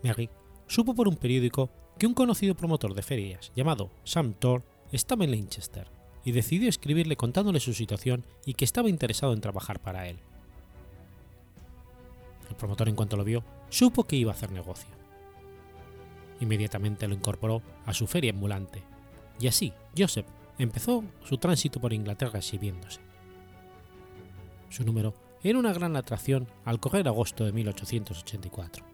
Mary 0.03 0.31
supo 0.67 0.95
por 0.95 1.09
un 1.09 1.17
periódico 1.17 1.71
que 1.99 2.07
un 2.07 2.15
conocido 2.15 2.55
promotor 2.55 2.95
de 2.95 3.03
ferias 3.03 3.53
llamado 3.55 3.91
Sam 4.05 4.35
Thor 4.35 4.65
estaba 4.93 5.25
en 5.25 5.33
Leicester 5.33 5.94
y 6.25 6.33
decidió 6.33 6.68
escribirle 6.68 7.16
contándole 7.16 7.61
su 7.61 7.75
situación 7.75 8.25
y 8.45 8.55
que 8.55 8.64
estaba 8.64 8.89
interesado 8.89 9.33
en 9.33 9.41
trabajar 9.41 9.81
para 9.81 10.09
él. 10.09 10.18
El 12.49 12.57
promotor 12.57 12.89
en 12.89 12.97
cuanto 12.97 13.16
lo 13.16 13.25
vio 13.25 13.45
supo 13.68 14.05
que 14.05 14.16
iba 14.16 14.33
a 14.33 14.35
hacer 14.35 14.51
negocio. 14.51 14.89
Inmediatamente 16.41 17.07
lo 17.09 17.14
incorporó 17.14 17.62
a 17.87 17.95
su 17.95 18.07
feria 18.07 18.33
ambulante 18.33 18.83
y 19.39 19.47
así 19.47 19.72
Joseph 19.97 20.27
empezó 20.59 21.05
su 21.25 21.39
tránsito 21.39 21.81
por 21.81 21.93
Inglaterra 21.93 22.39
exhibiéndose. 22.39 23.01
Su 24.70 24.85
número 24.85 25.14
era 25.43 25.59
una 25.59 25.72
gran 25.72 25.97
atracción 25.97 26.49
al 26.64 26.81
correr 26.81 27.07
agosto 27.07 27.45
de 27.45 27.53
1884. 27.53 28.85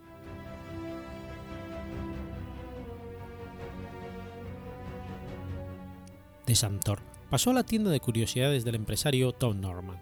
De 6.47 6.55
Santor 6.57 7.10
pasó 7.31 7.51
a 7.51 7.55
la 7.55 7.63
tienda 7.63 7.91
de 7.91 8.01
curiosidades 8.01 8.65
del 8.65 8.75
empresario 8.75 9.33
Tom 9.33 9.61
Norman. 9.61 10.01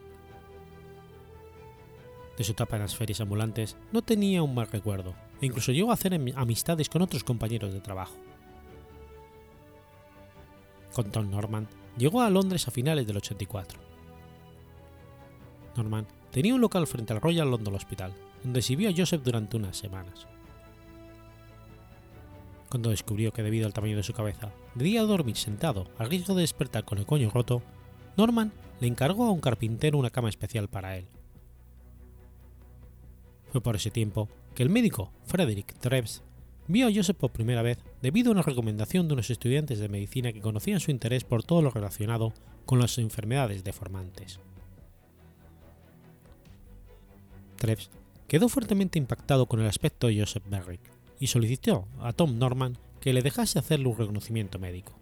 De 2.39 2.45
su 2.45 2.53
etapa 2.53 2.77
en 2.77 2.83
las 2.83 2.97
ferias 2.97 3.21
ambulantes 3.21 3.77
no 3.93 4.01
tenía 4.01 4.43
un 4.43 4.55
mal 4.55 4.69
recuerdo 4.69 5.15
e 5.41 5.47
incluso 5.47 5.73
llegó 5.73 5.91
a 5.91 5.95
hacer 5.95 6.15
amistades 6.37 6.89
con 6.89 7.03
otros 7.03 7.25
compañeros 7.25 7.73
de 7.73 7.81
trabajo. 7.81 8.17
Con 10.95 11.13
Tom 11.13 11.31
Norman 11.31 11.69
llegó 11.97 12.23
a 12.23 12.31
Londres 12.31 12.67
a 12.67 12.71
finales 12.71 13.07
del 13.07 13.19
84. 13.19 13.79
Norman 15.77 16.07
tenía 16.31 16.55
un 16.55 16.61
local 16.61 16.87
frente 16.87 17.13
al 17.13 17.21
Royal 17.21 17.51
London 17.51 17.75
Hospital, 17.75 18.15
donde 18.43 18.63
sirvió 18.63 18.89
a 18.89 18.95
Joseph 18.97 19.23
durante 19.23 19.57
unas 19.57 19.77
semanas. 19.77 20.27
Cuando 22.69 22.91
descubrió 22.91 23.33
que 23.33 23.43
debido 23.43 23.67
al 23.67 23.73
tamaño 23.73 23.97
de 23.97 24.03
su 24.03 24.13
cabeza 24.13 24.53
debía 24.75 25.03
dormir 25.03 25.37
sentado 25.37 25.89
a 25.99 26.05
riesgo 26.05 26.35
de 26.35 26.43
despertar 26.43 26.85
con 26.85 26.99
el 26.99 27.07
coño 27.07 27.31
roto, 27.31 27.63
Norman 28.17 28.53
le 28.81 28.87
encargó 28.87 29.25
a 29.25 29.31
un 29.31 29.41
carpintero 29.41 29.99
una 29.99 30.11
cama 30.11 30.29
especial 30.29 30.69
para 30.69 30.97
él. 30.97 31.07
Fue 33.51 33.63
por 33.63 33.77
ese 33.77 33.91
tiempo 33.91 34.29
que 34.55 34.63
el 34.63 34.69
médico 34.69 35.11
Frederick 35.25 35.79
Treves 35.79 36.23
vio 36.67 36.87
a 36.87 36.93
Joseph 36.95 37.17
por 37.17 37.31
primera 37.31 37.63
vez 37.63 37.79
debido 38.03 38.31
a 38.31 38.33
una 38.33 38.43
recomendación 38.43 39.09
de 39.09 39.15
unos 39.15 39.31
estudiantes 39.31 39.79
de 39.79 39.89
medicina 39.89 40.33
que 40.33 40.43
conocían 40.43 40.81
su 40.81 40.91
interés 40.91 41.25
por 41.25 41.43
todo 41.43 41.63
lo 41.63 41.71
relacionado 41.71 42.35
con 42.67 42.79
las 42.79 42.99
enfermedades 42.99 43.65
deformantes. 43.65 44.41
Treves 47.57 47.89
quedó 48.27 48.51
fuertemente 48.51 48.99
impactado 48.99 49.47
con 49.47 49.61
el 49.61 49.67
aspecto 49.67 50.09
de 50.09 50.21
Joseph 50.21 50.45
Merrick 50.51 50.98
y 51.21 51.29
solicitó 51.29 51.87
a 52.01 52.13
Tom 52.13 52.39
Norman 52.39 52.79
que 53.01 53.13
le 53.13 53.23
dejase 53.23 53.59
hacerle 53.59 53.89
un 53.89 53.99
reconocimiento 53.99 54.59
médico. 54.59 54.93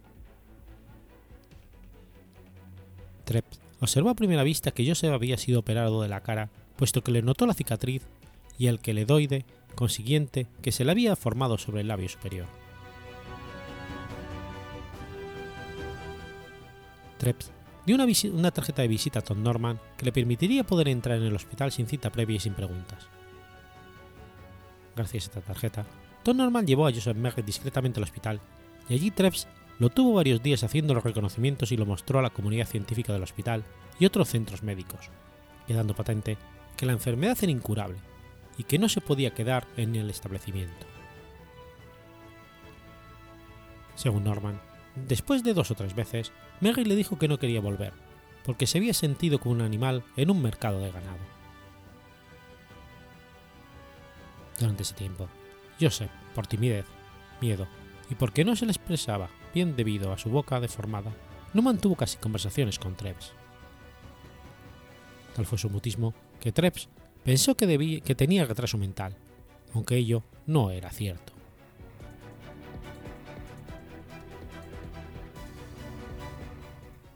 Treves 3.25 3.67
observó 3.79 4.09
a 4.09 4.15
primera 4.15 4.43
vista 4.43 4.71
que 4.71 4.87
Joseph 4.87 5.13
había 5.13 5.37
sido 5.37 5.59
operado 5.59 6.01
de 6.01 6.07
la 6.07 6.21
cara, 6.21 6.49
puesto 6.75 7.03
que 7.03 7.11
le 7.11 7.21
notó 7.21 7.45
la 7.45 7.53
cicatriz 7.53 8.03
y 8.57 8.67
el 8.67 8.79
queloide 8.79 9.45
consiguiente 9.75 10.47
que 10.61 10.71
se 10.71 10.83
le 10.83 10.91
había 10.91 11.15
formado 11.15 11.57
sobre 11.57 11.81
el 11.81 11.87
labio 11.87 12.09
superior. 12.09 12.47
Treps 17.19 17.51
dio 17.85 17.95
una, 17.95 18.05
una, 18.33 18.51
tarjeta 18.51 18.81
de 18.81 18.87
visita 18.87 19.19
a 19.19 19.21
Tom 19.23 19.41
Norman 19.41 19.79
que 19.97 20.05
le 20.05 20.11
permitiría 20.11 20.63
poder 20.63 20.87
entrar 20.87 21.17
en 21.17 21.23
el 21.23 21.35
hospital 21.35 21.71
sin 21.71 21.87
cita 21.87 22.11
previa 22.11 22.35
y 22.35 22.39
sin 22.39 22.53
preguntas. 22.53 23.07
Gracias 24.95 25.25
a 25.25 25.27
esta 25.27 25.41
tarjeta, 25.41 25.85
Tom 26.27 26.35
Norman 26.35 26.67
llevó 26.67 26.85
a 26.85 26.91
Joseph 26.91 27.15
Merritt 27.15 27.45
discretamente 27.45 28.01
al 28.01 28.03
hospital 28.03 28.41
y 28.89 28.95
allí 28.95 29.11
Treps 29.11 29.47
lo 29.79 29.89
tuvo 29.89 30.15
varios 30.15 30.43
días 30.43 30.61
haciendo 30.61 30.93
los 30.93 31.05
reconocimientos 31.05 31.71
y 31.71 31.77
lo 31.77 31.85
mostró 31.85 32.19
a 32.19 32.21
la 32.21 32.31
comunidad 32.31 32.67
científica 32.67 33.13
del 33.13 33.23
hospital 33.23 33.63
y 33.97 34.07
otros 34.07 34.27
centros 34.27 34.61
médicos, 34.61 35.09
quedando 35.67 35.95
patente 35.95 36.37
que 36.75 36.85
la 36.85 36.91
enfermedad 36.91 37.37
era 37.41 37.53
incurable 37.53 37.95
y 38.57 38.65
que 38.65 38.77
no 38.77 38.89
se 38.89 38.99
podía 38.99 39.33
quedar 39.33 39.67
en 39.77 39.95
el 39.95 40.09
establecimiento. 40.09 40.85
Según 43.95 44.25
Norman, 44.25 44.59
después 45.07 45.45
de 45.45 45.53
dos 45.53 45.71
o 45.71 45.75
tres 45.75 45.95
veces, 45.95 46.33
Mary 46.59 46.83
le 46.83 46.97
dijo 46.97 47.17
que 47.17 47.29
no 47.29 47.39
quería 47.39 47.61
volver, 47.61 47.93
porque 48.43 48.67
se 48.67 48.79
había 48.79 48.93
sentido 48.93 49.39
como 49.39 49.55
un 49.55 49.61
animal 49.61 50.03
en 50.17 50.29
un 50.29 50.41
mercado 50.41 50.81
de 50.81 50.91
ganado. 50.91 51.23
Durante 54.59 54.83
ese 54.83 54.93
tiempo, 54.93 55.29
Joseph, 55.79 56.11
por 56.33 56.47
timidez, 56.47 56.85
miedo 57.41 57.67
y 58.09 58.15
porque 58.15 58.45
no 58.45 58.55
se 58.55 58.65
le 58.65 58.71
expresaba 58.71 59.29
bien 59.53 59.75
debido 59.75 60.11
a 60.11 60.17
su 60.17 60.29
boca 60.29 60.59
deformada, 60.59 61.11
no 61.53 61.61
mantuvo 61.61 61.95
casi 61.95 62.17
conversaciones 62.17 62.79
con 62.79 62.95
Treves. 62.95 63.31
Tal 65.35 65.45
fue 65.45 65.57
su 65.57 65.69
mutismo 65.69 66.13
que 66.39 66.51
Treves 66.51 66.89
pensó 67.23 67.55
que, 67.55 68.01
que 68.03 68.15
tenía 68.15 68.45
retraso 68.45 68.77
mental, 68.77 69.15
aunque 69.73 69.97
ello 69.97 70.23
no 70.45 70.71
era 70.71 70.89
cierto. 70.89 71.33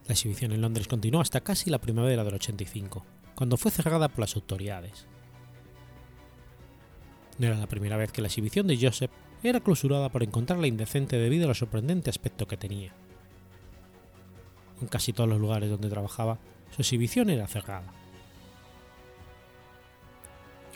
La 0.07 0.13
exhibición 0.13 0.51
en 0.51 0.61
Londres 0.61 0.89
continuó 0.89 1.21
hasta 1.21 1.39
casi 1.39 1.69
la 1.69 1.79
primavera 1.79 2.25
del 2.25 2.33
85, 2.33 3.05
cuando 3.33 3.55
fue 3.55 3.71
cerrada 3.71 4.09
por 4.09 4.19
las 4.19 4.35
autoridades. 4.35 5.07
No 7.41 7.47
era 7.47 7.57
la 7.57 7.65
primera 7.65 7.97
vez 7.97 8.11
que 8.11 8.21
la 8.21 8.27
exhibición 8.27 8.67
de 8.67 8.77
Joseph 8.79 9.09
era 9.41 9.61
clausurada 9.61 10.09
por 10.09 10.21
encontrarla 10.21 10.67
indecente 10.67 11.17
debido 11.17 11.49
al 11.49 11.55
sorprendente 11.55 12.11
aspecto 12.11 12.47
que 12.47 12.55
tenía. 12.55 12.93
En 14.79 14.87
casi 14.87 15.11
todos 15.11 15.27
los 15.27 15.39
lugares 15.39 15.71
donde 15.71 15.89
trabajaba, 15.89 16.37
su 16.69 16.83
exhibición 16.83 17.31
era 17.31 17.47
cerrada. 17.47 17.91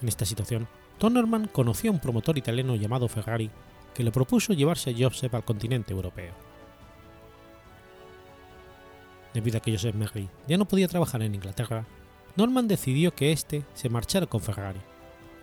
En 0.01 0.07
esta 0.07 0.26
situación, 0.26 0.68
Norman 0.99 1.47
conoció 1.49 1.91
a 1.91 1.93
un 1.93 1.99
promotor 1.99 2.36
italiano 2.36 2.76
llamado 2.76 3.07
Ferrari 3.07 3.51
que 3.93 4.03
le 4.03 4.11
propuso 4.11 4.53
llevarse 4.53 4.89
a 4.89 4.95
Joseph 4.97 5.36
al 5.36 5.45
continente 5.45 5.93
europeo. 5.93 6.34
Debido 9.36 9.59
a 9.59 9.61
que 9.61 9.72
Joseph 9.72 9.93
Merry 9.93 10.30
ya 10.47 10.57
no 10.57 10.66
podía 10.66 10.88
trabajar 10.88 11.22
en 11.22 11.36
Inglaterra, 11.36 11.86
Norman 12.36 12.68
decidió 12.68 13.13
que 13.13 13.32
éste 13.32 13.63
se 13.76 13.88
marchara 13.89 14.26
con 14.26 14.41
Ferrari, 14.41 14.82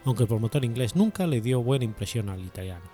aunque 0.04 0.24
el 0.24 0.28
promotor 0.28 0.64
inglés 0.64 0.96
nunca 0.96 1.26
le 1.26 1.40
dio 1.40 1.62
buena 1.62 1.84
impresión 1.84 2.28
al 2.28 2.40
italiano. 2.40 2.84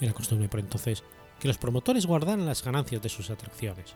Era 0.00 0.12
costumbre 0.12 0.48
por 0.48 0.60
entonces 0.60 1.02
que 1.40 1.48
los 1.48 1.58
promotores 1.58 2.06
guardaran 2.06 2.46
las 2.46 2.62
ganancias 2.62 3.02
de 3.02 3.08
sus 3.08 3.30
atracciones, 3.30 3.94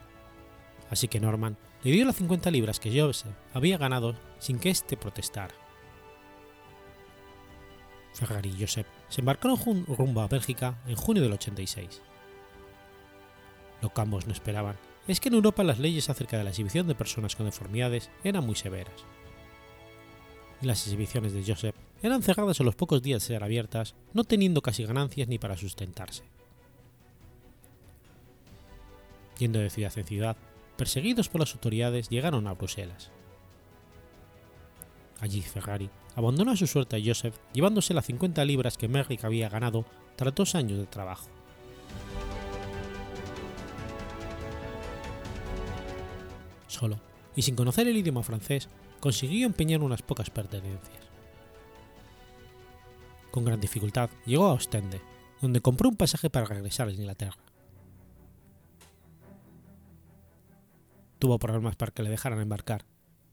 así 0.90 1.08
que 1.08 1.20
Norman 1.20 1.56
le 1.84 1.92
dio 1.92 2.04
las 2.04 2.16
50 2.16 2.50
libras 2.50 2.80
que 2.80 2.98
Joseph 2.98 3.32
había 3.52 3.78
ganado 3.78 4.16
sin 4.38 4.58
que 4.58 4.70
éste 4.70 4.96
protestara. 4.96 5.54
Ferrari 8.14 8.50
y 8.50 8.60
Joseph 8.60 8.86
se 9.08 9.20
embarcaron 9.20 9.86
rumbo 9.86 10.20
a 10.20 10.28
Bélgica 10.28 10.78
en 10.86 10.96
junio 10.96 11.22
del 11.22 11.32
86. 11.32 12.02
Lo 13.80 13.92
que 13.92 14.00
ambos 14.00 14.26
no 14.26 14.32
esperaban 14.32 14.76
es 15.08 15.20
que 15.20 15.28
en 15.28 15.34
Europa 15.34 15.64
las 15.64 15.78
leyes 15.78 16.08
acerca 16.08 16.38
de 16.38 16.44
la 16.44 16.50
exhibición 16.50 16.86
de 16.86 16.94
personas 16.94 17.34
con 17.34 17.46
deformidades 17.46 18.10
eran 18.22 18.44
muy 18.44 18.54
severas. 18.54 19.04
Las 20.60 20.86
exhibiciones 20.86 21.32
de 21.32 21.44
Joseph 21.44 21.74
eran 22.02 22.22
cerradas 22.22 22.60
a 22.60 22.64
los 22.64 22.76
pocos 22.76 23.02
días 23.02 23.22
de 23.22 23.26
ser 23.34 23.44
abiertas, 23.44 23.94
no 24.12 24.24
teniendo 24.24 24.62
casi 24.62 24.84
ganancias 24.84 25.28
ni 25.28 25.38
para 25.38 25.56
sustentarse. 25.56 26.22
Yendo 29.38 29.58
de 29.58 29.70
ciudad 29.70 29.92
en 29.96 30.06
ciudad, 30.06 30.36
perseguidos 30.76 31.28
por 31.28 31.40
las 31.40 31.52
autoridades, 31.52 32.08
llegaron 32.08 32.46
a 32.46 32.54
Bruselas. 32.54 33.10
Allí 35.20 35.40
Ferrari 35.40 35.90
abandonó 36.14 36.52
a 36.52 36.56
su 36.56 36.66
suerte 36.66 36.96
a 36.96 37.00
Joseph 37.04 37.36
llevándose 37.52 37.94
las 37.94 38.06
50 38.06 38.44
libras 38.44 38.76
que 38.76 38.88
Merrick 38.88 39.24
había 39.24 39.48
ganado 39.48 39.84
tras 40.16 40.34
dos 40.34 40.54
años 40.54 40.78
de 40.78 40.86
trabajo. 40.86 41.31
Solo, 46.72 46.98
y 47.36 47.42
sin 47.42 47.54
conocer 47.54 47.86
el 47.86 47.98
idioma 47.98 48.22
francés, 48.22 48.70
consiguió 48.98 49.46
empeñar 49.46 49.82
unas 49.82 50.00
pocas 50.00 50.30
pertenencias. 50.30 51.04
Con 53.30 53.44
gran 53.44 53.60
dificultad 53.60 54.08
llegó 54.24 54.46
a 54.46 54.54
Ostende, 54.54 55.02
donde 55.42 55.60
compró 55.60 55.90
un 55.90 55.96
pasaje 55.96 56.30
para 56.30 56.46
regresar 56.46 56.88
a 56.88 56.92
Inglaterra. 56.92 57.36
Tuvo 61.18 61.38
problemas 61.38 61.76
para 61.76 61.92
que 61.92 62.02
le 62.02 62.08
dejaran 62.08 62.40
embarcar, 62.40 62.86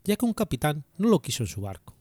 ya 0.04 0.18
que 0.18 0.26
un 0.26 0.34
capitán 0.34 0.84
no 0.98 1.08
lo 1.08 1.22
quiso 1.22 1.44
en 1.44 1.48
su 1.48 1.62
barco. 1.62 1.96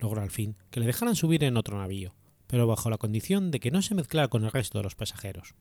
Logró 0.00 0.20
al 0.20 0.30
fin 0.30 0.54
que 0.70 0.80
le 0.80 0.86
dejaran 0.86 1.16
subir 1.16 1.44
en 1.44 1.56
otro 1.56 1.78
navío, 1.78 2.14
pero 2.46 2.66
bajo 2.66 2.90
la 2.90 2.98
condición 2.98 3.50
de 3.50 3.60
que 3.60 3.70
no 3.70 3.80
se 3.80 3.94
mezclara 3.94 4.28
con 4.28 4.44
el 4.44 4.52
resto 4.52 4.78
de 4.78 4.84
los 4.84 4.96
pasajeros. 4.96 5.54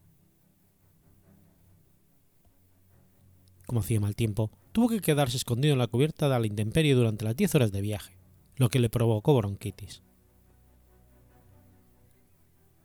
Como 3.66 3.80
hacía 3.80 4.00
mal 4.00 4.16
tiempo, 4.16 4.52
tuvo 4.72 4.90
que 4.90 5.00
quedarse 5.00 5.38
escondido 5.38 5.74
en 5.74 5.80
la 5.80 5.88
cubierta 5.88 6.28
de 6.28 6.40
la 6.40 6.46
intemperie 6.46 6.96
durante 6.96 7.26
las 7.26 7.36
10 7.36 7.56
horas 7.56 7.72
de 7.72 7.82
viaje, 7.82 8.18
lo 8.56 8.70
que 8.70 8.80
le 8.80 8.90
provocó 8.90 9.36
bronquitis. 9.36 10.04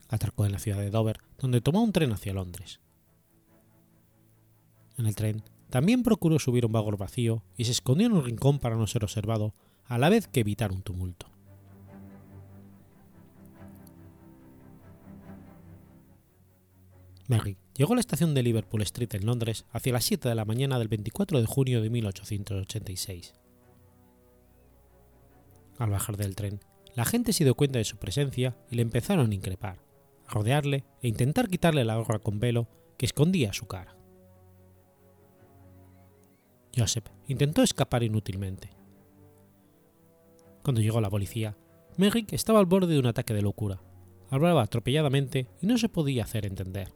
Atracó 0.08 0.46
en 0.46 0.52
la 0.52 0.58
ciudad 0.58 0.78
de 0.78 0.90
Dover, 0.90 1.18
donde 1.38 1.60
tomó 1.60 1.82
un 1.82 1.92
tren 1.92 2.12
hacia 2.12 2.32
Londres. 2.32 2.80
En 4.96 5.06
el 5.06 5.14
tren 5.14 5.42
también 5.70 6.02
procuró 6.02 6.38
subir 6.38 6.64
un 6.64 6.72
vagón 6.72 6.96
vacío 6.96 7.42
y 7.56 7.64
se 7.64 7.72
escondió 7.72 8.06
en 8.06 8.14
un 8.14 8.24
rincón 8.24 8.58
para 8.58 8.76
no 8.76 8.86
ser 8.86 9.04
observado, 9.04 9.54
a 9.84 9.98
la 9.98 10.08
vez 10.08 10.28
que 10.28 10.40
evitar 10.40 10.72
un 10.72 10.82
tumulto. 10.82 11.26
Merrick 17.26 17.58
llegó 17.78 17.92
a 17.92 17.96
la 17.96 18.00
estación 18.00 18.34
de 18.34 18.42
Liverpool 18.42 18.82
Street 18.82 19.14
en 19.14 19.24
Londres 19.24 19.64
hacia 19.70 19.92
las 19.92 20.04
7 20.04 20.28
de 20.28 20.34
la 20.34 20.44
mañana 20.44 20.78
del 20.80 20.88
24 20.88 21.40
de 21.40 21.46
junio 21.46 21.80
de 21.80 21.88
1886. 21.88 23.34
Al 25.78 25.90
bajar 25.90 26.16
del 26.16 26.34
tren, 26.34 26.60
la 26.96 27.04
gente 27.04 27.32
se 27.32 27.44
dio 27.44 27.54
cuenta 27.54 27.78
de 27.78 27.84
su 27.84 27.96
presencia 27.96 28.56
y 28.68 28.74
le 28.74 28.82
empezaron 28.82 29.30
a 29.30 29.34
increpar, 29.34 29.78
a 30.26 30.34
rodearle 30.34 30.84
e 31.02 31.08
intentar 31.08 31.48
quitarle 31.48 31.84
la 31.84 31.96
gorra 31.96 32.18
con 32.18 32.40
velo 32.40 32.68
que 32.98 33.06
escondía 33.06 33.52
su 33.52 33.68
cara. 33.68 33.96
Joseph 36.76 37.06
intentó 37.28 37.62
escapar 37.62 38.02
inútilmente. 38.02 38.70
Cuando 40.64 40.80
llegó 40.80 41.00
la 41.00 41.10
policía, 41.10 41.56
Merrick 41.96 42.32
estaba 42.32 42.58
al 42.58 42.66
borde 42.66 42.94
de 42.94 42.98
un 42.98 43.06
ataque 43.06 43.34
de 43.34 43.42
locura, 43.42 43.80
hablaba 44.30 44.62
atropelladamente 44.62 45.46
y 45.62 45.68
no 45.68 45.78
se 45.78 45.88
podía 45.88 46.24
hacer 46.24 46.44
entender. 46.44 46.92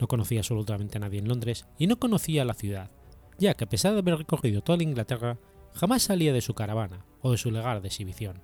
No 0.00 0.08
conocía 0.08 0.40
absolutamente 0.40 0.98
a 0.98 1.00
nadie 1.00 1.20
en 1.20 1.28
Londres 1.28 1.66
y 1.78 1.86
no 1.86 1.98
conocía 1.98 2.44
la 2.44 2.54
ciudad, 2.54 2.90
ya 3.38 3.54
que 3.54 3.64
a 3.64 3.68
pesar 3.68 3.92
de 3.92 4.00
haber 4.00 4.18
recorrido 4.18 4.62
toda 4.62 4.78
la 4.78 4.84
Inglaterra, 4.84 5.38
jamás 5.74 6.02
salía 6.02 6.32
de 6.32 6.40
su 6.40 6.54
caravana 6.54 7.04
o 7.20 7.30
de 7.30 7.38
su 7.38 7.50
lugar 7.50 7.80
de 7.80 7.88
exhibición. 7.88 8.42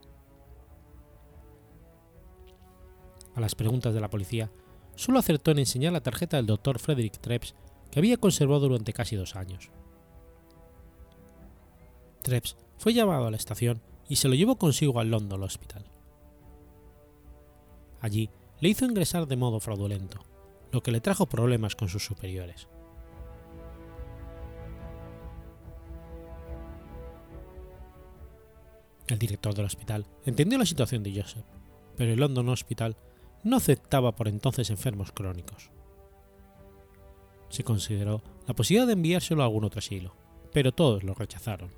A 3.35 3.41
las 3.41 3.55
preguntas 3.55 3.95
de 3.95 4.01
la 4.01 4.11
policía, 4.11 4.51
solo 4.97 5.19
acertó 5.19 5.51
en 5.51 5.61
enseñar 5.61 5.93
la 5.93 6.03
tarjeta 6.03 6.37
del 6.37 6.47
doctor 6.47 6.79
Frederick 6.79 7.19
Treps 7.19 7.55
que 7.91 7.99
había 7.99 8.17
conservado 8.17 8.61
durante 8.61 8.93
casi 8.93 9.17
dos 9.17 9.37
años. 9.37 9.71
Treps 12.23 12.57
fue 12.77 12.93
llamado 12.93 13.27
a 13.27 13.31
la 13.31 13.37
estación 13.37 13.81
y 14.09 14.17
se 14.17 14.29
lo 14.29 14.35
llevó 14.35 14.57
consigo 14.57 15.01
al 15.01 15.11
London 15.11 15.43
Hospital. 15.43 15.85
Allí 18.01 18.31
le 18.61 18.69
hizo 18.69 18.85
ingresar 18.85 19.27
de 19.27 19.37
modo 19.37 19.61
fraudulento, 19.61 20.21
lo 20.73 20.83
que 20.83 20.93
le 20.93 21.01
trajo 21.01 21.27
problemas 21.27 21.77
con 21.77 21.89
sus 21.89 22.05
superiores. 22.05 22.69
El 29.09 29.19
director 29.19 29.55
del 29.55 29.67
hospital 29.67 30.07
entendió 30.25 30.57
la 30.57 30.67
situación 30.67 31.03
de 31.03 31.21
Joseph, 31.21 31.45
pero 31.97 32.13
el 32.13 32.21
London 32.21 32.49
Hospital 32.49 32.97
no 33.43 33.57
aceptaba 33.57 34.15
por 34.15 34.29
entonces 34.29 34.71
enfermos 34.71 35.11
crónicos. 35.11 35.71
Se 37.49 37.65
consideró 37.65 38.23
la 38.47 38.55
posibilidad 38.55 38.87
de 38.87 38.93
enviárselo 38.93 39.43
a 39.43 39.47
algún 39.47 39.65
otro 39.65 39.81
asilo, 39.81 40.15
pero 40.53 40.71
todos 40.71 41.03
lo 41.03 41.15
rechazaron. 41.15 41.71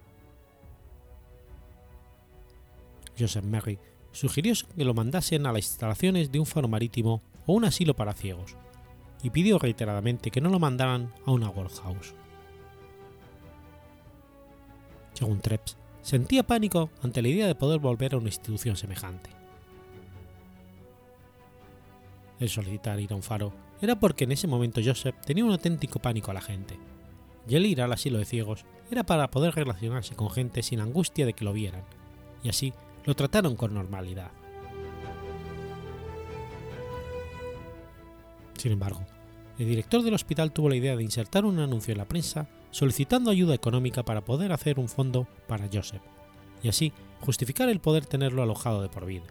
Joseph 3.18 3.44
Merry 3.44 3.78
sugirió 4.10 4.52
que 4.76 4.84
lo 4.84 4.92
mandasen 4.92 5.46
a 5.46 5.52
las 5.52 5.64
instalaciones 5.64 6.30
de 6.32 6.38
un 6.38 6.46
faro 6.46 6.68
marítimo 6.68 7.22
o 7.46 7.54
un 7.54 7.64
asilo 7.64 7.94
para 7.94 8.12
ciegos, 8.12 8.56
y 9.22 9.30
pidió 9.30 9.58
reiteradamente 9.58 10.30
que 10.30 10.40
no 10.40 10.50
lo 10.50 10.58
mandaran 10.58 11.12
a 11.26 11.30
una 11.30 11.48
workhouse. 11.48 12.14
Según 15.14 15.40
Treps, 15.40 15.76
sentía 16.00 16.42
pánico 16.42 16.90
ante 17.02 17.22
la 17.22 17.28
idea 17.28 17.46
de 17.46 17.54
poder 17.54 17.78
volver 17.78 18.14
a 18.14 18.18
una 18.18 18.28
institución 18.28 18.76
semejante. 18.76 19.30
El 22.40 22.48
solicitar 22.48 22.98
ir 22.98 23.12
a 23.12 23.16
un 23.16 23.22
faro 23.22 23.52
era 23.80 24.00
porque 24.00 24.24
en 24.24 24.32
ese 24.32 24.48
momento 24.48 24.80
Joseph 24.84 25.14
tenía 25.24 25.44
un 25.44 25.52
auténtico 25.52 26.00
pánico 26.00 26.30
a 26.30 26.34
la 26.34 26.40
gente, 26.40 26.78
y 27.48 27.54
el 27.54 27.66
ir 27.66 27.82
al 27.82 27.92
asilo 27.92 28.18
de 28.18 28.24
ciegos 28.24 28.64
era 28.90 29.04
para 29.04 29.30
poder 29.30 29.54
relacionarse 29.54 30.16
con 30.16 30.30
gente 30.30 30.62
sin 30.62 30.80
angustia 30.80 31.26
de 31.26 31.34
que 31.34 31.44
lo 31.44 31.52
vieran, 31.52 31.84
y 32.42 32.48
así 32.48 32.72
lo 33.04 33.14
trataron 33.14 33.54
con 33.54 33.74
normalidad. 33.74 34.30
Sin 38.56 38.72
embargo, 38.72 39.04
el 39.58 39.66
director 39.66 40.02
del 40.02 40.14
hospital 40.14 40.52
tuvo 40.52 40.68
la 40.68 40.76
idea 40.76 40.96
de 40.96 41.02
insertar 41.02 41.44
un 41.44 41.58
anuncio 41.58 41.92
en 41.92 41.98
la 41.98 42.08
prensa 42.08 42.48
solicitando 42.70 43.30
ayuda 43.30 43.54
económica 43.54 44.02
para 44.02 44.24
poder 44.24 44.52
hacer 44.52 44.78
un 44.78 44.88
fondo 44.88 45.28
para 45.46 45.68
Joseph, 45.72 46.02
y 46.62 46.68
así 46.68 46.92
justificar 47.20 47.68
el 47.68 47.80
poder 47.80 48.06
tenerlo 48.06 48.42
alojado 48.42 48.82
de 48.82 48.88
por 48.88 49.06
vida. 49.06 49.26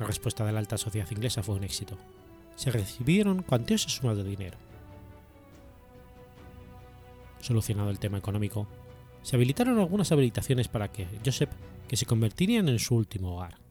La 0.00 0.06
respuesta 0.06 0.44
de 0.44 0.52
la 0.52 0.58
alta 0.58 0.78
sociedad 0.78 1.10
inglesa 1.10 1.42
fue 1.42 1.54
un 1.54 1.64
éxito. 1.64 1.96
Se 2.56 2.70
recibieron 2.70 3.42
cuantiosas 3.42 3.92
sumas 3.92 4.16
de 4.16 4.24
dinero. 4.24 4.58
Solucionado 7.40 7.90
el 7.90 7.98
tema 7.98 8.18
económico, 8.18 8.66
se 9.22 9.36
habilitaron 9.36 9.78
algunas 9.78 10.10
habilitaciones 10.12 10.68
para 10.68 10.90
que 10.90 11.06
Joseph, 11.24 11.50
que 11.86 11.96
se 11.96 12.06
convertirían 12.06 12.68
en 12.68 12.78
su 12.78 12.94
último 12.94 13.36
hogar. 13.36 13.65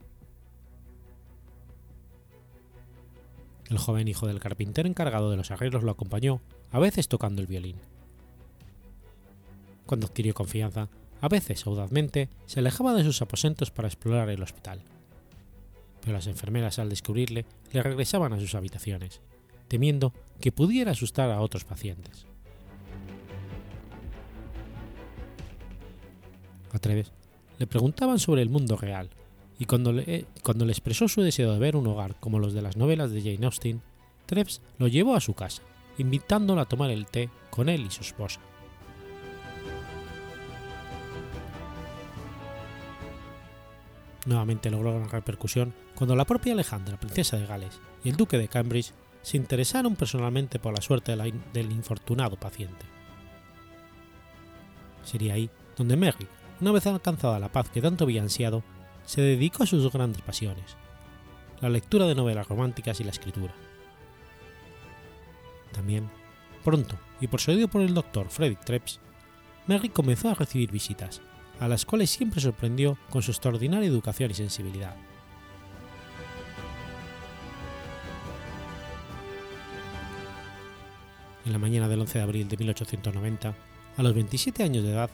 El 3.76 3.82
joven 3.82 4.08
hijo 4.08 4.26
del 4.26 4.40
carpintero 4.40 4.88
encargado 4.88 5.30
de 5.30 5.36
los 5.36 5.52
arreglos 5.52 5.84
lo 5.84 5.92
acompañó, 5.92 6.40
a 6.72 6.80
veces 6.80 7.10
tocando 7.10 7.42
el 7.42 7.48
violín. 7.48 7.76
Cuando 9.86 10.08
adquirió 10.08 10.34
confianza, 10.34 10.88
a 11.20 11.28
veces 11.28 11.68
audazmente 11.68 12.30
se 12.46 12.62
alejaba 12.62 12.94
de 12.94 13.04
sus 13.04 13.22
aposentos 13.22 13.72
para 13.72 13.90
explorar 13.90 14.30
el 14.30 14.42
hospital. 14.42 14.82
Pero 16.00 16.14
las 16.14 16.28
enfermeras 16.28 16.80
al 16.80 16.88
descubrirle 16.88 17.46
le 17.74 17.84
regresaban 17.84 18.32
a 18.32 18.40
sus 18.40 18.56
habitaciones, 18.56 19.20
temiendo 19.68 20.14
que 20.40 20.54
pudiera 20.54 20.92
asustar 20.92 21.30
a 21.30 21.42
otros 21.42 21.66
pacientes. 21.66 22.26
A 26.72 26.80
Treves 26.80 27.12
le 27.60 27.68
preguntaban 27.68 28.20
sobre 28.20 28.42
el 28.42 28.50
mundo 28.50 28.78
real 28.78 29.10
y 29.60 29.66
cuando 29.66 29.94
le, 29.94 30.26
cuando 30.44 30.66
le 30.66 30.72
expresó 30.72 31.08
su 31.08 31.22
deseo 31.22 31.54
de 31.54 31.60
ver 31.60 31.76
un 31.76 31.88
hogar 31.88 32.16
como 32.20 32.40
los 32.40 32.54
de 32.54 32.62
las 32.62 32.78
novelas 32.78 33.12
de 33.12 33.22
Jane 33.22 33.46
Austen, 33.46 33.82
Treves 34.26 34.62
lo 34.78 34.88
llevó 34.88 35.16
a 35.16 35.22
su 35.22 35.34
casa, 35.34 35.62
invitándolo 35.98 36.62
a 36.62 36.66
tomar 36.66 36.90
el 36.90 37.06
té 37.06 37.30
con 37.50 37.70
él 37.70 37.86
y 37.86 37.92
su 37.92 38.02
esposa. 38.02 38.40
Nuevamente 44.26 44.72
logró 44.72 44.96
gran 44.96 45.10
repercusión 45.10 45.74
cuando 45.94 46.16
la 46.16 46.26
propia 46.26 46.54
Alejandra, 46.54 47.00
princesa 47.00 47.38
de 47.38 47.46
Gales, 47.46 47.80
y 48.04 48.10
el 48.10 48.18
duque 48.18 48.38
de 48.38 48.48
Cambridge 48.48 48.92
se 49.22 49.38
interesaron 49.38 49.96
personalmente 49.96 50.60
por 50.60 50.74
la 50.74 50.82
suerte 50.82 51.16
del 51.16 51.72
infortunado 51.72 52.36
paciente. 52.36 52.86
Sería 55.04 55.36
ahí 55.36 55.50
donde 55.78 55.96
Merrick, 55.96 56.28
una 56.60 56.72
vez 56.72 56.88
alcanzada 56.88 57.40
la 57.40 57.52
paz 57.52 57.70
que 57.70 57.82
tanto 57.82 58.06
había 58.06 58.22
ansiado, 58.22 58.64
se 59.06 59.22
dedicó 59.22 59.64
a 59.64 59.68
sus 59.68 59.84
dos 59.84 59.94
grandes 59.94 60.22
pasiones, 60.22 60.76
la 61.62 61.70
lectura 61.70 62.06
de 62.06 62.16
novelas 62.16 62.48
románticas 62.48 63.00
y 63.00 63.04
la 63.04 63.12
escritura. 63.12 63.54
También, 65.72 66.10
pronto 66.64 66.98
y 67.22 67.28
persuadido 67.28 67.68
por 67.68 67.82
el 67.82 67.94
doctor 67.94 68.30
Frederick 68.30 68.64
Treps, 68.66 69.00
Merrick 69.68 69.94
comenzó 69.94 70.30
a 70.30 70.36
recibir 70.36 70.72
visitas, 70.72 71.22
a 71.60 71.68
las 71.68 71.86
cuales 71.86 72.10
siempre 72.10 72.42
sorprendió 72.42 72.98
con 73.10 73.22
su 73.22 73.32
extraordinaria 73.32 73.88
educación 73.88 74.32
y 74.32 74.36
sensibilidad. 74.36 74.96
En 81.46 81.52
la 81.52 81.60
mañana 81.60 81.88
del 81.88 82.02
11 82.02 82.18
de 82.18 82.24
abril 82.24 82.48
de 82.48 82.58
1890, 82.58 83.56
a 83.98 84.04
los 84.04 84.14
27 84.14 84.64
años 84.64 84.84
de 84.84 84.92
edad, 84.92 85.10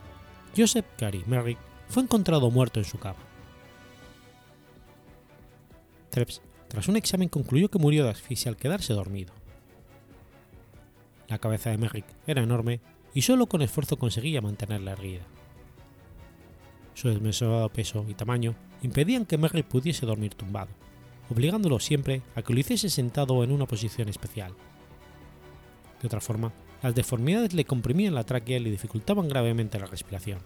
Joseph 0.56 0.86
Gary 0.98 1.24
Merrick 1.28 1.58
fue 1.90 2.04
encontrado 2.04 2.50
muerto 2.50 2.80
en 2.80 2.86
su 2.86 2.98
cama. 2.98 3.31
Treps, 6.12 6.42
tras 6.68 6.88
un 6.88 6.98
examen, 6.98 7.30
concluyó 7.30 7.70
que 7.70 7.80
murió 7.80 8.04
de 8.04 8.12
asfixia 8.12 8.50
al 8.50 8.58
quedarse 8.58 8.94
dormido. 8.94 9.34
La 11.28 11.40
cabeza 11.40 11.70
de 11.70 11.78
Merrick 11.78 12.06
era 12.28 12.44
enorme 12.44 12.82
y 13.14 13.24
solo 13.24 13.48
con 13.48 13.62
esfuerzo 13.62 13.98
conseguía 13.98 14.42
mantenerla 14.42 14.92
erguida. 14.92 15.24
Su 16.94 17.10
desmesurado 17.10 17.70
peso 17.70 18.06
y 18.08 18.14
tamaño 18.14 18.56
impedían 18.84 19.26
que 19.26 19.38
Merrick 19.38 19.66
pudiese 19.66 20.06
dormir 20.06 20.36
tumbado, 20.36 20.70
obligándolo 21.30 21.80
siempre 21.80 22.22
a 22.36 22.42
que 22.42 22.54
lo 22.54 22.60
hiciese 22.60 22.90
sentado 22.90 23.44
en 23.44 23.52
una 23.52 23.66
posición 23.66 24.10
especial. 24.10 24.54
De 26.02 26.08
otra 26.08 26.20
forma, 26.20 26.52
las 26.84 26.96
deformidades 26.96 27.54
le 27.54 27.66
comprimían 27.66 28.16
la 28.16 28.24
tráquea 28.24 28.58
y 28.58 28.62
le 28.62 28.72
dificultaban 28.72 29.30
gravemente 29.30 29.80
la 29.80 29.86
respiración. 29.86 30.40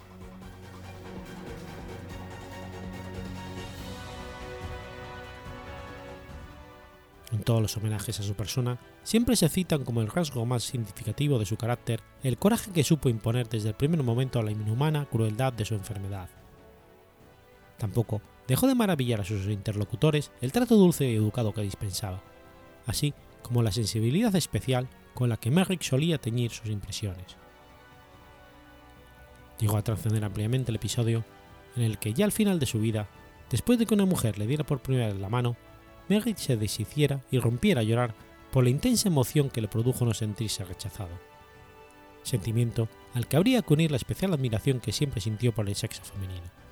En 7.31 7.43
todos 7.43 7.61
los 7.61 7.75
homenajes 7.77 8.19
a 8.19 8.23
su 8.23 8.35
persona, 8.35 8.77
siempre 9.03 9.35
se 9.35 9.49
citan 9.49 9.83
como 9.83 10.01
el 10.01 10.07
rasgo 10.07 10.45
más 10.45 10.63
significativo 10.63 11.39
de 11.39 11.45
su 11.45 11.57
carácter 11.57 12.01
el 12.23 12.37
coraje 12.37 12.71
que 12.71 12.83
supo 12.83 13.09
imponer 13.09 13.49
desde 13.49 13.69
el 13.69 13.75
primer 13.75 14.03
momento 14.03 14.39
a 14.39 14.43
la 14.43 14.51
inhumana 14.51 15.05
crueldad 15.05 15.51
de 15.53 15.65
su 15.65 15.73
enfermedad. 15.73 16.29
Tampoco 17.77 18.21
dejó 18.47 18.67
de 18.67 18.75
maravillar 18.75 19.21
a 19.21 19.25
sus 19.25 19.47
interlocutores 19.47 20.31
el 20.41 20.51
trato 20.51 20.75
dulce 20.75 21.09
y 21.09 21.15
educado 21.15 21.53
que 21.53 21.61
dispensaba, 21.61 22.21
así 22.85 23.13
como 23.41 23.63
la 23.63 23.71
sensibilidad 23.71 24.35
especial 24.35 24.87
con 25.13 25.29
la 25.29 25.37
que 25.37 25.51
Merrick 25.51 25.81
solía 25.81 26.19
teñir 26.19 26.51
sus 26.51 26.67
impresiones. 26.67 27.37
Llegó 29.59 29.77
a 29.77 29.83
trascender 29.83 30.23
ampliamente 30.23 30.71
el 30.71 30.75
episodio 30.75 31.23
en 31.75 31.83
el 31.83 31.97
que 31.97 32.13
ya 32.13 32.25
al 32.25 32.31
final 32.31 32.59
de 32.59 32.65
su 32.65 32.79
vida, 32.79 33.07
después 33.49 33.79
de 33.79 33.85
que 33.85 33.93
una 33.93 34.05
mujer 34.05 34.37
le 34.37 34.47
diera 34.47 34.65
por 34.65 34.81
primera 34.81 35.07
vez 35.07 35.15
la 35.15 35.29
mano, 35.29 35.55
Merrick 36.09 36.37
se 36.37 36.57
deshiciera 36.57 37.21
y 37.31 37.39
rompiera 37.39 37.81
a 37.81 37.83
llorar 37.83 38.13
por 38.51 38.63
la 38.63 38.69
intensa 38.69 39.07
emoción 39.07 39.49
que 39.49 39.61
le 39.61 39.67
produjo 39.67 40.05
no 40.05 40.13
sentirse 40.13 40.63
rechazado. 40.63 41.19
Sentimiento 42.23 42.87
al 43.13 43.27
que 43.27 43.37
habría 43.37 43.61
que 43.61 43.73
unir 43.73 43.91
la 43.91 43.97
especial 43.97 44.33
admiración 44.33 44.79
que 44.79 44.91
siempre 44.91 45.21
sintió 45.21 45.53
por 45.53 45.67
el 45.67 45.75
sexo 45.75 46.03
femenino. 46.03 46.64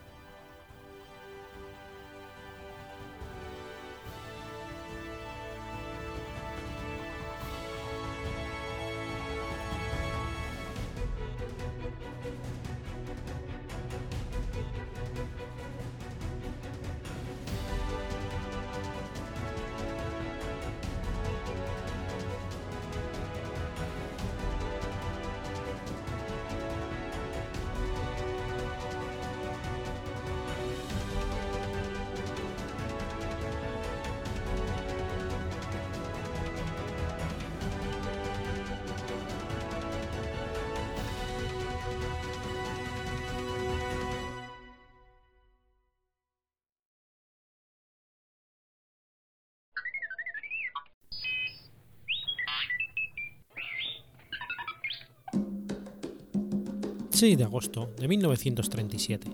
6 57.23 57.37
de 57.37 57.43
agosto 57.45 57.89
de 57.97 58.05
1937. 58.09 59.31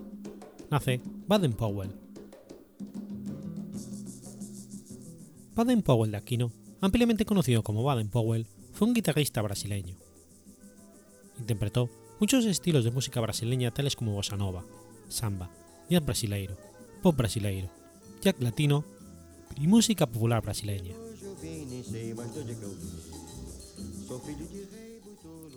Nace 0.70 1.00
Baden 1.26 1.54
Powell. 1.54 1.90
Baden 5.56 5.82
Powell 5.82 6.12
de 6.12 6.16
Aquino, 6.16 6.52
ampliamente 6.80 7.24
conocido 7.24 7.64
como 7.64 7.82
Baden 7.82 8.08
Powell, 8.08 8.46
fue 8.74 8.86
un 8.86 8.94
guitarrista 8.94 9.42
brasileño. 9.42 9.96
Interpretó 11.40 11.90
muchos 12.20 12.44
estilos 12.44 12.84
de 12.84 12.92
música 12.92 13.20
brasileña 13.20 13.74
tales 13.74 13.96
como 13.96 14.12
bossa 14.12 14.36
nova, 14.36 14.64
samba, 15.08 15.50
jazz 15.88 16.04
brasileiro, 16.04 16.56
pop 17.02 17.16
brasileiro, 17.16 17.70
jazz 18.22 18.36
latino 18.38 18.84
y 19.60 19.66
música 19.66 20.06
popular 20.06 20.42
brasileña. 20.42 20.94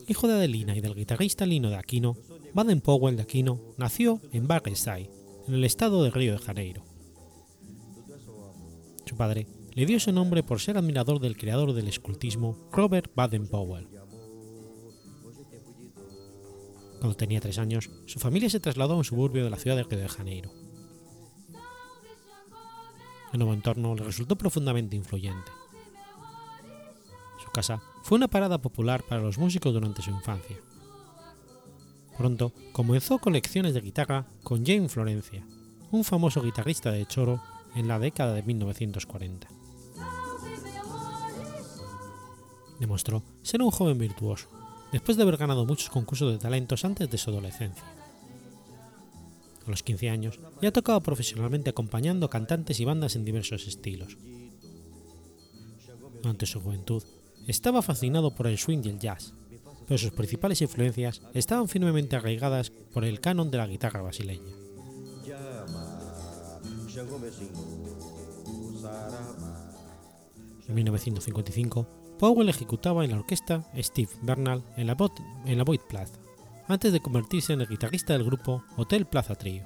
Hijo 0.08 0.28
de 0.28 0.34
Adelina 0.34 0.76
y 0.76 0.82
del 0.82 0.96
guitarrista 0.96 1.46
Lino 1.46 1.70
de 1.70 1.78
Aquino, 1.78 2.18
Baden 2.54 2.82
Powell 2.82 3.16
de 3.16 3.24
Aquino 3.24 3.60
nació 3.78 4.22
en 4.32 4.48
Barrenside, 4.48 5.10
en 5.48 5.54
el 5.54 5.64
estado 5.64 6.04
de 6.04 6.12
Río 6.12 6.34
de 6.34 6.40
Janeiro. 6.40 6.84
Su 9.06 9.16
padre 9.16 9.48
le 9.74 9.86
dio 9.86 9.98
ese 9.98 10.12
nombre 10.12 10.44
por 10.44 10.60
ser 10.60 10.78
admirador 10.78 11.20
del 11.20 11.38
creador 11.38 11.74
del 11.74 11.88
escultismo 11.88 12.70
Robert 12.72 13.12
Baden 13.16 13.48
Powell. 13.48 13.88
Cuando 17.00 17.18
tenía 17.18 17.42
tres 17.42 17.58
años, 17.58 17.90
su 18.06 18.20
familia 18.20 18.50
se 18.50 18.60
trasladó 18.60 18.94
a 18.94 18.98
un 18.98 19.04
suburbio 19.04 19.44
de 19.44 19.50
la 19.50 19.58
ciudad 19.58 19.76
de 19.76 19.84
Río 19.84 20.00
de 20.00 20.10
Janeiro. 20.10 20.52
El 23.34 23.40
nuevo 23.40 23.54
entorno 23.54 23.96
le 23.96 24.04
resultó 24.04 24.38
profundamente 24.38 24.96
influyente 24.96 25.52
casa 27.54 27.82
fue 28.04 28.18
una 28.18 28.28
parada 28.28 28.62
popular 28.62 29.04
para 29.04 29.22
los 29.22 29.38
músicos 29.38 29.74
durante 29.74 30.02
su 30.02 30.12
infancia. 30.12 30.58
Pronto 32.18 32.54
comenzó 32.74 33.18
con 33.18 33.34
lecciones 33.34 33.74
de 33.74 33.82
guitarra 33.82 34.28
con 34.44 34.66
Jane 34.66 34.90
Florencia, 34.90 35.48
un 35.90 36.04
famoso 36.04 36.42
guitarrista 36.44 36.92
de 36.92 37.06
choro 37.06 37.42
en 37.76 37.88
la 37.88 38.00
década 38.00 38.34
de 38.34 38.44
1940. 38.44 39.48
Demostró 42.80 43.24
ser 43.42 43.62
un 43.62 43.72
joven 43.72 43.98
virtuoso, 43.98 44.50
después 44.92 45.16
de 45.16 45.24
haber 45.24 45.38
ganado 45.38 45.66
muchos 45.66 45.90
concursos 45.90 46.32
de 46.32 46.38
talentos 46.38 46.84
antes 46.84 47.10
de 47.10 47.18
su 47.18 47.30
adolescencia. 47.30 47.86
A 49.66 49.70
los 49.70 49.82
15 49.82 50.10
años 50.10 50.40
ya 50.62 50.74
tocaba 50.74 51.00
profesionalmente 51.00 51.70
acompañando 51.70 52.30
cantantes 52.30 52.82
y 52.82 52.86
bandas 52.86 53.16
en 53.16 53.24
diversos 53.24 53.66
estilos. 53.66 54.18
Durante 56.22 56.46
su 56.46 56.60
juventud 56.60 57.02
estaba 57.48 57.82
fascinado 57.82 58.36
por 58.36 58.48
el 58.48 58.58
swing 58.58 58.82
y 58.84 58.90
el 58.90 59.00
jazz, 59.00 59.34
pero 59.88 59.98
sus 59.98 60.12
principales 60.12 60.62
influencias 60.62 61.22
estaban 61.34 61.68
firmemente 61.68 62.16
arraigadas 62.16 62.70
por 62.70 63.06
el 63.06 63.20
canon 63.20 63.52
de 63.52 63.58
la 63.58 63.68
guitarra 63.68 64.02
brasileña. 64.02 64.54
En 70.68 70.76
1955, 70.76 71.88
Powell 72.20 72.50
ejecutaba 72.50 73.04
en 73.04 73.12
la 73.12 73.18
orquesta 73.18 73.70
Steve 73.78 74.10
Bernal 74.22 74.64
en 74.78 74.88
la, 74.88 74.96
en 75.46 75.58
la 75.58 75.64
Boyd 75.64 75.82
Plaza, 75.90 76.18
antes 76.68 76.94
de 76.94 77.02
convertirse 77.02 77.54
en 77.54 77.62
el 77.62 77.68
guitarrista 77.68 78.14
del 78.14 78.24
grupo 78.24 78.64
Hotel 78.78 79.06
Plaza 79.06 79.36
Trio. 79.36 79.66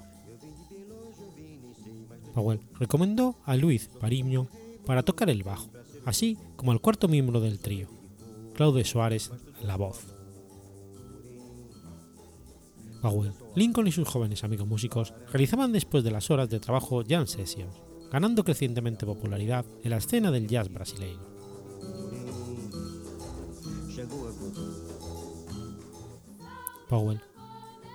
Powell 2.34 2.60
recomendó 2.78 3.36
a 3.44 3.56
Luis 3.56 3.88
Pariño 4.00 4.48
para 4.88 5.02
tocar 5.02 5.28
el 5.28 5.42
bajo, 5.42 5.68
así 6.06 6.38
como 6.56 6.72
al 6.72 6.80
cuarto 6.80 7.08
miembro 7.08 7.40
del 7.40 7.58
trío, 7.58 7.88
Claude 8.54 8.86
Suárez, 8.86 9.30
la 9.62 9.76
voz. 9.76 10.16
Powell, 13.02 13.34
Lincoln 13.54 13.86
y 13.86 13.92
sus 13.92 14.08
jóvenes 14.08 14.44
amigos 14.44 14.66
músicos 14.66 15.12
realizaban 15.30 15.72
después 15.72 16.04
de 16.04 16.10
las 16.10 16.30
horas 16.30 16.48
de 16.48 16.58
trabajo 16.58 17.04
jam 17.06 17.26
sessions, 17.26 17.76
ganando 18.10 18.44
crecientemente 18.44 19.04
popularidad 19.04 19.66
en 19.84 19.90
la 19.90 19.98
escena 19.98 20.30
del 20.30 20.48
jazz 20.48 20.72
brasileño. 20.72 21.20
Powell 26.88 27.20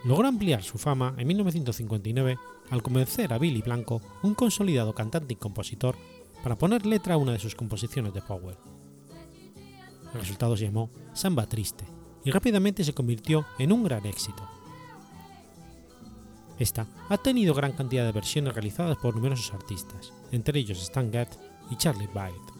logró 0.05 0.27
ampliar 0.27 0.61
su 0.61 0.77
fama 0.77 1.15
en 1.17 1.27
1959 1.27 2.37
al 2.69 2.83
convencer 2.83 3.33
a 3.33 3.39
Billy 3.39 3.63
Blanco, 3.63 3.99
un 4.21 4.35
consolidado 4.35 4.93
cantante 4.93 5.33
y 5.33 5.37
compositor, 5.37 5.95
para 6.43 6.57
poner 6.57 6.85
letra 6.85 7.13
a 7.13 7.17
una 7.17 7.31
de 7.31 7.39
sus 7.39 7.55
composiciones 7.55 8.13
de 8.13 8.21
Powell. 8.21 8.57
El 10.13 10.19
resultado 10.19 10.57
se 10.57 10.65
llamó 10.65 10.91
Samba 11.13 11.47
Triste 11.47 11.85
y 12.25 12.31
rápidamente 12.31 12.83
se 12.83 12.93
convirtió 12.93 13.45
en 13.57 13.71
un 13.71 13.83
gran 13.83 14.05
éxito. 14.05 14.47
Esta 16.59 16.85
ha 17.09 17.17
tenido 17.17 17.53
gran 17.53 17.71
cantidad 17.71 18.05
de 18.05 18.11
versiones 18.11 18.53
realizadas 18.53 18.97
por 18.97 19.15
numerosos 19.15 19.53
artistas, 19.53 20.13
entre 20.31 20.59
ellos 20.59 20.81
Stan 20.81 21.11
Getz 21.11 21.39
y 21.71 21.77
Charlie 21.77 22.07
Byte. 22.13 22.53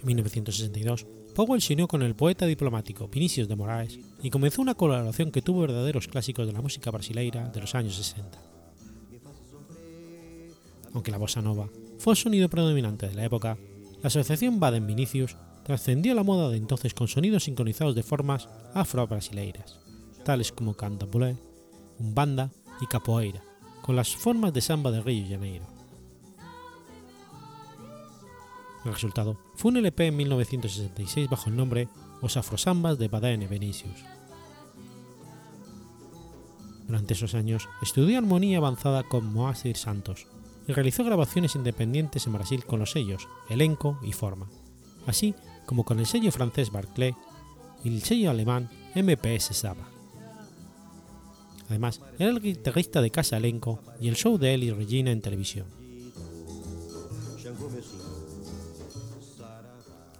En 0.00 0.06
1962, 0.06 1.06
Powell 1.36 1.62
se 1.62 1.74
unió 1.74 1.86
con 1.86 2.02
el 2.02 2.16
poeta 2.16 2.46
diplomático 2.46 3.08
Vinicius 3.08 3.48
de 3.48 3.56
Moraes 3.56 3.98
y 4.22 4.30
comenzó 4.30 4.60
una 4.60 4.74
colaboración 4.74 5.30
que 5.30 5.40
tuvo 5.40 5.60
verdaderos 5.60 6.08
clásicos 6.08 6.46
de 6.46 6.52
la 6.52 6.60
música 6.60 6.90
brasileira 6.90 7.48
de 7.48 7.60
los 7.60 7.74
años 7.76 7.94
60. 7.94 8.51
Aunque 10.94 11.10
la 11.10 11.18
bossa 11.18 11.42
nova 11.42 11.68
fue 11.98 12.12
el 12.12 12.16
sonido 12.16 12.48
predominante 12.48 13.08
de 13.08 13.14
la 13.14 13.24
época, 13.24 13.56
la 14.02 14.08
asociación 14.08 14.60
Baden-Vinicius 14.60 15.36
trascendió 15.64 16.14
la 16.14 16.24
moda 16.24 16.48
de 16.50 16.56
entonces 16.56 16.92
con 16.92 17.08
sonidos 17.08 17.44
sincronizados 17.44 17.94
de 17.94 18.02
formas 18.02 18.48
afro-brasileiras, 18.74 19.80
tales 20.24 20.52
como 20.52 20.74
candomblé, 20.74 21.36
umbanda 21.98 22.50
y 22.80 22.86
capoeira, 22.86 23.42
con 23.82 23.96
las 23.96 24.14
formas 24.14 24.52
de 24.52 24.60
samba 24.60 24.90
de 24.90 25.00
Río 25.00 25.24
de 25.24 25.34
Janeiro. 25.34 25.66
El 28.84 28.92
resultado 28.92 29.38
fue 29.54 29.70
un 29.70 29.76
LP 29.76 30.08
en 30.08 30.16
1966 30.16 31.30
bajo 31.30 31.48
el 31.48 31.56
nombre 31.56 31.88
Os 32.20 32.36
Afrosambas 32.36 32.98
de 32.98 33.06
Baden 33.06 33.48
Vinicius. 33.48 34.04
Durante 36.88 37.14
esos 37.14 37.34
años 37.34 37.68
estudió 37.80 38.18
armonía 38.18 38.58
avanzada 38.58 39.04
con 39.04 39.32
Moacir 39.32 39.76
Santos 39.76 40.26
y 40.66 40.72
realizó 40.72 41.04
grabaciones 41.04 41.54
independientes 41.56 42.26
en 42.26 42.32
Brasil 42.32 42.64
con 42.64 42.80
los 42.80 42.92
sellos 42.92 43.28
Elenco 43.48 43.98
y 44.02 44.12
Forma, 44.12 44.48
así 45.06 45.34
como 45.66 45.84
con 45.84 45.98
el 45.98 46.06
sello 46.06 46.30
francés 46.32 46.70
Barclay 46.70 47.14
y 47.84 47.88
el 47.88 48.02
sello 48.02 48.30
alemán 48.30 48.70
MPS 48.94 49.56
Saba. 49.56 49.88
Además, 51.68 52.00
era 52.18 52.30
el 52.30 52.40
guitarrista 52.40 53.00
de 53.00 53.10
Casa 53.10 53.38
Elenco 53.38 53.80
y 54.00 54.08
el 54.08 54.16
show 54.16 54.36
de 54.36 54.54
él 54.54 54.64
y 54.64 54.70
Regina 54.70 55.10
en 55.10 55.22
televisión. 55.22 55.66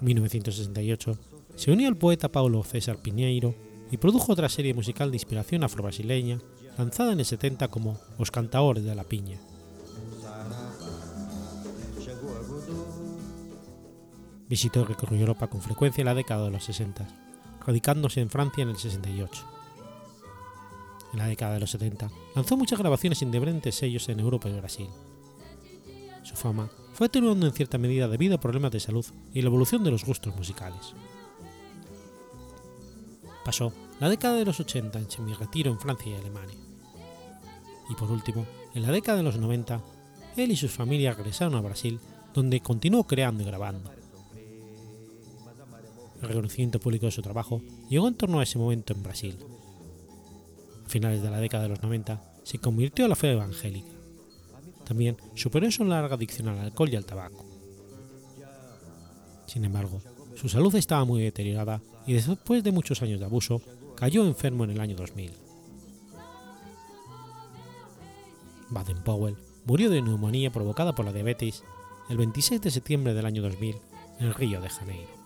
En 0.00 0.06
1968 0.06 1.18
se 1.54 1.70
unió 1.70 1.88
al 1.88 1.96
poeta 1.96 2.32
Paulo 2.32 2.64
César 2.64 2.96
Piñeiro 2.96 3.54
y 3.90 3.98
produjo 3.98 4.32
otra 4.32 4.48
serie 4.48 4.74
musical 4.74 5.10
de 5.10 5.16
inspiración 5.16 5.62
afro-brasileña 5.62 6.40
lanzada 6.78 7.12
en 7.12 7.20
el 7.20 7.26
70 7.26 7.68
como 7.68 8.00
Os 8.18 8.30
Cantaores 8.30 8.82
de 8.84 8.94
la 8.94 9.04
Piña. 9.04 9.38
Visitó 14.52 14.82
y 14.82 14.84
recorrió 14.84 15.18
Europa 15.18 15.46
con 15.46 15.62
frecuencia 15.62 16.02
en 16.02 16.08
la 16.08 16.14
década 16.14 16.44
de 16.44 16.50
los 16.50 16.64
60, 16.64 17.08
radicándose 17.64 18.20
en 18.20 18.28
Francia 18.28 18.60
en 18.60 18.68
el 18.68 18.76
68. 18.76 19.46
En 21.14 21.18
la 21.18 21.26
década 21.26 21.54
de 21.54 21.60
los 21.60 21.70
70 21.70 22.10
lanzó 22.34 22.58
muchas 22.58 22.78
grabaciones 22.78 23.22
en 23.22 23.30
diferentes 23.30 23.74
sellos 23.74 24.06
en 24.10 24.20
Europa 24.20 24.50
y 24.50 24.52
Brasil. 24.52 24.88
Su 26.22 26.36
fama 26.36 26.68
fue 26.92 27.06
atenuando 27.06 27.46
en 27.46 27.54
cierta 27.54 27.78
medida 27.78 28.08
debido 28.08 28.34
a 28.34 28.40
problemas 28.40 28.72
de 28.72 28.80
salud 28.80 29.06
y 29.32 29.40
la 29.40 29.48
evolución 29.48 29.84
de 29.84 29.90
los 29.90 30.04
gustos 30.04 30.36
musicales. 30.36 30.92
Pasó 33.46 33.72
la 34.00 34.10
década 34.10 34.34
de 34.36 34.44
los 34.44 34.60
80 34.60 34.98
en 34.98 35.10
semi-retiro 35.10 35.70
en 35.70 35.80
Francia 35.80 36.12
y 36.12 36.20
Alemania. 36.20 36.58
Y 37.88 37.94
por 37.94 38.10
último, 38.10 38.44
en 38.74 38.82
la 38.82 38.92
década 38.92 39.16
de 39.16 39.24
los 39.24 39.38
90, 39.38 39.80
él 40.36 40.50
y 40.50 40.56
sus 40.56 40.72
familias 40.72 41.16
regresaron 41.16 41.54
a 41.54 41.62
Brasil, 41.62 42.00
donde 42.34 42.60
continuó 42.60 43.06
creando 43.06 43.44
y 43.44 43.46
grabando. 43.46 44.01
El 46.22 46.28
reconocimiento 46.28 46.78
público 46.78 47.06
de 47.06 47.12
su 47.12 47.20
trabajo 47.20 47.60
llegó 47.90 48.06
en 48.06 48.14
torno 48.14 48.38
a 48.38 48.44
ese 48.44 48.56
momento 48.56 48.92
en 48.92 49.02
Brasil. 49.02 49.36
A 50.86 50.88
finales 50.88 51.20
de 51.20 51.30
la 51.30 51.40
década 51.40 51.64
de 51.64 51.70
los 51.70 51.82
90, 51.82 52.22
se 52.44 52.58
convirtió 52.58 53.04
a 53.04 53.08
la 53.08 53.16
fe 53.16 53.32
evangélica. 53.32 53.90
También 54.86 55.16
superó 55.34 55.68
su 55.70 55.84
larga 55.84 56.14
adicción 56.14 56.48
al 56.48 56.60
alcohol 56.60 56.90
y 56.90 56.96
al 56.96 57.04
tabaco. 57.04 57.44
Sin 59.46 59.64
embargo, 59.64 60.00
su 60.36 60.48
salud 60.48 60.74
estaba 60.76 61.04
muy 61.04 61.22
deteriorada 61.22 61.82
y 62.06 62.14
después 62.14 62.62
de 62.62 62.72
muchos 62.72 63.02
años 63.02 63.18
de 63.18 63.26
abuso, 63.26 63.60
cayó 63.96 64.24
enfermo 64.24 64.64
en 64.64 64.70
el 64.70 64.80
año 64.80 64.96
2000. 64.96 65.32
Baden-Powell 68.70 69.36
murió 69.64 69.90
de 69.90 70.02
neumonía 70.02 70.52
provocada 70.52 70.94
por 70.94 71.04
la 71.04 71.12
diabetes 71.12 71.64
el 72.08 72.16
26 72.16 72.60
de 72.60 72.70
septiembre 72.70 73.12
del 73.12 73.26
año 73.26 73.42
2000 73.42 73.76
en 74.20 74.34
Río 74.34 74.60
de 74.60 74.70
Janeiro. 74.70 75.21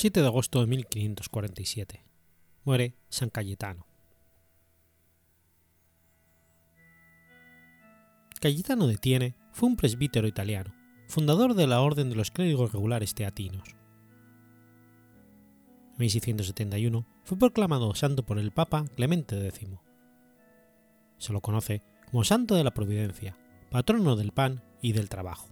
...7 0.00 0.20
de 0.20 0.26
agosto 0.28 0.60
de 0.60 0.68
1547... 0.68 2.04
...muere 2.62 2.94
San 3.08 3.30
Cayetano. 3.30 3.84
Cayetano 8.40 8.86
de 8.86 8.96
Tiene 8.96 9.34
fue 9.50 9.68
un 9.68 9.74
presbítero 9.74 10.28
italiano, 10.28 10.72
fundador 11.08 11.54
de 11.54 11.66
la 11.66 11.80
Orden 11.80 12.10
de 12.10 12.14
los 12.14 12.30
Clérigos 12.30 12.70
Regulares 12.72 13.16
Teatinos. 13.16 13.70
En 15.94 15.98
1671 15.98 17.04
fue 17.24 17.36
proclamado 17.36 17.92
santo 17.96 18.24
por 18.24 18.38
el 18.38 18.52
Papa 18.52 18.84
Clemente 18.94 19.48
X. 19.48 19.68
Se 21.16 21.32
lo 21.32 21.40
conoce 21.40 21.82
como 22.08 22.22
Santo 22.22 22.54
de 22.54 22.62
la 22.62 22.72
Providencia, 22.72 23.36
patrono 23.68 24.14
del 24.14 24.30
pan 24.30 24.62
y 24.80 24.92
del 24.92 25.08
trabajo. 25.08 25.48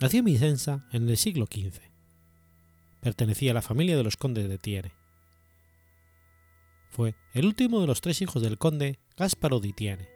Nació 0.00 0.20
en 0.20 0.26
Vicenza 0.26 0.84
en 0.92 1.08
el 1.08 1.16
siglo 1.16 1.46
XV. 1.46 1.80
Pertenecía 3.00 3.50
a 3.50 3.54
la 3.54 3.62
familia 3.62 3.96
de 3.96 4.04
los 4.04 4.16
condes 4.16 4.48
de 4.48 4.56
Tiene. 4.56 4.92
Fue 6.88 7.16
el 7.34 7.46
último 7.46 7.80
de 7.80 7.88
los 7.88 8.00
tres 8.00 8.22
hijos 8.22 8.40
del 8.40 8.58
conde 8.58 9.00
Gasparo 9.16 9.58
di 9.58 9.72
Tiene, 9.72 10.08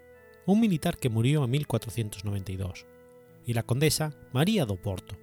un 0.47 0.61
militar 0.61 0.99
que 0.99 1.09
murió 1.09 1.43
en 1.43 1.51
1492, 1.51 2.87
y 3.45 3.55
la 3.55 3.65
condesa 3.65 4.15
María 4.33 4.67
do 4.67 4.77
Porto, 4.77 5.17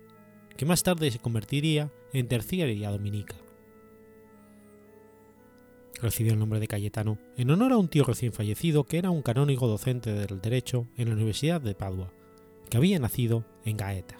que 0.57 0.65
más 0.65 0.83
tarde 0.83 1.09
se 1.09 1.19
convertiría 1.19 1.89
en 2.11 2.27
terciaria 2.27 2.91
dominica. 2.91 3.37
Recibió 6.01 6.33
el 6.33 6.39
nombre 6.39 6.59
de 6.59 6.67
Cayetano 6.67 7.17
en 7.37 7.49
honor 7.49 7.71
a 7.71 7.77
un 7.77 7.87
tío 7.87 8.03
recién 8.03 8.33
fallecido 8.33 8.83
que 8.83 8.97
era 8.97 9.09
un 9.09 9.21
canónigo 9.21 9.67
docente 9.69 10.11
del 10.11 10.41
derecho 10.41 10.85
en 10.97 11.07
la 11.07 11.15
Universidad 11.15 11.61
de 11.61 11.75
Padua, 11.75 12.11
que 12.69 12.75
había 12.75 12.99
nacido 12.99 13.45
en 13.63 13.77
Gaeta. 13.77 14.17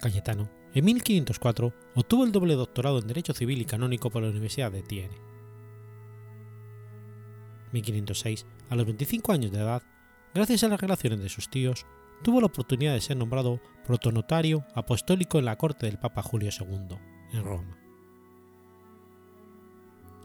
Cayetano 0.00 0.50
En 0.74 0.84
1504 0.84 1.72
obtuvo 1.94 2.24
el 2.24 2.32
doble 2.32 2.54
doctorado 2.54 2.98
en 2.98 3.06
Derecho 3.06 3.32
Civil 3.32 3.60
y 3.60 3.64
Canónico 3.64 4.10
por 4.10 4.22
la 4.22 4.30
Universidad 4.30 4.70
de 4.72 4.82
Tiene. 4.82 5.16
En 7.66 7.72
1506, 7.72 8.46
a 8.70 8.76
los 8.76 8.86
25 8.86 9.32
años 9.32 9.52
de 9.52 9.58
edad, 9.58 9.82
gracias 10.34 10.64
a 10.64 10.68
las 10.68 10.80
relaciones 10.80 11.20
de 11.20 11.28
sus 11.28 11.50
tíos, 11.50 11.86
tuvo 12.22 12.40
la 12.40 12.46
oportunidad 12.46 12.94
de 12.94 13.00
ser 13.00 13.16
nombrado 13.16 13.60
protonotario 13.86 14.64
apostólico 14.74 15.38
en 15.38 15.44
la 15.46 15.56
corte 15.56 15.86
del 15.86 15.98
Papa 15.98 16.22
Julio 16.22 16.50
II, 16.58 16.96
en 17.32 17.44
Roma. 17.44 17.78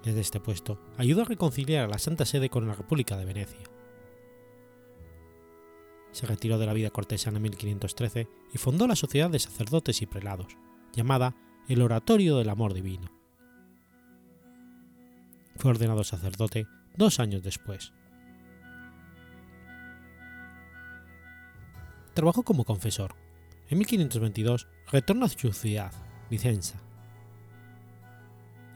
Desde 0.03 0.21
este 0.21 0.39
puesto, 0.39 0.79
ayudó 0.97 1.21
a 1.21 1.25
reconciliar 1.25 1.85
a 1.85 1.87
la 1.87 1.99
Santa 1.99 2.25
Sede 2.25 2.49
con 2.49 2.67
la 2.67 2.75
República 2.75 3.17
de 3.17 3.25
Venecia. 3.25 3.70
Se 6.11 6.25
retiró 6.25 6.57
de 6.57 6.65
la 6.65 6.73
vida 6.73 6.89
cortesana 6.89 7.37
en 7.37 7.43
1513 7.43 8.27
y 8.53 8.57
fundó 8.57 8.87
la 8.87 8.95
Sociedad 8.95 9.29
de 9.29 9.39
Sacerdotes 9.39 10.01
y 10.01 10.05
Prelados, 10.05 10.57
llamada 10.93 11.35
el 11.67 11.81
Oratorio 11.81 12.37
del 12.37 12.49
Amor 12.49 12.73
Divino. 12.73 13.11
Fue 15.55 15.71
ordenado 15.71 16.03
sacerdote 16.03 16.67
dos 16.97 17.19
años 17.19 17.43
después. 17.43 17.93
Trabajó 22.13 22.43
como 22.43 22.65
confesor. 22.65 23.15
En 23.69 23.77
1522 23.77 24.67
retornó 24.91 25.25
a 25.25 25.29
su 25.29 25.53
ciudad, 25.53 25.93
Vicenza. 26.29 26.81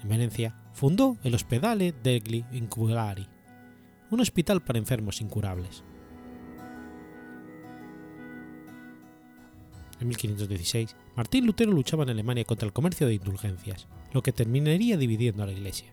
En 0.02 0.10
Venecia 0.10 0.56
fundó 0.74 1.18
el 1.24 1.36
Hospedale 1.36 1.92
degli 1.92 2.46
Incurabili, 2.52 3.28
un 4.12 4.22
hospital 4.22 4.62
para 4.64 4.80
enfermos 4.80 5.20
incurables. 5.20 5.84
En 10.00 10.08
1516, 10.10 10.96
Martín 11.16 11.46
Lutero 11.46 11.72
luchaba 11.72 12.04
en 12.04 12.10
Alemania 12.10 12.44
contra 12.44 12.66
el 12.66 12.74
comercio 12.74 13.08
de 13.08 13.14
indulgencias, 13.14 13.88
lo 14.14 14.22
que 14.22 14.34
terminaría 14.34 14.98
dividiendo 14.98 15.44
a 15.44 15.46
la 15.46 15.54
Iglesia. 15.54 15.88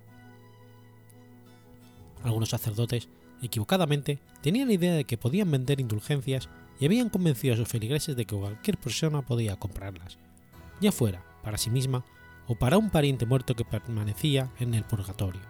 Algunos 2.24 2.50
sacerdotes, 2.50 3.08
equivocadamente, 3.42 4.18
tenían 4.40 4.68
la 4.68 4.74
idea 4.74 4.94
de 4.94 5.04
que 5.04 5.18
podían 5.18 5.50
vender 5.50 5.80
indulgencias 5.80 6.48
y 6.80 6.86
habían 6.86 7.10
convencido 7.10 7.54
a 7.54 7.56
sus 7.56 7.68
feligreses 7.68 8.16
de 8.16 8.24
que 8.24 8.36
cualquier 8.36 8.76
persona 8.76 9.22
podía 9.22 9.56
comprarlas, 9.56 10.18
ya 10.80 10.90
fuera 10.90 11.24
para 11.42 11.58
sí 11.58 11.70
misma 11.70 12.04
o 12.46 12.56
para 12.56 12.78
un 12.78 12.90
pariente 12.90 13.26
muerto 13.26 13.54
que 13.54 13.64
permanecía 13.64 14.50
en 14.58 14.74
el 14.74 14.84
purgatorio. 14.84 15.42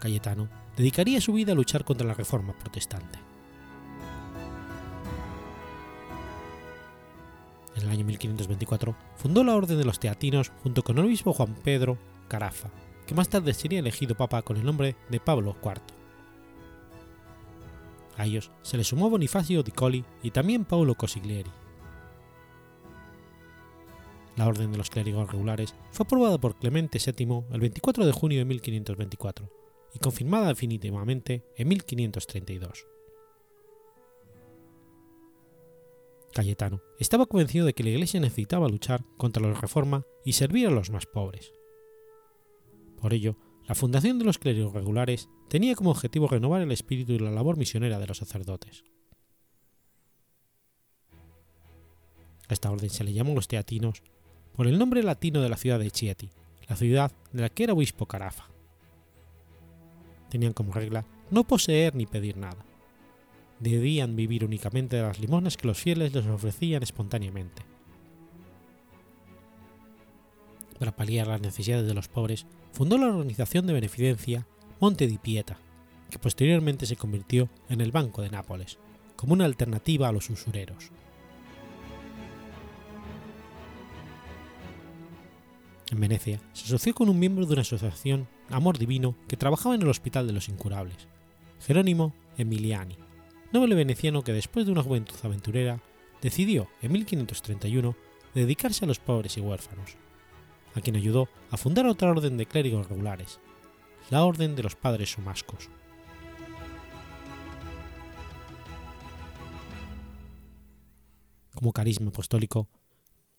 Cayetano 0.00 0.48
dedicaría 0.76 1.20
su 1.20 1.32
vida 1.32 1.52
a 1.52 1.56
luchar 1.56 1.84
contra 1.84 2.06
la 2.06 2.14
reforma 2.14 2.56
protestante. 2.56 3.27
En 7.78 7.84
el 7.84 7.90
año 7.90 8.04
1524 8.06 8.96
fundó 9.14 9.44
la 9.44 9.54
Orden 9.54 9.78
de 9.78 9.84
los 9.84 10.00
Teatinos 10.00 10.50
junto 10.64 10.82
con 10.82 10.98
el 10.98 11.04
obispo 11.04 11.32
Juan 11.32 11.54
Pedro 11.62 11.96
Carafa, 12.26 12.70
que 13.06 13.14
más 13.14 13.28
tarde 13.28 13.54
sería 13.54 13.78
elegido 13.78 14.16
papa 14.16 14.42
con 14.42 14.56
el 14.56 14.64
nombre 14.64 14.96
de 15.08 15.20
Pablo 15.20 15.56
IV. 15.62 15.80
A 18.16 18.26
ellos 18.26 18.50
se 18.62 18.76
le 18.76 18.82
sumó 18.82 19.08
Bonifacio 19.08 19.62
di 19.62 19.70
Colli 19.70 20.04
y 20.24 20.32
también 20.32 20.64
Paulo 20.64 20.96
Cosiglieri. 20.96 21.52
La 24.36 24.48
Orden 24.48 24.72
de 24.72 24.78
los 24.78 24.90
Clérigos 24.90 25.30
Regulares 25.30 25.76
fue 25.92 26.02
aprobada 26.02 26.38
por 26.38 26.58
Clemente 26.58 26.98
VII 26.98 27.44
el 27.52 27.60
24 27.60 28.06
de 28.06 28.12
junio 28.12 28.38
de 28.40 28.44
1524 28.44 29.48
y 29.94 30.00
confirmada 30.00 30.48
definitivamente 30.48 31.44
en 31.56 31.68
1532. 31.68 32.97
Cayetano 36.32 36.82
estaba 36.98 37.26
convencido 37.26 37.66
de 37.66 37.74
que 37.74 37.82
la 37.82 37.90
Iglesia 37.90 38.20
necesitaba 38.20 38.68
luchar 38.68 39.04
contra 39.16 39.42
la 39.42 39.54
reforma 39.54 40.04
y 40.24 40.32
servir 40.32 40.66
a 40.66 40.70
los 40.70 40.90
más 40.90 41.06
pobres. 41.06 41.52
Por 43.00 43.14
ello, 43.14 43.36
la 43.66 43.74
fundación 43.74 44.18
de 44.18 44.24
los 44.24 44.38
clérigos 44.38 44.72
regulares 44.72 45.28
tenía 45.48 45.74
como 45.74 45.90
objetivo 45.90 46.28
renovar 46.28 46.62
el 46.62 46.72
espíritu 46.72 47.12
y 47.12 47.18
la 47.18 47.30
labor 47.30 47.56
misionera 47.56 47.98
de 47.98 48.06
los 48.06 48.18
sacerdotes. 48.18 48.84
A 52.48 52.54
esta 52.54 52.70
orden 52.70 52.90
se 52.90 53.04
le 53.04 53.12
llamó 53.12 53.34
los 53.34 53.48
teatinos 53.48 54.02
por 54.54 54.66
el 54.66 54.78
nombre 54.78 55.02
latino 55.02 55.42
de 55.42 55.48
la 55.48 55.56
ciudad 55.56 55.78
de 55.78 55.90
Chieti, 55.90 56.30
la 56.66 56.76
ciudad 56.76 57.12
de 57.32 57.42
la 57.42 57.50
que 57.50 57.64
era 57.64 57.74
obispo 57.74 58.06
Carafa. 58.06 58.48
Tenían 60.30 60.52
como 60.52 60.72
regla 60.72 61.06
no 61.30 61.44
poseer 61.44 61.94
ni 61.94 62.06
pedir 62.06 62.36
nada 62.36 62.67
debían 63.60 64.16
vivir 64.16 64.44
únicamente 64.44 64.96
de 64.96 65.02
las 65.02 65.18
limonas 65.18 65.56
que 65.56 65.66
los 65.66 65.78
fieles 65.78 66.14
les 66.14 66.26
ofrecían 66.26 66.82
espontáneamente. 66.82 67.62
Para 70.78 70.94
paliar 70.94 71.26
las 71.26 71.40
necesidades 71.40 71.86
de 71.86 71.94
los 71.94 72.08
pobres, 72.08 72.46
fundó 72.72 72.98
la 72.98 73.08
organización 73.08 73.66
de 73.66 73.72
beneficencia 73.72 74.46
Monte 74.80 75.08
di 75.08 75.18
Pieta, 75.18 75.58
que 76.10 76.18
posteriormente 76.18 76.86
se 76.86 76.96
convirtió 76.96 77.48
en 77.68 77.80
el 77.80 77.90
Banco 77.90 78.22
de 78.22 78.30
Nápoles, 78.30 78.78
como 79.16 79.32
una 79.32 79.44
alternativa 79.44 80.08
a 80.08 80.12
los 80.12 80.30
usureros. 80.30 80.92
En 85.90 86.00
Venecia 86.00 86.40
se 86.52 86.66
asoció 86.66 86.94
con 86.94 87.08
un 87.08 87.18
miembro 87.18 87.46
de 87.46 87.54
una 87.54 87.62
asociación 87.62 88.28
Amor 88.50 88.78
Divino 88.78 89.16
que 89.26 89.36
trabajaba 89.36 89.74
en 89.74 89.82
el 89.82 89.88
Hospital 89.88 90.26
de 90.26 90.34
los 90.34 90.48
Incurables, 90.48 91.08
Jerónimo 91.60 92.14
Emiliani, 92.36 92.96
noble 93.52 93.74
veneciano 93.74 94.22
que 94.22 94.32
después 94.32 94.66
de 94.66 94.72
una 94.72 94.82
juventud 94.82 95.16
aventurera 95.22 95.80
decidió 96.20 96.68
en 96.82 96.92
1531 96.92 97.96
dedicarse 98.34 98.84
a 98.84 98.88
los 98.88 98.98
pobres 98.98 99.36
y 99.36 99.40
huérfanos, 99.40 99.96
a 100.74 100.80
quien 100.80 100.96
ayudó 100.96 101.28
a 101.50 101.56
fundar 101.56 101.86
otra 101.86 102.10
orden 102.10 102.36
de 102.36 102.46
clérigos 102.46 102.88
regulares, 102.88 103.40
la 104.10 104.24
Orden 104.24 104.56
de 104.56 104.62
los 104.62 104.76
Padres 104.76 105.12
Somascos. 105.12 105.68
Como 111.54 111.72
carisma 111.72 112.10
apostólico, 112.10 112.68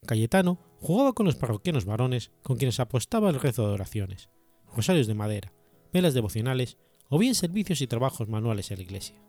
Cayetano 0.06 0.60
jugaba 0.80 1.14
con 1.14 1.26
los 1.26 1.36
parroquianos 1.36 1.86
varones 1.86 2.32
con 2.44 2.58
quienes 2.58 2.80
apostaba 2.80 3.30
el 3.30 3.40
rezo 3.40 3.68
de 3.68 3.74
oraciones, 3.74 4.30
rosarios 4.76 5.08
de 5.08 5.14
madera, 5.14 5.54
velas 5.94 6.14
devocionales 6.14 6.78
o 7.10 7.18
bien 7.18 7.36
servicios 7.36 7.82
y 7.82 7.88
trabajos 7.88 8.28
manuales 8.28 8.72
en 8.72 8.78
la 8.78 8.84
iglesia. 8.84 9.29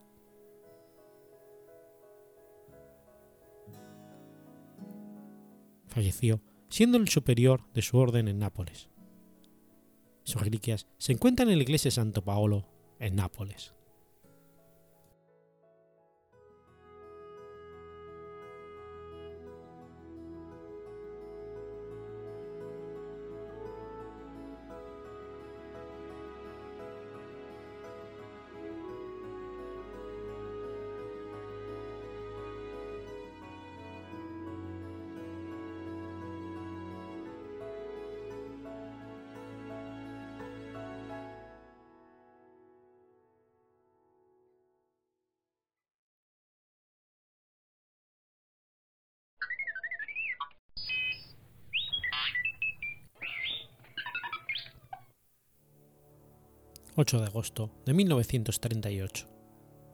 Falleció 5.91 6.41
siendo 6.71 6.99
el 6.99 7.09
superior 7.09 7.63
de 7.75 7.83
su 7.83 7.99
orden 7.99 8.29
en 8.29 8.39
Nápoles. 8.39 8.89
Sus 10.23 10.41
reliquias 10.41 10.87
se 10.99 11.13
encuentran 11.13 11.51
en 11.51 11.59
la 11.59 11.65
iglesia 11.65 11.89
de 11.89 11.97
Santo 11.97 12.23
Paolo, 12.23 12.69
en 12.99 13.17
Nápoles. 13.17 13.75
8 57.01 57.19
de 57.19 57.27
agosto 57.29 57.71
de 57.87 57.95
1938. 57.95 59.27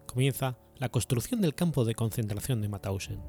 Comienza 0.06 0.58
la 0.76 0.88
construcción 0.88 1.40
del 1.40 1.54
campo 1.54 1.84
de 1.84 1.94
concentración 1.94 2.60
de 2.60 2.68
Mauthausen. 2.68 3.22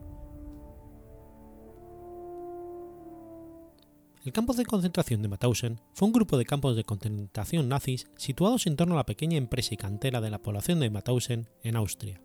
El 4.26 4.34
campo 4.34 4.54
de 4.54 4.66
concentración 4.66 5.22
de 5.22 5.28
Mauthausen 5.28 5.80
fue 5.94 6.08
un 6.08 6.12
grupo 6.12 6.40
de 6.40 6.46
campos 6.46 6.76
de 6.76 6.86
concentración 6.86 7.70
nazis 7.70 8.08
situados 8.16 8.66
en 8.66 8.78
torno 8.78 8.96
a 8.96 8.98
la 8.98 9.06
pequeña 9.06 9.38
empresa 9.38 9.76
y 9.76 9.78
cantera 9.78 10.22
de 10.22 10.32
la 10.32 10.42
población 10.42 10.80
de 10.80 10.90
Mauthausen, 10.90 11.48
en 11.62 11.76
Austria, 11.76 12.20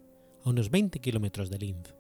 a 0.47 0.49
unos 0.49 0.71
20 0.71 1.01
kilómetros 1.01 1.51
de 1.51 1.59
Linz. 1.59 1.95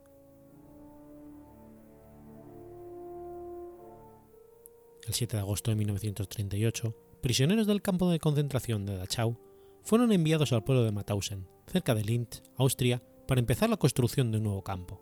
El 5.06 5.12
7 5.12 5.36
de 5.36 5.42
agosto 5.42 5.70
de 5.70 5.74
1938, 5.74 7.11
prisioneros 7.22 7.68
del 7.68 7.80
campo 7.80 8.10
de 8.10 8.18
concentración 8.18 8.84
de 8.84 8.96
Dachau 8.96 9.38
fueron 9.82 10.12
enviados 10.12 10.52
al 10.52 10.64
pueblo 10.64 10.84
de 10.84 10.92
Mauthausen, 10.92 11.46
cerca 11.66 11.94
de 11.94 12.04
Linz, 12.04 12.42
Austria, 12.56 13.02
para 13.26 13.40
empezar 13.40 13.70
la 13.70 13.76
construcción 13.76 14.30
de 14.30 14.38
un 14.38 14.44
nuevo 14.44 14.62
campo. 14.62 15.00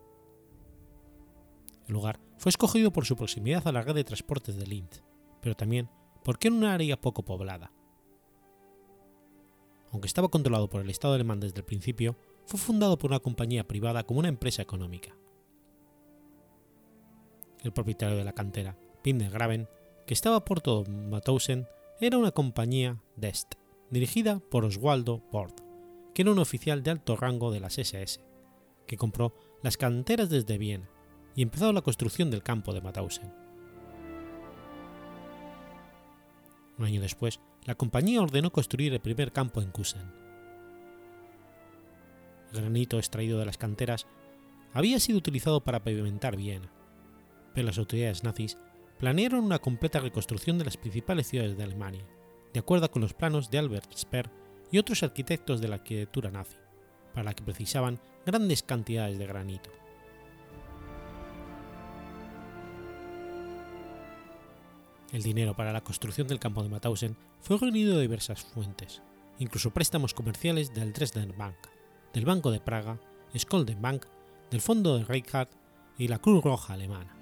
El 1.89 1.95
lugar 1.95 2.21
fue 2.37 2.51
escogido 2.51 2.93
por 2.93 3.07
su 3.07 3.16
proximidad 3.16 3.66
a 3.66 3.73
la 3.73 3.83
red 3.83 3.95
de 3.95 4.05
transportes 4.05 4.57
de 4.57 4.66
Linz, 4.66 5.03
pero 5.41 5.57
también 5.57 5.89
porque 6.23 6.49
era 6.49 6.57
una 6.57 6.75
área 6.75 7.01
poco 7.01 7.25
poblada. 7.25 7.73
Aunque 9.91 10.07
estaba 10.07 10.29
controlado 10.29 10.68
por 10.68 10.83
el 10.83 10.91
Estado 10.91 11.14
alemán 11.14 11.41
desde 11.41 11.59
el 11.59 11.64
principio, 11.64 12.16
fue 12.45 12.61
fundado 12.61 12.99
por 12.99 13.11
una 13.11 13.21
compañía 13.21 13.66
privada 13.66 14.05
como 14.05 14.21
una 14.21 14.29
empresa 14.29 14.62
económica. 14.62 15.16
El 17.62 17.73
propietario 17.73 18.16
de 18.16 18.25
la 18.25 18.35
cantera, 18.35 18.77
Graben, 19.03 19.68
que 20.07 20.14
estaba 20.14 20.45
por 20.45 20.61
todo 20.61 20.85
Mauthausen, 20.85 21.66
era 22.01 22.16
una 22.16 22.30
compañía 22.30 22.98
d'Est, 23.16 23.57
dirigida 23.90 24.38
por 24.38 24.64
Oswaldo 24.64 25.22
Bord, 25.30 25.53
que 26.14 26.22
era 26.22 26.32
un 26.32 26.38
oficial 26.38 26.82
de 26.82 26.92
alto 26.92 27.14
rango 27.14 27.51
de 27.51 27.61
las 27.61 27.78
SS, 27.78 28.20
que 28.86 28.96
compró 28.96 29.34
las 29.62 29.76
canteras 29.76 30.30
desde 30.30 30.57
Viena 30.57 30.88
y 31.36 31.42
empezó 31.42 31.72
la 31.74 31.82
construcción 31.82 32.30
del 32.30 32.42
campo 32.42 32.72
de 32.72 32.80
Mauthausen. 32.80 33.30
Un 36.78 36.86
año 36.86 37.03
después, 37.03 37.38
la 37.66 37.74
compañía 37.74 38.22
ordenó 38.22 38.51
construir 38.51 38.94
el 38.94 39.01
primer 39.01 39.30
campo 39.30 39.61
en 39.61 39.70
Kusen. 39.70 40.11
El 42.55 42.62
granito 42.62 42.96
extraído 42.96 43.38
de 43.38 43.44
las 43.44 43.59
canteras 43.59 44.07
había 44.72 44.98
sido 45.01 45.18
utilizado 45.18 45.62
para 45.62 45.84
pavimentar 45.84 46.36
Viena, 46.36 46.72
pero 47.53 47.66
las 47.66 47.76
autoridades 47.76 48.24
nazis 48.24 48.57
planearon 49.01 49.44
una 49.44 49.59
completa 49.59 49.98
reconstrucción 49.98 50.59
de 50.59 50.66
las 50.66 50.76
principales 50.76 51.26
ciudades 51.26 51.57
de 51.57 51.64
Alemania, 51.64 52.07
de 52.53 52.61
acuerdo 52.61 52.90
con 52.90 53.01
los 53.01 53.14
planos 53.14 53.51
de 53.51 53.59
Albert 53.59 53.92
Speer 53.96 54.30
y 54.70 54.78
otros 54.78 55.03
arquitectos 55.03 55.61
de 55.61 55.68
la 55.68 55.76
arquitectura 55.76 56.30
nazi, 56.30 56.59
para 57.14 57.24
la 57.24 57.34
que 57.34 57.42
precisaban 57.42 57.98
grandes 58.26 58.62
cantidades 58.62 59.18
de 59.18 59.26
granito. 59.26 59.70
El 65.12 65.22
dinero 65.22 65.57
para 65.57 65.72
la 65.72 65.80
construcción 65.80 66.28
del 66.28 66.38
campo 66.38 66.62
de 66.62 66.68
Mauthausen 66.68 67.16
fue 67.40 67.57
reunido 67.57 67.96
de 67.96 68.03
diversas 68.03 68.42
fuentes, 68.42 69.03
incluso 69.38 69.72
préstamos 69.72 70.12
comerciales 70.12 70.74
del 70.74 70.92
Dresden 70.92 71.34
Bank, 71.38 71.57
del 72.12 72.26
Banco 72.26 72.51
de 72.51 72.61
Praga, 72.61 73.01
Skolden 73.36 73.80
Bank, 73.80 74.05
del 74.51 74.61
Fondo 74.61 74.98
de 74.98 75.05
Reichardt 75.05 75.51
y 75.96 76.09
la 76.09 76.18
Cruz 76.18 76.44
Roja 76.44 76.74
Alemana. 76.74 77.20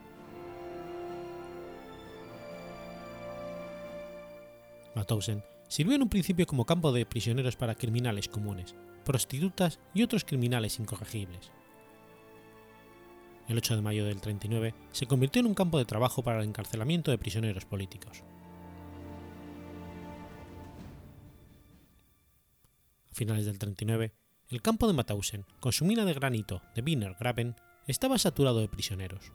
Mauthausen 4.98 5.44
sirvió 5.68 5.94
en 5.94 6.02
un 6.02 6.08
principio 6.08 6.44
como 6.44 6.66
campo 6.66 6.90
de 6.90 7.06
prisioneros 7.06 7.54
para 7.54 7.76
criminales 7.76 8.26
comunes, 8.28 8.74
prostitutas 9.04 9.78
y 9.94 10.02
otros 10.02 10.24
criminales 10.24 10.80
incorregibles. 10.80 11.52
El 13.46 13.58
8 13.58 13.76
de 13.76 13.82
mayo 13.82 14.04
del 14.04 14.20
39 14.20 14.74
se 14.90 15.06
convirtió 15.06 15.38
en 15.38 15.46
un 15.46 15.54
campo 15.54 15.78
de 15.78 15.84
trabajo 15.84 16.24
para 16.24 16.40
el 16.40 16.48
encarcelamiento 16.48 17.12
de 17.12 17.18
prisioneros 17.18 17.64
políticos. 17.64 18.24
A 23.12 23.14
finales 23.14 23.46
del 23.46 23.60
39, 23.60 24.12
el 24.48 24.62
campo 24.62 24.88
de 24.88 24.94
Mauthausen, 24.94 25.46
con 25.60 25.72
su 25.72 25.84
mina 25.84 26.04
de 26.04 26.14
granito 26.14 26.60
de 26.74 26.82
Wiener 26.82 27.14
Graben, 27.20 27.54
estaba 27.86 28.18
saturado 28.18 28.58
de 28.58 28.68
prisioneros. 28.68 29.32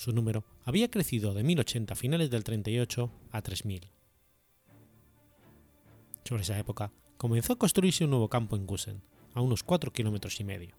Su 0.00 0.14
número 0.14 0.44
había 0.64 0.90
crecido 0.90 1.34
de 1.34 1.42
1080 1.42 1.92
a 1.92 1.94
finales 1.94 2.30
del 2.30 2.42
38 2.42 3.10
a 3.32 3.42
3000. 3.42 3.90
Sobre 6.24 6.40
esa 6.40 6.58
época, 6.58 6.90
comenzó 7.18 7.52
a 7.52 7.58
construirse 7.58 8.04
un 8.04 8.10
nuevo 8.12 8.30
campo 8.30 8.56
en 8.56 8.64
Gusen, 8.64 9.02
a 9.34 9.42
unos 9.42 9.62
4 9.62 9.92
kilómetros 9.92 10.40
y 10.40 10.44
medio. 10.44 10.74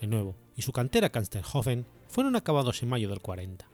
El 0.00 0.10
nuevo 0.10 0.34
y 0.56 0.62
su 0.62 0.72
cantera 0.72 1.10
Kansterhofen 1.10 1.86
fueron 2.08 2.34
acabados 2.34 2.82
en 2.82 2.88
mayo 2.88 3.08
del 3.08 3.20
40. 3.20 3.70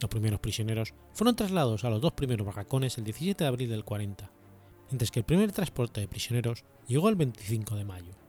Los 0.00 0.10
primeros 0.10 0.40
prisioneros 0.40 0.92
fueron 1.12 1.36
trasladados 1.36 1.84
a 1.84 1.90
los 1.90 2.00
dos 2.00 2.14
primeros 2.14 2.44
barracones 2.44 2.98
el 2.98 3.04
17 3.04 3.44
de 3.44 3.48
abril 3.48 3.70
del 3.70 3.84
40, 3.84 4.28
mientras 4.90 5.12
que 5.12 5.20
el 5.20 5.24
primer 5.24 5.52
transporte 5.52 6.00
de 6.00 6.08
prisioneros 6.08 6.64
llegó 6.88 7.10
el 7.10 7.14
25 7.14 7.76
de 7.76 7.84
mayo. 7.84 8.25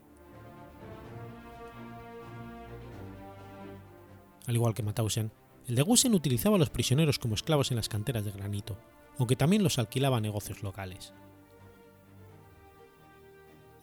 Al 4.47 4.55
igual 4.55 4.73
que 4.73 4.81
Mauthausen, 4.81 5.31
el 5.67 5.75
de 5.75 5.81
Gusen 5.81 6.13
utilizaba 6.13 6.55
a 6.55 6.59
los 6.59 6.69
prisioneros 6.69 7.19
como 7.19 7.35
esclavos 7.35 7.69
en 7.71 7.77
las 7.77 7.89
canteras 7.89 8.23
de 8.23 8.31
granito, 8.31 8.77
aunque 9.19 9.35
también 9.35 9.61
los 9.61 9.77
alquilaba 9.77 10.17
a 10.17 10.21
negocios 10.21 10.63
locales. 10.63 11.13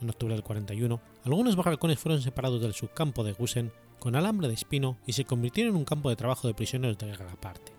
En 0.01 0.09
octubre 0.09 0.35
del 0.35 0.43
41, 0.43 1.01
algunos 1.25 1.57
barracones 1.57 1.99
fueron 1.99 2.23
separados 2.23 2.61
del 2.61 2.73
subcampo 2.73 3.23
de 3.23 3.33
Gusen 3.33 3.73
con 3.99 4.17
alambre 4.17 4.49
de 4.49 4.55
espino 4.55 4.99
y 5.07 5.13
se 5.13 5.25
convirtieron 5.25 5.75
en 5.75 5.79
un 5.79 5.85
campo 5.85 6.11
de 6.11 6.17
trabajo 6.17 6.49
de 6.49 6.55
prisioneros 6.55 6.99
de 6.99 7.07
guerra 7.07 7.33
aparte. 7.33 7.73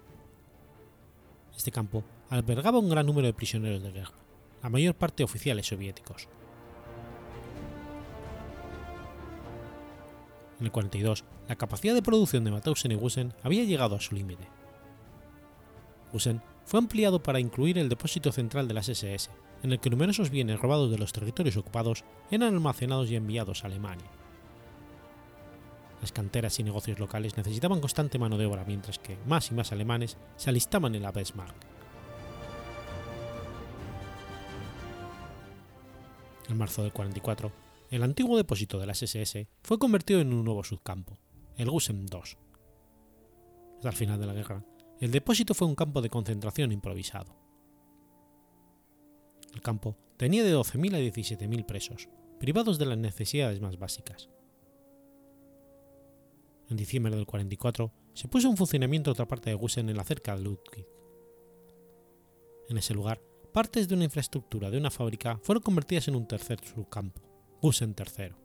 Este 1.56 1.72
campo 1.72 2.04
albergaba 2.30 2.80
un 2.80 2.90
gran 2.90 3.06
número 3.06 3.28
de 3.28 3.34
prisioneros 3.34 3.82
de 3.82 3.92
guerra, 3.92 4.14
la 4.62 4.70
mayor 4.70 4.96
parte 4.96 5.24
oficiales 5.24 5.68
soviéticos. 5.68 6.28
En 10.60 10.66
el 10.66 10.72
42, 10.72 11.24
la 11.48 11.56
capacidad 11.56 11.94
de 11.94 12.02
producción 12.02 12.44
de 12.44 12.52
Mauthausen 12.52 12.92
y 12.92 12.96
Gusen 12.96 13.34
había 13.44 13.64
llegado 13.64 13.96
a 13.96 14.02
su 14.02 14.16
límite. 14.16 14.48
Gusen 16.14 16.42
fue 16.66 16.80
ampliado 16.80 17.22
para 17.22 17.40
incluir 17.40 17.78
el 17.78 17.90
depósito 17.90 18.32
central 18.32 18.68
de 18.68 18.74
las 18.74 18.88
SS, 18.88 19.30
en 19.64 19.72
el 19.72 19.80
que 19.80 19.90
numerosos 19.90 20.30
bienes 20.30 20.60
robados 20.60 20.92
de 20.92 20.98
los 20.98 21.12
territorios 21.12 21.58
ocupados 21.58 22.06
eran 22.32 22.54
almacenados 22.54 23.10
y 23.10 23.16
enviados 23.16 23.64
a 23.64 23.68
Alemania. 23.68 24.10
Las 26.02 26.12
canteras 26.12 26.60
y 26.60 26.64
negocios 26.64 27.00
locales 27.00 27.36
necesitaban 27.36 27.82
constante 27.82 28.20
mano 28.20 28.38
de 28.38 28.46
obra 28.46 28.64
mientras 28.66 29.00
que 29.00 29.18
más 29.26 29.52
y 29.52 29.56
más 29.56 29.72
alemanes 29.72 30.18
se 30.38 30.50
alistaban 30.50 30.96
en 30.96 31.02
la 31.02 31.12
Bismarck. 31.12 31.56
En 36.48 36.58
marzo 36.58 36.84
del 36.84 36.94
44, 36.94 37.52
el 37.90 38.04
antiguo 38.04 38.38
depósito 38.38 38.80
de 38.80 38.88
las 38.88 39.02
SS 39.02 39.48
fue 39.62 39.78
convertido 39.78 40.20
en 40.20 40.34
un 40.34 40.44
nuevo 40.44 40.64
subcampo, 40.64 41.18
el 41.58 41.70
Gusen 41.70 42.06
II. 42.12 42.20
Hasta 43.78 43.90
el 43.90 43.96
final 43.96 44.20
de 44.20 44.26
la 44.26 44.34
guerra, 44.34 44.66
el 45.00 45.12
depósito 45.12 45.54
fue 45.54 45.68
un 45.68 45.76
campo 45.76 46.02
de 46.02 46.10
concentración 46.10 46.72
improvisado. 46.72 47.36
El 49.54 49.62
campo 49.62 49.98
tenía 50.18 50.44
de 50.44 50.56
12.000 50.56 50.96
a 50.96 51.00
17.000 51.00 51.66
presos, 51.66 52.10
privados 52.40 52.78
de 52.80 52.86
las 52.86 52.98
necesidades 52.98 53.62
más 53.62 53.78
básicas. 53.78 54.30
En 56.70 56.78
diciembre 56.78 57.16
del 57.16 57.26
44 57.26 57.92
se 58.14 58.28
puso 58.28 58.50
en 58.50 58.58
funcionamiento 58.58 59.12
otra 59.12 59.28
parte 59.28 59.50
de 59.50 59.56
Gusen 59.56 59.90
en 59.90 59.98
la 59.98 60.04
cerca 60.04 60.36
de 60.36 60.44
Ludwig. 60.44 60.88
En 62.70 62.78
ese 62.78 62.94
lugar, 62.94 63.22
partes 63.54 63.88
de 63.88 63.96
una 63.96 64.06
infraestructura 64.06 64.72
de 64.72 64.78
una 64.78 64.90
fábrica 64.90 65.40
fueron 65.44 65.62
convertidas 65.62 66.08
en 66.08 66.16
un 66.16 66.28
tercer 66.28 66.60
subcampo, 66.66 67.22
Gusen 67.66 67.96
III. 67.98 68.36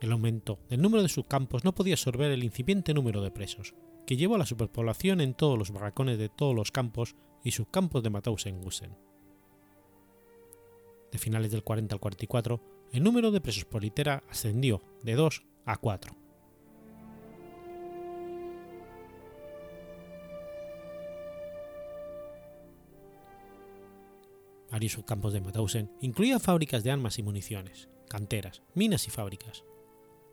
El 0.00 0.10
aumento 0.10 0.58
del 0.68 0.82
número 0.82 1.04
de 1.04 1.08
subcampos 1.08 1.62
no 1.62 1.72
podía 1.72 1.94
absorber 1.94 2.32
el 2.32 2.42
incipiente 2.42 2.92
número 2.92 3.22
de 3.22 3.30
presos, 3.30 3.76
que 4.08 4.16
llevó 4.16 4.34
a 4.34 4.38
la 4.38 4.44
superpoblación 4.44 5.20
en 5.20 5.34
todos 5.34 5.56
los 5.56 5.70
barracones 5.70 6.18
de 6.18 6.30
todos 6.30 6.52
los 6.52 6.72
campos 6.72 7.14
y 7.44 7.52
subcampos 7.52 8.02
de 8.02 8.10
Mauthausen-Gusen. 8.10 8.98
De 11.12 11.18
finales 11.18 11.52
del 11.52 11.62
40 11.62 11.94
al 11.94 12.00
44, 12.00 12.60
el 12.90 13.04
número 13.04 13.30
de 13.30 13.40
presos 13.40 13.66
por 13.66 13.80
litera 13.80 14.24
ascendió 14.28 14.82
de 15.04 15.14
2 15.14 15.44
a 15.66 15.76
4. 15.76 16.23
Varios 24.74 24.94
subcampos 24.94 25.32
de 25.32 25.40
Mauthausen 25.40 25.88
incluían 26.00 26.40
fábricas 26.40 26.82
de 26.82 26.90
armas 26.90 27.20
y 27.20 27.22
municiones, 27.22 27.88
canteras, 28.08 28.60
minas 28.74 29.06
y 29.06 29.10
fábricas. 29.10 29.62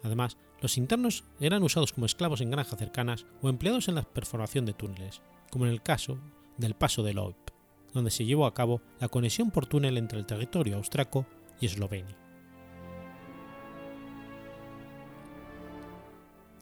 Además, 0.01 0.35
los 0.61 0.79
internos 0.79 1.23
eran 1.39 1.61
usados 1.61 1.93
como 1.93 2.07
esclavos 2.07 2.41
en 2.41 2.49
granjas 2.49 2.79
cercanas 2.79 3.27
o 3.43 3.49
empleados 3.49 3.87
en 3.87 3.93
la 3.93 4.01
perforación 4.01 4.65
de 4.65 4.73
túneles, 4.73 5.21
como 5.51 5.67
en 5.67 5.71
el 5.71 5.83
caso 5.83 6.17
del 6.57 6.73
paso 6.73 7.03
de 7.03 7.13
Loip, 7.13 7.37
donde 7.93 8.09
se 8.09 8.25
llevó 8.25 8.47
a 8.47 8.55
cabo 8.55 8.81
la 8.99 9.09
conexión 9.09 9.51
por 9.51 9.67
túnel 9.67 9.95
entre 9.99 10.17
el 10.17 10.25
territorio 10.25 10.77
austriaco 10.77 11.27
y 11.59 11.67
Eslovenia. 11.67 12.17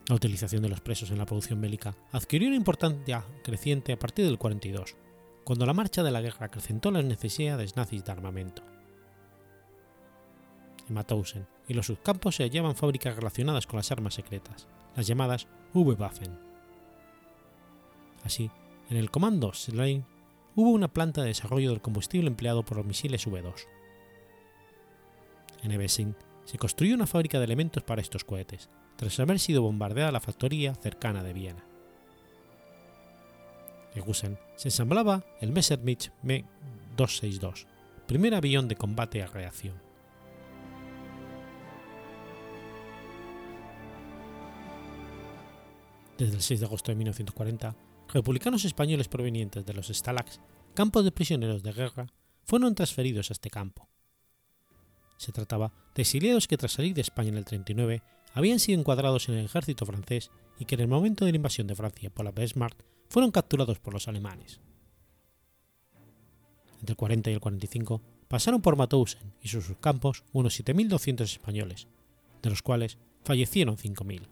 La 0.09 0.15
utilización 0.15 0.63
de 0.63 0.69
los 0.69 0.81
presos 0.81 1.11
en 1.11 1.17
la 1.17 1.25
producción 1.25 1.61
bélica 1.61 1.95
adquirió 2.11 2.49
una 2.49 2.57
importancia 2.57 3.23
creciente 3.41 3.93
a 3.93 3.99
partir 3.99 4.25
del 4.25 4.37
42, 4.37 4.97
cuando 5.49 5.65
la 5.65 5.73
marcha 5.73 6.03
de 6.03 6.11
la 6.11 6.21
guerra 6.21 6.45
acrecentó 6.45 6.91
las 6.91 7.03
necesidades 7.03 7.75
nazis 7.75 8.05
de 8.05 8.11
armamento. 8.11 8.61
En 10.87 10.93
Mauthausen 10.93 11.47
y 11.67 11.73
los 11.73 11.87
subcampos 11.87 12.35
se 12.35 12.43
hallaban 12.43 12.75
fábricas 12.75 13.15
relacionadas 13.15 13.65
con 13.65 13.77
las 13.77 13.91
armas 13.91 14.13
secretas, 14.13 14.67
las 14.95 15.07
llamadas 15.07 15.47
V-Waffen. 15.73 16.37
Así, 18.23 18.51
en 18.91 18.97
el 18.97 19.09
comando 19.09 19.51
Slane 19.51 20.05
hubo 20.53 20.69
una 20.69 20.93
planta 20.93 21.21
de 21.21 21.29
desarrollo 21.29 21.71
del 21.71 21.81
combustible 21.81 22.27
empleado 22.27 22.61
por 22.63 22.77
los 22.77 22.85
misiles 22.85 23.25
V-2. 23.25 23.65
En 25.63 25.71
Ebesin 25.71 26.15
se 26.45 26.59
construyó 26.59 26.93
una 26.93 27.07
fábrica 27.07 27.39
de 27.39 27.45
elementos 27.45 27.81
para 27.81 28.01
estos 28.01 28.23
cohetes, 28.23 28.69
tras 28.97 29.19
haber 29.19 29.39
sido 29.39 29.63
bombardeada 29.63 30.11
la 30.11 30.19
factoría 30.19 30.75
cercana 30.75 31.23
de 31.23 31.33
Viena. 31.33 31.68
Se 34.55 34.67
ensamblaba 34.69 35.23
el 35.41 35.51
Messerschmitt 35.51 36.09
Me-262, 36.23 37.65
primer 38.07 38.33
avión 38.33 38.67
de 38.67 38.75
combate 38.75 39.21
a 39.21 39.27
reacción. 39.27 39.75
Desde 46.17 46.35
el 46.35 46.41
6 46.41 46.59
de 46.59 46.65
agosto 46.65 46.91
de 46.91 46.95
1940, 46.95 47.75
republicanos 48.13 48.65
españoles 48.65 49.07
provenientes 49.07 49.65
de 49.65 49.73
los 49.73 49.87
Stalags, 49.87 50.41
campos 50.73 51.03
de 51.03 51.11
prisioneros 51.11 51.63
de 51.63 51.71
guerra, 51.71 52.07
fueron 52.43 52.75
transferidos 52.75 53.29
a 53.29 53.33
este 53.33 53.49
campo. 53.49 53.87
Se 55.17 55.31
trataba 55.31 55.71
de 55.95 56.01
exiliados 56.01 56.47
que 56.47 56.57
tras 56.57 56.73
salir 56.73 56.93
de 56.93 57.01
España 57.01 57.29
en 57.29 57.37
el 57.37 57.45
39 57.45 58.01
habían 58.33 58.59
sido 58.59 58.79
encuadrados 58.79 59.29
en 59.29 59.35
el 59.35 59.45
ejército 59.45 59.85
francés 59.85 60.31
y 60.59 60.65
que 60.65 60.75
en 60.75 60.81
el 60.81 60.87
momento 60.87 61.25
de 61.25 61.31
la 61.31 61.37
invasión 61.37 61.65
de 61.65 61.75
Francia 61.75 62.09
por 62.09 62.25
la 62.25 62.31
Wehrmacht 62.31 62.83
fueron 63.07 63.31
capturados 63.31 63.79
por 63.79 63.93
los 63.93 64.07
alemanes. 64.07 64.59
Entre 66.79 66.93
el 66.93 66.97
40 66.97 67.31
y 67.31 67.33
el 67.33 67.39
45 67.39 68.01
pasaron 68.27 68.61
por 68.61 68.75
Mauthausen 68.75 69.33
y 69.41 69.47
sus 69.47 69.65
campos 69.77 70.23
unos 70.33 70.59
7.200 70.59 71.21
españoles, 71.23 71.87
de 72.41 72.49
los 72.49 72.61
cuales 72.61 72.97
fallecieron 73.23 73.77
5.000. 73.77 74.27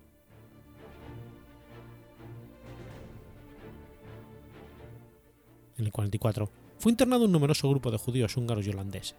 En 5.77 5.85
el 5.85 5.91
44 5.91 6.49
fue 6.79 6.91
internado 6.91 7.25
un 7.25 7.31
numeroso 7.31 7.69
grupo 7.69 7.91
de 7.91 7.97
judíos 7.97 8.35
húngaros 8.37 8.65
y 8.65 8.69
holandeses. 8.69 9.17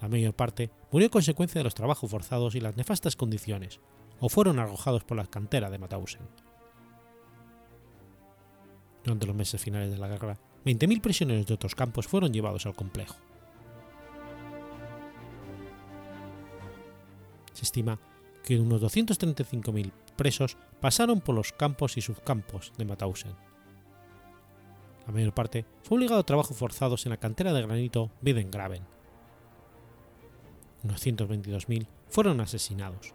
La 0.00 0.08
mayor 0.08 0.34
parte 0.34 0.70
murió 0.90 1.08
a 1.08 1.10
consecuencia 1.10 1.58
de 1.58 1.64
los 1.64 1.74
trabajos 1.74 2.10
forzados 2.10 2.54
y 2.54 2.60
las 2.60 2.76
nefastas 2.76 3.16
condiciones, 3.16 3.80
o 4.20 4.28
fueron 4.28 4.58
arrojados 4.58 5.04
por 5.04 5.16
la 5.16 5.26
cantera 5.26 5.70
de 5.70 5.78
Mauthausen. 5.78 6.22
Durante 9.04 9.26
los 9.26 9.34
meses 9.34 9.60
finales 9.60 9.90
de 9.90 9.98
la 9.98 10.08
guerra, 10.08 10.38
20.000 10.64 11.00
prisioneros 11.00 11.46
de 11.46 11.54
otros 11.54 11.74
campos 11.74 12.06
fueron 12.06 12.32
llevados 12.32 12.66
al 12.66 12.74
complejo. 12.74 13.16
Se 17.54 17.64
estima 17.64 17.98
que 18.44 18.58
unos 18.58 18.82
235.000 18.82 19.92
presos 20.16 20.56
pasaron 20.80 21.20
por 21.20 21.34
los 21.34 21.52
campos 21.52 21.96
y 21.96 22.02
subcampos 22.02 22.72
de 22.76 22.84
Mauthausen. 22.84 23.34
La 25.06 25.12
mayor 25.12 25.34
parte 25.34 25.64
fue 25.82 25.96
obligado 25.96 26.20
a 26.20 26.26
trabajos 26.26 26.56
forzados 26.56 27.06
en 27.06 27.10
la 27.10 27.16
cantera 27.16 27.52
de 27.52 27.62
granito 27.62 28.10
Widengraven. 28.22 28.84
Unos 30.82 31.04
122.000 31.04 31.86
fueron 32.08 32.40
asesinados. 32.40 33.14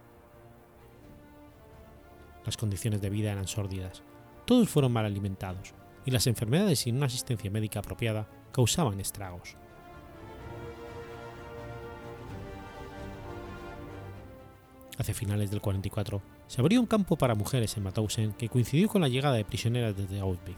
Las 2.46 2.58
condiciones 2.58 3.02
de 3.02 3.10
vida 3.10 3.32
eran 3.32 3.48
sórdidas, 3.48 4.04
todos 4.46 4.70
fueron 4.70 4.94
mal 4.94 5.06
alimentados 5.06 5.74
y 6.06 6.12
las 6.12 6.28
enfermedades 6.28 6.80
sin 6.80 6.98
una 6.98 7.08
asistencia 7.08 7.50
médica 7.50 7.80
apropiada 7.80 8.28
causaban 8.52 9.00
estragos. 9.00 9.58
Hacia 14.98 15.14
finales 15.14 15.52
del 15.52 15.62
44 15.62 16.22
se 16.48 16.62
abrió 16.62 16.80
un 16.80 16.86
campo 16.86 17.18
para 17.18 17.36
mujeres 17.36 17.76
en 17.76 17.84
Mauthausen 17.84 18.34
que 18.34 18.48
coincidió 18.48 18.88
con 18.88 19.02
la 19.02 19.10
llegada 19.10 19.36
de 19.36 19.44
prisioneras 19.44 19.98
desde 19.98 20.20
Auschwitz. 20.20 20.58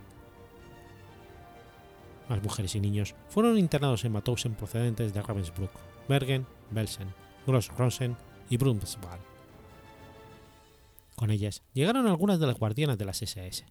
Más 2.29 2.43
mujeres 2.43 2.75
y 2.75 2.81
niños 2.81 3.15
fueron 3.29 3.57
internados 3.57 4.03
en 4.03 4.11
Mauthausen 4.11 4.53
procedentes 4.53 5.13
de 5.13 5.21
Ravensbrück, 5.21 5.71
Bergen, 6.09 6.45
Belsen, 6.71 7.07
Gross-Rosen 7.47 8.17
y 8.49 8.57
Brunswald. 8.57 9.36
Con 11.17 11.31
ellas 11.31 11.63
llegaron 11.73 12.05
algunas 12.05 12.39
de 12.39 12.45
las 12.45 12.59
guardianas 12.59 12.95
de 12.99 13.05
las 13.05 13.23
SS. 13.23 13.65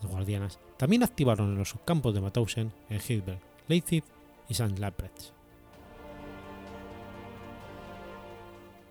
Las 0.00 0.10
guardianas 0.10 0.58
también 0.78 1.02
activaron 1.02 1.52
en 1.52 1.58
los 1.58 1.68
subcampos 1.68 2.14
de 2.14 2.22
Mauthausen 2.22 2.72
en 2.88 3.00
Hilberg, 3.06 3.38
Leipzig 3.68 4.02
y 4.48 4.52
St. 4.54 4.78
Labretz. 4.78 5.34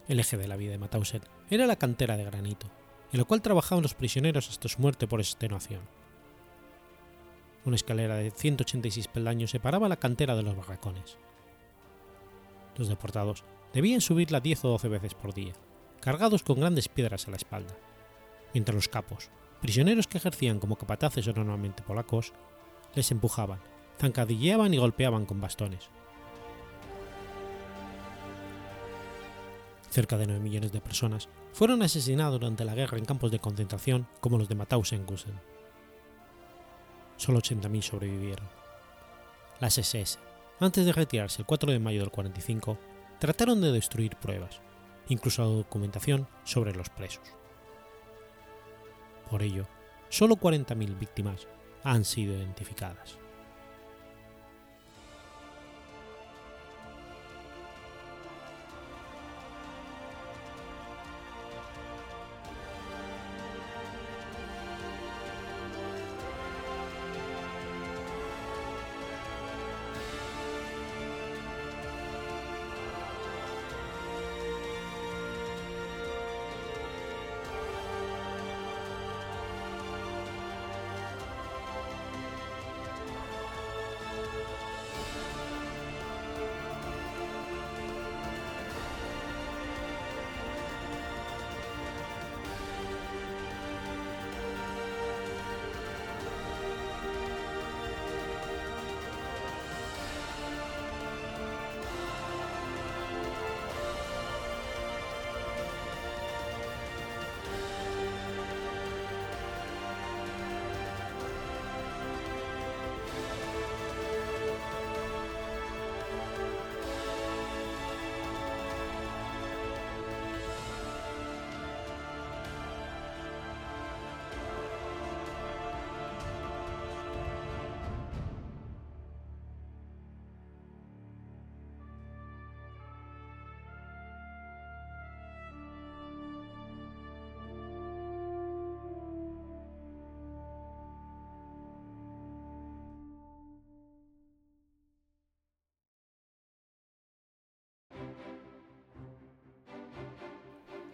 El 0.08 0.20
eje 0.20 0.38
de 0.38 0.48
la 0.48 0.56
vida 0.56 0.70
de 0.72 0.78
Mauthausen 0.78 1.24
era 1.50 1.66
la 1.66 1.78
cantera 1.78 2.16
de 2.16 2.26
granito, 2.26 2.68
en 3.12 3.18
la 3.18 3.26
cual 3.26 3.42
trabajaban 3.42 3.82
los 3.82 3.96
prisioneros 3.96 4.50
hasta 4.50 4.70
su 4.70 4.80
muerte 4.80 5.08
por 5.08 5.22
extenuación. 5.22 5.82
Una 7.66 7.76
escalera 7.76 8.18
de 8.18 8.30
186 8.30 9.08
peldaños 9.08 9.50
separaba 9.50 9.90
la 9.90 9.98
cantera 9.98 10.36
de 10.36 10.44
los 10.44 10.56
barracones. 10.56 11.18
Los 12.78 12.88
deportados 12.88 13.44
debían 13.74 14.02
subirla 14.02 14.42
10 14.42 14.66
o 14.66 14.70
12 14.70 14.90
veces 14.90 15.16
por 15.16 15.34
día, 15.34 15.54
cargados 16.02 16.44
con 16.44 16.60
grandes 16.60 16.88
piedras 16.88 17.28
a 17.28 17.32
la 17.32 17.38
espalda, 17.38 17.76
mientras 18.54 18.76
los 18.76 18.88
capos, 18.88 19.30
prisioneros 19.62 20.08
que 20.08 20.18
ejercían 20.18 20.60
como 20.60 20.78
capataces 20.78 21.28
normalmente 21.28 21.84
polacos, 21.84 22.34
les 22.96 23.12
empujaban, 23.12 23.60
zancadilleaban 24.00 24.74
y 24.74 24.78
golpeaban 24.78 25.26
con 25.26 25.42
bastones. 25.42 25.90
Cerca 29.90 30.18
de 30.18 30.28
9 30.28 30.40
millones 30.40 30.72
de 30.72 30.82
personas 30.82 31.30
fueron 31.52 31.82
asesinados 31.82 32.40
durante 32.40 32.64
la 32.64 32.76
guerra 32.76 32.98
en 32.98 33.06
campos 33.06 33.32
de 33.32 33.40
concentración 33.40 34.08
como 34.22 34.38
los 34.38 34.48
de 34.48 34.56
Mauthausen-Gusen. 34.56 35.34
Solo 37.18 37.40
80.000 37.40 37.82
sobrevivieron. 37.82 38.48
Las 39.60 39.78
SS, 39.78 40.20
antes 40.60 40.86
de 40.86 40.94
retirarse 40.94 41.42
el 41.42 41.46
4 41.46 41.72
de 41.72 41.80
mayo 41.80 42.02
del 42.02 42.12
45, 42.12 42.78
trataron 43.20 43.60
de 43.62 43.72
destruir 43.72 44.16
pruebas, 44.16 44.62
incluso 45.10 45.42
la 45.44 45.50
documentación 45.50 46.28
sobre 46.44 46.74
los 46.74 46.90
presos. 46.90 47.24
Por 49.30 49.44
ello, 49.44 49.68
solo 50.10 50.36
40.000 50.36 50.98
víctimas 50.98 51.48
han 51.84 52.06
sido 52.06 52.36
identificadas. 52.36 53.20